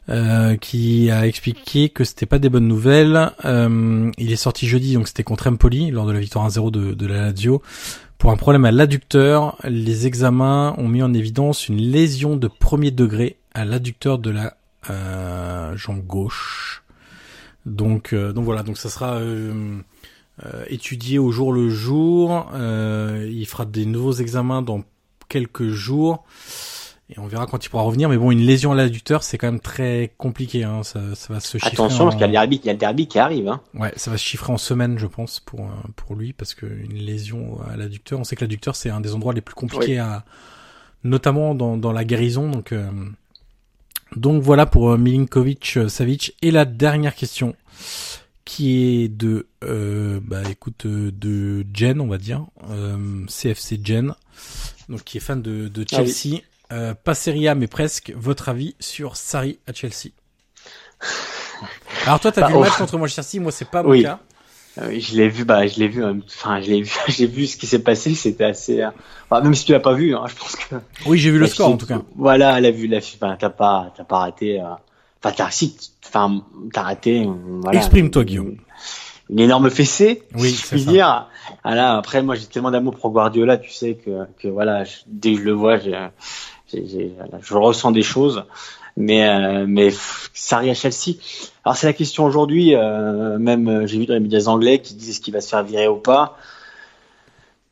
[0.09, 3.31] euh, qui a expliqué que c'était pas des bonnes nouvelles.
[3.45, 6.93] Euh, il est sorti jeudi, donc c'était contre Empoli lors de la victoire 1-0 de,
[6.93, 7.63] de la Lazio.
[8.19, 12.91] Pour un problème à l'adducteur, les examens ont mis en évidence une lésion de premier
[12.91, 14.55] degré à l'adducteur de la
[14.91, 16.83] euh, jambe gauche.
[17.65, 19.19] Donc, euh, donc voilà, donc ça sera
[20.45, 22.49] euh, étudié au jour le jour.
[22.53, 24.83] Euh, il fera des nouveaux examens dans
[25.29, 26.23] quelques jours
[27.09, 28.09] et on verra quand il pourra revenir.
[28.09, 30.63] Mais bon, une lésion à l'adducteur, c'est quand même très compliqué.
[30.63, 30.83] Hein.
[30.83, 31.73] Ça, ça va se chiffrer.
[31.73, 32.07] Attention, en...
[32.07, 33.47] parce qu'il y a le derby, il y a le derby qui arrive.
[33.47, 33.61] Hein.
[33.73, 36.65] Ouais, ça va se chiffrer en semaines, je pense, pour euh, pour lui, parce que
[36.65, 39.93] une lésion à l'adducteur, on sait que l'adducteur c'est un des endroits les plus compliqués
[39.93, 39.97] oui.
[39.97, 40.23] à,
[41.03, 42.49] notamment dans dans la guérison.
[42.49, 42.89] Donc euh,
[44.15, 46.35] donc voilà pour euh, Milinkovic Savic.
[46.41, 47.55] Et la dernière question
[48.45, 54.13] qui est de euh, bah écoute de Jen on va dire euh, CFC Jen
[54.89, 56.43] donc qui est fan de, de Chelsea ah oui.
[56.73, 60.09] euh, pas Serie A mais presque votre avis sur Sarri à Chelsea
[62.05, 64.03] alors toi t'as bah, vu le match contre Manchester City moi c'est pas mon oui.
[64.03, 64.19] cas
[64.81, 67.57] oui, je l'ai vu, bah, je l'ai vu, enfin, je l'ai vu, j'ai vu ce
[67.57, 68.83] qui s'est passé, c'était assez,
[69.29, 70.75] enfin, même si tu l'as pas vu, hein, je pense que.
[71.05, 72.01] Oui, j'ai vu le score, en tout cas.
[72.15, 74.63] Voilà, la vue, la enfin, t'as pas, t'as pas raté, euh...
[75.23, 75.75] enfin, t'as, si,
[76.05, 76.43] enfin,
[76.73, 77.27] t'as raté,
[77.61, 77.79] voilà.
[77.79, 78.57] Exprime-toi, Guillaume.
[79.29, 81.27] Une énorme fessée, oui, si je puis dire.
[81.63, 85.33] Voilà, après, moi, j'ai tellement d'amour pour Guardiola, tu sais que, que voilà, je, dès
[85.33, 85.97] que je le vois, j'ai,
[86.71, 88.43] j'ai, je ressens des choses
[88.95, 89.89] mais euh, mais
[90.33, 91.17] Sarri à Chelsea.
[91.65, 92.75] Alors c'est la question aujourd'hui.
[92.75, 95.63] Euh, même j'ai vu dans les médias anglais qui disaient ce qu'il va se faire
[95.63, 96.37] virer ou pas.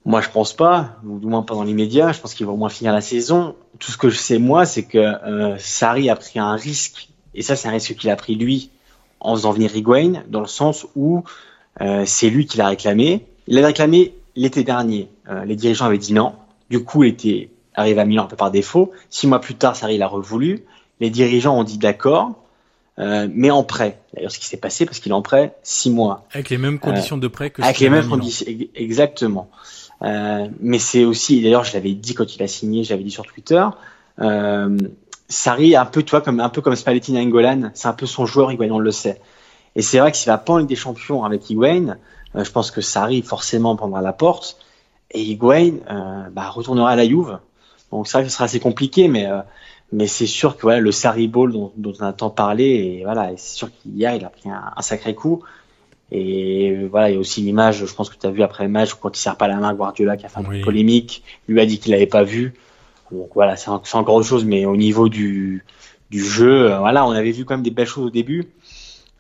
[0.04, 2.12] Moi je pense pas, ou du moins pas dans les médias.
[2.12, 3.56] Je pense qu'il va au moins finir la saison.
[3.80, 7.42] Tout ce que je sais moi, c'est que euh, Sarri a pris un risque, et
[7.42, 8.70] ça c'est un risque qu'il a pris lui
[9.22, 11.24] en faisant venir Higuain, dans le sens où
[11.80, 13.26] euh, c'est lui qui l'a réclamé.
[13.48, 15.10] Il l'a réclamé l'été dernier.
[15.30, 16.34] Euh, les dirigeants avaient dit non.
[16.70, 18.92] Du coup, il était arrivé à Milan un peu par défaut.
[19.10, 20.66] Six mois plus tard, Sarri l'a revoulu
[21.00, 22.36] les dirigeants ont dit d'accord,
[23.00, 24.00] euh, mais en prêt.
[24.14, 26.28] D'ailleurs, ce qui s'est passé, parce qu'il est en prêt six mois.
[26.32, 28.46] Avec les mêmes conditions de prêt que Avec les mêmes conditions,
[28.76, 29.50] exactement.
[30.00, 33.66] Mais c'est aussi, d'ailleurs, je l'avais dit quand il a signé, j'avais dit sur Twitter,
[35.32, 38.52] Sarri, un peu, toi, comme un peu comme Spalletti Angolan, c'est un peu son joueur,
[38.52, 39.22] Higuain, on le sait.
[39.76, 41.98] Et c'est vrai que s'il va pas en Ligue des Champions avec Higuain,
[42.36, 44.58] euh, je pense que Sarri forcément prendra la porte
[45.12, 47.40] et Higuain euh, bah, retournera à la Juve.
[47.92, 49.28] Donc c'est vrai que ce sera assez compliqué, mais
[49.92, 53.04] mais c'est sûr que voilà le Sarri Ball dont, dont, on a tant parlé et
[53.04, 55.44] voilà c'est sûr qu'hier il a pris un, un, sacré coup
[56.12, 58.70] et voilà il y a aussi l'image je pense que tu as vu après le
[58.70, 60.62] match quand il sert pas la main Guardiola qui a fait un oui.
[60.62, 62.54] polémique lui a dit qu'il l'avait pas vu
[63.12, 65.64] donc voilà c'est encore autre chose mais au niveau du
[66.10, 68.50] du jeu euh, voilà on avait vu quand même des belles choses au début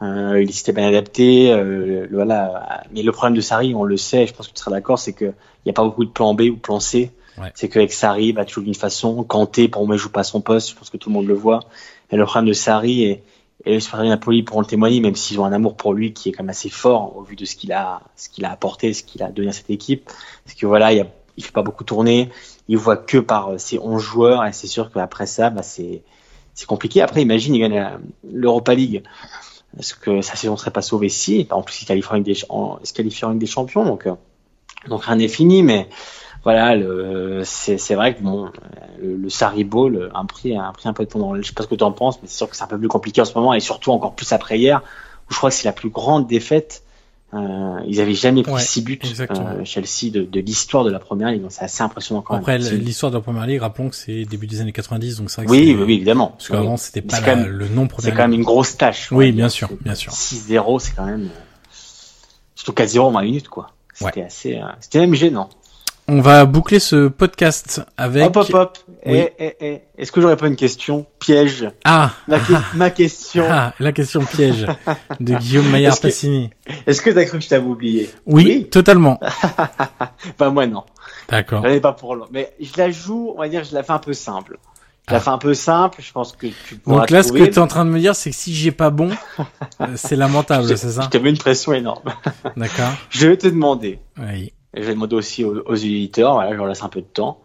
[0.01, 4.27] euh, il s'était bien adapté euh, voilà mais le problème de Sarri on le sait
[4.27, 6.33] je pense que tu seras d'accord c'est que il n'y a pas beaucoup de plan
[6.33, 7.51] B ou plan C Ouais.
[7.55, 9.23] C'est qu'avec Sarri, bah, tu joues d'une façon.
[9.23, 10.69] Kanté, pour moi, il joue pas son poste.
[10.69, 11.61] Je pense que tout le monde le voit.
[12.11, 13.23] Et le problème de Sarri et,
[13.65, 16.13] et les supporters de Napoli pourront le témoigner, même s'ils ont un amour pour lui
[16.13, 18.51] qui est quand même assez fort au vu de ce qu'il a, ce qu'il a
[18.51, 20.05] apporté, ce qu'il a donné à cette équipe.
[20.45, 21.05] Parce que voilà, il, a,
[21.37, 22.29] il fait pas beaucoup tourner.
[22.71, 26.03] Il voit que par ses 11 joueurs et c'est sûr qu'après ça, bah, c'est,
[26.67, 27.01] compliqué.
[27.01, 27.99] Après, imagine,
[28.31, 29.03] l'Europa League.
[29.77, 31.45] Est-ce que sa saison serait pas sauvée si?
[31.51, 34.07] En plus, il des, se qualifie en Ligue des Champions, donc,
[34.87, 35.89] donc rien n'est fini, mais,
[36.45, 36.77] voilà,
[37.43, 38.49] c'est, vrai que bon,
[39.01, 41.67] le, le Bowl a pris, a pris un peu de le, je sais pas ce
[41.67, 43.37] que tu en penses, mais c'est sûr que c'est un peu plus compliqué en ce
[43.37, 44.81] moment et surtout encore plus après hier,
[45.29, 46.83] où je crois que c'est la plus grande défaite.
[47.33, 50.99] Euh, ils avaient jamais pris Ouais, six buts, euh, Chelsea, de, de l'histoire de la
[50.99, 52.61] première ligue, donc c'est assez impressionnant quand Après, même.
[52.61, 55.37] C'est- l'histoire de la première ligue, rappelons que c'est début des années 90, donc c'est
[55.37, 56.29] vrai que oui, oui, oui, évidemment.
[56.37, 56.77] Parce qu'avant, Oui.
[56.77, 59.09] c'était pas c'est la- quand même- le nom C'est première quand même une grosse tâche.
[59.13, 60.11] Oui, bien sûr, C'est- bien sûr.
[60.11, 61.29] 6-0, c'est quand même.
[62.55, 63.71] Surtout 4-0 en 20 minutes, quoi.
[64.01, 64.07] Ouais.
[64.13, 64.55] C'était assez.
[64.57, 65.49] euh, C'était même gênant.
[66.07, 68.25] On va boucler ce podcast avec...
[68.25, 68.77] Hop, hop, hop.
[69.05, 69.17] Oui.
[69.17, 69.81] Eh, eh, eh.
[69.97, 73.45] Est-ce que j'aurais pas une question piège Ah, ma, que- ma question.
[73.49, 74.67] ah, la question piège
[75.19, 76.49] de Guillaume Maillard Est-ce que- Passini.
[76.85, 79.19] Est-ce que t'as cru que je t'avais oublié Oui, totalement.
[80.37, 80.83] Bah moi non.
[81.29, 81.63] D'accord.
[81.63, 82.27] J'en ai pas pour long.
[82.31, 84.57] Mais je la joue, on va dire, je la fais un peu simple.
[85.07, 85.21] Je la Ah.
[85.21, 86.01] fais un peu simple.
[86.01, 87.49] Je pense que tu pourras Donc là, ce que trouver.
[87.51, 89.09] tu es en train de me dire, c'est que si j'ai pas bon,
[89.81, 92.13] euh, c'est lamentable, c'est ça Je te mets une pression énorme.
[92.57, 92.91] D'accord.
[93.09, 93.99] Je vais te demander.
[94.19, 94.51] Oui.
[94.73, 97.41] Je vais demander aussi aux, aux éditeurs, voilà, je leur laisse un peu de temps.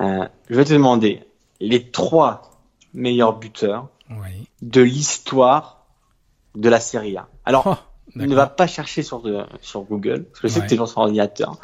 [0.00, 1.22] Euh, je vais te demander
[1.60, 2.50] les trois
[2.94, 4.48] meilleurs buteurs Oui.
[4.62, 5.84] de l'histoire
[6.54, 7.28] de la Serie A.
[7.44, 7.74] Alors, Oh,
[8.16, 10.66] ne va pas chercher sur, de- sur Google, parce que je sais Ouais.
[10.66, 11.56] que tu es sur ordinateur.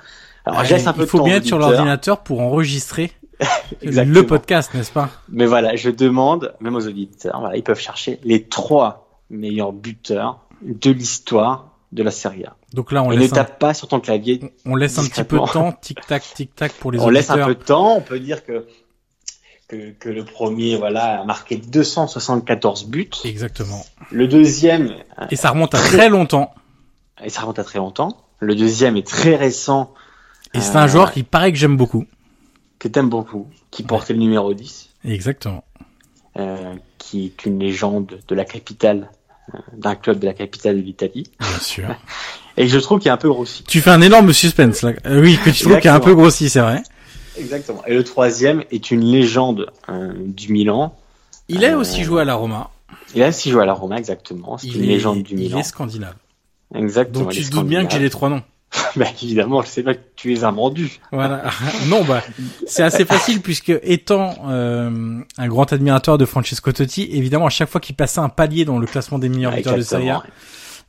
[0.45, 2.41] Alors, Euh, je laisse un peu il de faut temps bien être sur l'ordinateur pour
[2.41, 3.13] enregistrer
[3.83, 5.11] le podcast, n'est-ce pas?
[5.29, 10.41] Mais voilà, je demande, même aux auditeurs, voilà, ils peuvent chercher les trois meilleurs buteurs
[10.63, 12.57] de l'histoire de la Serie A.
[12.73, 14.53] Donc là, on Et ne laisse, un, tape pas sur ton clavier.
[14.65, 17.47] on laisse un petit peu de temps, tic-tac, tic-tac pour les On laisse auditeurs.
[17.49, 17.97] un peu de temps.
[17.97, 18.67] On peut dire que,
[19.69, 23.11] que, que le premier, voilà, a marqué 274 buts.
[23.25, 23.85] Exactement.
[24.11, 24.95] Le deuxième,
[25.31, 26.55] Et ça remonte à très longtemps.
[27.23, 28.17] et ça remonte à très longtemps.
[28.41, 29.93] Le deuxième est très récent,
[30.55, 32.05] Et c'est Euh, un joueur qui paraît que j'aime beaucoup.
[32.79, 35.65] que t'aimes beaucoup, qui portait le numéro 10, Exactement.
[36.37, 39.26] euh, qui est une légende de la capitale, euh,
[39.77, 41.31] d'un club de la capitale de l'Italie.
[41.41, 41.85] Bien sûr.
[42.57, 43.65] Et je trouve qu'il est un peu grossi.
[43.65, 44.93] tu fais un énorme suspense là.
[45.07, 46.83] Euh, oui, que tu trouves qu'il est un peu grossi, c'est vrai.
[47.39, 47.83] Exactement.
[47.87, 50.97] Et le troisième est une légende euh, du Milan.
[51.49, 52.71] Il a Euh, aussi joué à la Roma.
[53.15, 54.57] Il a aussi joué à la Roma, exactement.
[54.59, 55.59] C'est Il une est, légende du il Milan.
[55.59, 56.15] est scandinave.
[56.75, 57.25] Exactement.
[57.27, 58.43] Donc il tu te doutes bien que j'ai les trois noms.
[58.97, 60.99] bah, évidemment, je sais pas que tu es un vendu.
[61.13, 61.45] Voilà.
[61.89, 62.23] non, bah
[62.67, 67.69] c'est assez facile puisque étant euh, un grand admirateur de Francesco Totti, évidemment à chaque
[67.69, 70.23] fois qu'il passait un palier dans le classement des meilleurs buteurs de Serie A,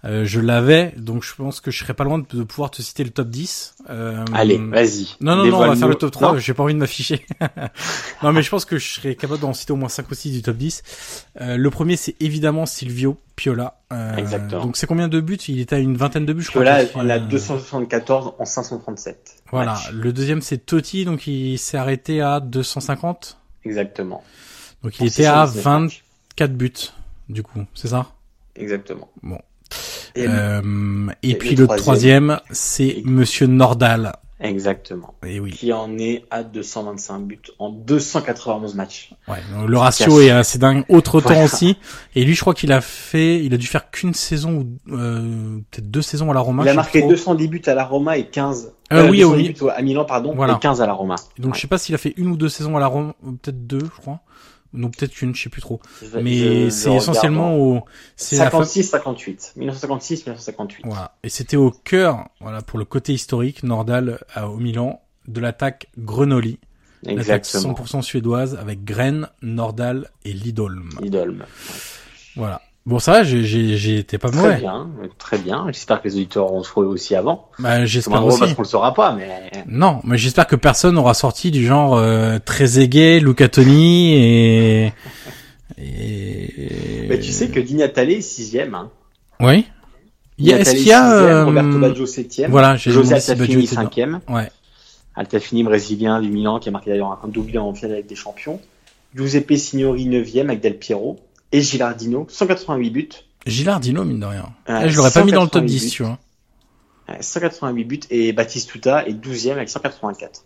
[0.05, 0.93] euh, je l'avais.
[0.97, 3.29] Donc je pense que je serais pas loin de, de pouvoir te citer le top
[3.29, 3.75] 10.
[3.89, 5.15] Euh, Allez, vas-y.
[5.21, 7.25] Non, non, non, on va faire le top 3, Non j'ai pas envie de m'afficher.
[8.23, 10.31] non, mais je pense que je serais capable d'en citer au moins 5 ou 6
[10.31, 11.25] du top 10.
[11.41, 13.76] Euh, le premier, c'est évidemment Silvio Piola.
[13.93, 14.63] Euh, Exactement.
[14.63, 15.37] Donc c'est combien de buts?
[15.47, 16.63] Il était à une vingtaine de buts, je crois.
[16.63, 19.43] là, on a euh, 274 en 537.
[19.51, 19.77] Voilà.
[19.93, 23.37] Le deuxième, c'est Totti, donc il s'est arrêté à 250.
[23.63, 24.23] Exactement.
[24.83, 26.57] Donc il En était à 619 24 matchs.
[26.57, 26.91] buts,
[27.29, 28.07] du coup, c'est ça?
[28.55, 29.09] Exactement.
[29.23, 29.39] Bon.
[30.15, 34.13] Et Euh, et et puis le troisième, c'est Monsieur Nordal.
[34.39, 35.15] Exactement.
[35.25, 35.51] Et oui.
[35.51, 39.11] Qui en est à 225 buts en 291 matchs.
[39.27, 40.83] Ouais, donc le ratio est assez dingue.
[40.89, 41.77] Autre temps aussi.
[42.15, 45.59] Et lui, je crois qu'il a fait, il a dû faire qu'une saison ou euh,
[45.71, 46.63] peut-être deux saisons à la Roma.
[46.63, 47.33] Il a marqué plus trop.
[47.33, 48.73] 210 buts à la Roma et 15.
[48.93, 49.53] Euh, oui, 210 oui.
[49.53, 50.53] buts à Milan, pardon, Voilà.
[50.53, 51.15] et 15 à la Roma.
[51.39, 53.65] Donc je sais pas s'il a fait une ou deux saisons à la Roma, peut-être
[53.65, 54.19] deux, je crois.
[54.73, 55.79] Non, peut-être qu'une, je sais plus trop.
[56.01, 57.85] Je- Mais c'est essentiellement en au,
[58.15, 59.53] c'est la fa- 56, 58.
[59.55, 60.83] 1956, 1958.
[60.85, 61.15] Voilà.
[61.23, 65.87] Et c'était au cœur, voilà, pour le côté historique, Nordal à, au Milan, de l'attaque
[65.97, 66.59] Grenoli.
[67.03, 67.73] L'attaque Exactement.
[67.75, 70.89] 100% suédoise avec Gren, Nordal et Lidolm.
[71.03, 71.45] Idolme.
[72.35, 72.61] Voilà.
[72.87, 74.57] Bon, ça été pas Très mauvais.
[74.59, 75.65] bien, très bien.
[75.67, 77.49] J'espère que les auditeurs auront trouvé aussi avant.
[77.59, 78.39] Bah, j'espère aussi.
[78.39, 79.27] parce qu'on le saura pas, mais
[79.67, 84.93] Non, mais j'espère que personne n'aura sorti du genre euh, très aigué, Luca Toni et...
[85.77, 87.07] et...
[87.09, 88.73] Mais tu sais que Di Natale est sixième.
[88.73, 88.89] Hein.
[89.41, 89.65] Oui.
[90.39, 91.03] Est-ce qu'il y a...
[91.03, 92.51] sixième, euh, Roberto Baggio septième.
[92.51, 94.21] Voilà, j'ai José Altafini cinquième.
[94.29, 94.49] Ouais.
[95.13, 98.61] Altafini brésilien du Milan qui a marqué d'ailleurs un doublé en finale avec des champions.
[99.13, 101.19] Giuseppe Signori neuvième avec Del Piero.
[101.51, 103.09] Et Gilardino, 188 buts.
[103.45, 104.45] Gilardino, mine de rien.
[104.69, 106.17] Euh, Eh, je l'aurais pas mis dans le top 188 10, tu vois.
[107.09, 107.99] Euh, 188 buts.
[108.09, 110.43] Et Batistuta est 12e avec 184.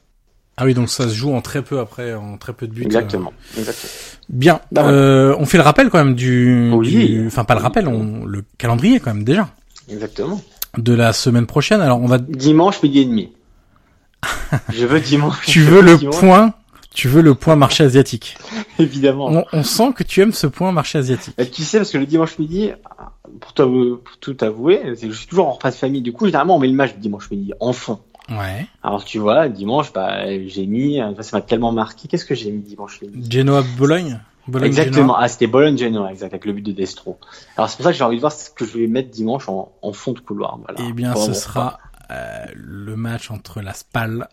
[0.57, 2.83] Ah oui, donc ça se joue en très peu après, en très peu de buts.
[2.83, 3.33] Exactement.
[3.57, 3.89] Exactement.
[3.93, 4.61] Euh, Bien.
[4.71, 4.91] Bah ouais.
[4.91, 6.89] Euh, on fait le rappel quand même du, Oui.
[7.07, 9.49] du- enfin pas le rappel, on, le calendrier quand même déjà
[9.89, 10.39] Exactement.
[10.77, 11.81] de la semaine prochaine.
[11.81, 13.31] Alors on va, Dimanche midi et demi.
[14.71, 15.45] Je veux dimanche.
[15.47, 16.53] tu veux le dimanche, point,
[16.93, 18.37] tu veux le point marché asiatique.
[18.79, 19.27] Évidemment.
[19.29, 21.33] On, on sent que tu aimes ce point marché asiatique.
[21.39, 22.71] Euh, Tu sais, parce que le dimanche midi,
[23.39, 26.01] pour, pour tout avouer, je suis toujours en repas de famille.
[26.01, 27.99] Du coup, généralement, on met le match le dimanche midi en fond.
[28.29, 28.67] Ouais.
[28.83, 32.07] Alors, tu vois, dimanche, bah, j'ai mis, ça m'a tellement marqué.
[32.07, 33.29] Qu'est-ce que j'ai mis dimanche midi?
[33.29, 34.19] Genoa Bologne?
[34.47, 35.15] Bologne Exactement.
[35.17, 37.19] Ah, c'était Bologne-Genoa, exact, avec le but de Destro.
[37.57, 39.47] Alors, c'est pour ça que j'ai envie de voir ce que je vais mettre dimanche
[39.47, 40.57] en, en fond de couloir.
[40.57, 40.79] Voilà.
[40.89, 44.27] Eh bien, ce sera euh, le match entre la Spal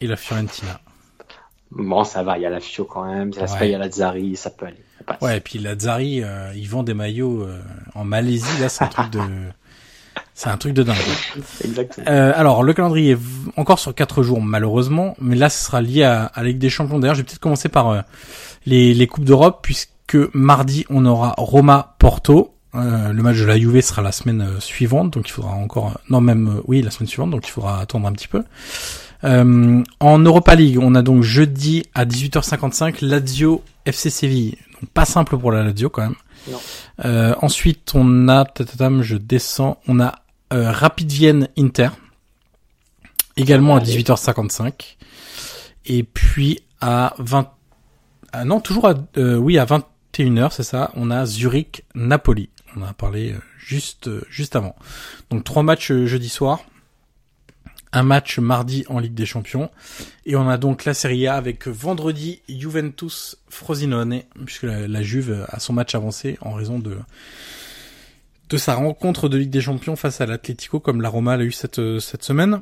[0.00, 0.80] et la Fiorentina.
[1.72, 3.90] Bon, ça va, il y a la Fio quand même, ça se paye à la
[3.90, 4.82] Zari, ça peut aller.
[5.20, 7.60] Ouais, et puis la Zari, euh, ils vendent des maillots euh,
[7.94, 9.20] en Malaisie, là, c'est un truc de...
[10.34, 10.96] C'est un truc de dingue.
[11.62, 12.06] Exactement.
[12.08, 13.18] Euh, alors, le calendrier est
[13.58, 16.70] encore sur quatre jours, malheureusement, mais là, ce sera lié à, à la Ligue des
[16.70, 16.98] Champions.
[16.98, 18.00] D'ailleurs, je vais peut-être commencer par euh,
[18.64, 22.54] les, les Coupes d'Europe, puisque mardi, on aura Roma-Porto.
[22.74, 26.00] Euh, le match de la Juve sera la semaine euh, suivante, donc il faudra encore...
[26.08, 28.42] Non, même, oui, la semaine suivante, donc il faudra attendre un petit peu.
[29.24, 34.56] Euh, en Europa League, on a donc jeudi à 18h55 Lazio FC Séville.
[34.80, 36.14] Donc pas simple pour la Lazio quand même.
[36.50, 36.58] Non.
[37.04, 40.14] Euh, ensuite, on a, tatatam, je descends, on a
[40.52, 41.90] euh, Rapid Vienne Inter,
[43.36, 44.96] également à 18h55.
[45.86, 47.50] Et puis à 20,
[48.32, 52.48] ah non, toujours à, euh, oui, à 21h, c'est ça, on a Zurich Napoli.
[52.76, 54.76] On en a parlé euh, juste, euh, juste avant.
[55.30, 56.60] Donc trois matchs euh, jeudi soir
[57.92, 59.70] un match mardi en Ligue des Champions.
[60.26, 65.46] Et on a donc la Serie A avec vendredi Juventus Frosinone, puisque la, la, Juve
[65.48, 66.98] a son match avancé en raison de
[68.50, 71.52] de sa rencontre de Ligue des Champions face à l'Atlético, comme la Roma l'a eu
[71.52, 72.60] cette, cette semaine.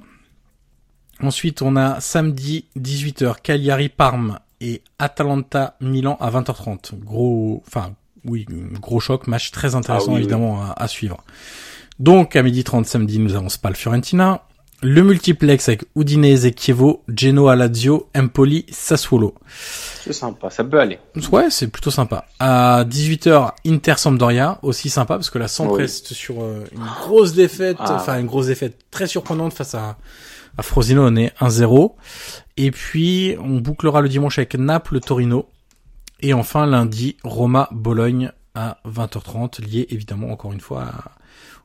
[1.20, 6.94] Ensuite, on a samedi 18h Cagliari Parme et Atalanta Milan à 20h30.
[7.00, 7.94] Gros, enfin,
[8.24, 8.46] oui,
[8.80, 10.66] gros choc, match très intéressant ah oui, évidemment oui.
[10.76, 11.24] À, à, suivre.
[11.98, 14.42] Donc, à midi 30 samedi, nous avons Spal Fiorentina,
[14.82, 19.34] le multiplex avec Udinese, Chievo, Genoa, Lazio, Empoli, Sassuolo.
[20.04, 20.98] C'est sympa, ça peut aller.
[21.32, 22.26] Ouais, c'est plutôt sympa.
[22.38, 25.82] À 18h, Inter Sampdoria, aussi sympa parce que la Samp oui.
[25.82, 27.96] reste sur euh, une grosse défaite, ah.
[27.96, 29.98] enfin une grosse défaite très surprenante face à,
[30.56, 31.94] à Frosinone 1-0.
[32.56, 35.48] Et puis, on bouclera le dimanche avec Naples, Torino.
[36.20, 41.12] Et enfin, lundi, Roma, Bologne à 20h30, lié évidemment encore une fois à,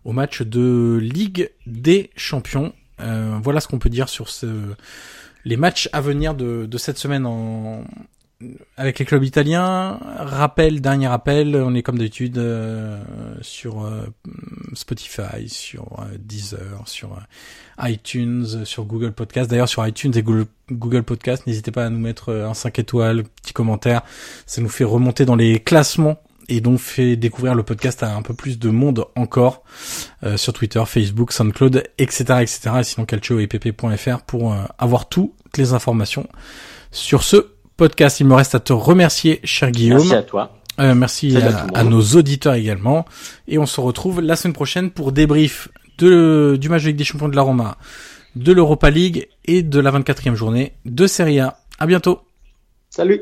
[0.04, 2.74] au match de Ligue des Champions
[3.04, 4.28] euh, voilà ce qu'on peut dire sur
[5.46, 7.84] les matchs à venir de, cette semaine en,
[8.78, 10.00] avec les clubs italiens.
[10.18, 13.02] Rappel, dernier rappel, on est comme d'habitude euh,
[13.42, 14.06] sur euh,
[14.74, 17.20] Spotify, sur Deezer, sur
[17.82, 19.50] iTunes, sur Google Podcast.
[19.50, 23.24] D'ailleurs, sur iTunes et Google, Google Podcast, n'hésitez pas à nous mettre un 5 étoiles,
[23.24, 24.02] petit commentaire.
[24.46, 26.18] Ça nous fait remonter dans les classements
[26.50, 29.64] et donc fait découvrir le podcast à un peu plus de monde encore
[30.24, 32.60] euh, sur Twitter, Facebook, SoundCloud, etc., etc.
[32.80, 36.28] Et sinon calcioepp.fr pour euh, avoir toutes les informations
[36.92, 37.48] sur ce
[37.78, 38.20] podcast.
[38.20, 40.00] Il me reste à te remercier, cher Guillaume.
[40.00, 40.58] Merci à toi.
[40.80, 43.06] Euh, merci à, à, nos auditeurs également.
[43.48, 47.04] Et on se retrouve la semaine prochaine pour débrief de, du match de Ligue des
[47.04, 47.78] Champions de la Roma,
[48.36, 51.58] de l'Europa League et de la 24e journée de Serie A.
[51.80, 52.22] À bientôt.
[52.90, 53.22] Salut.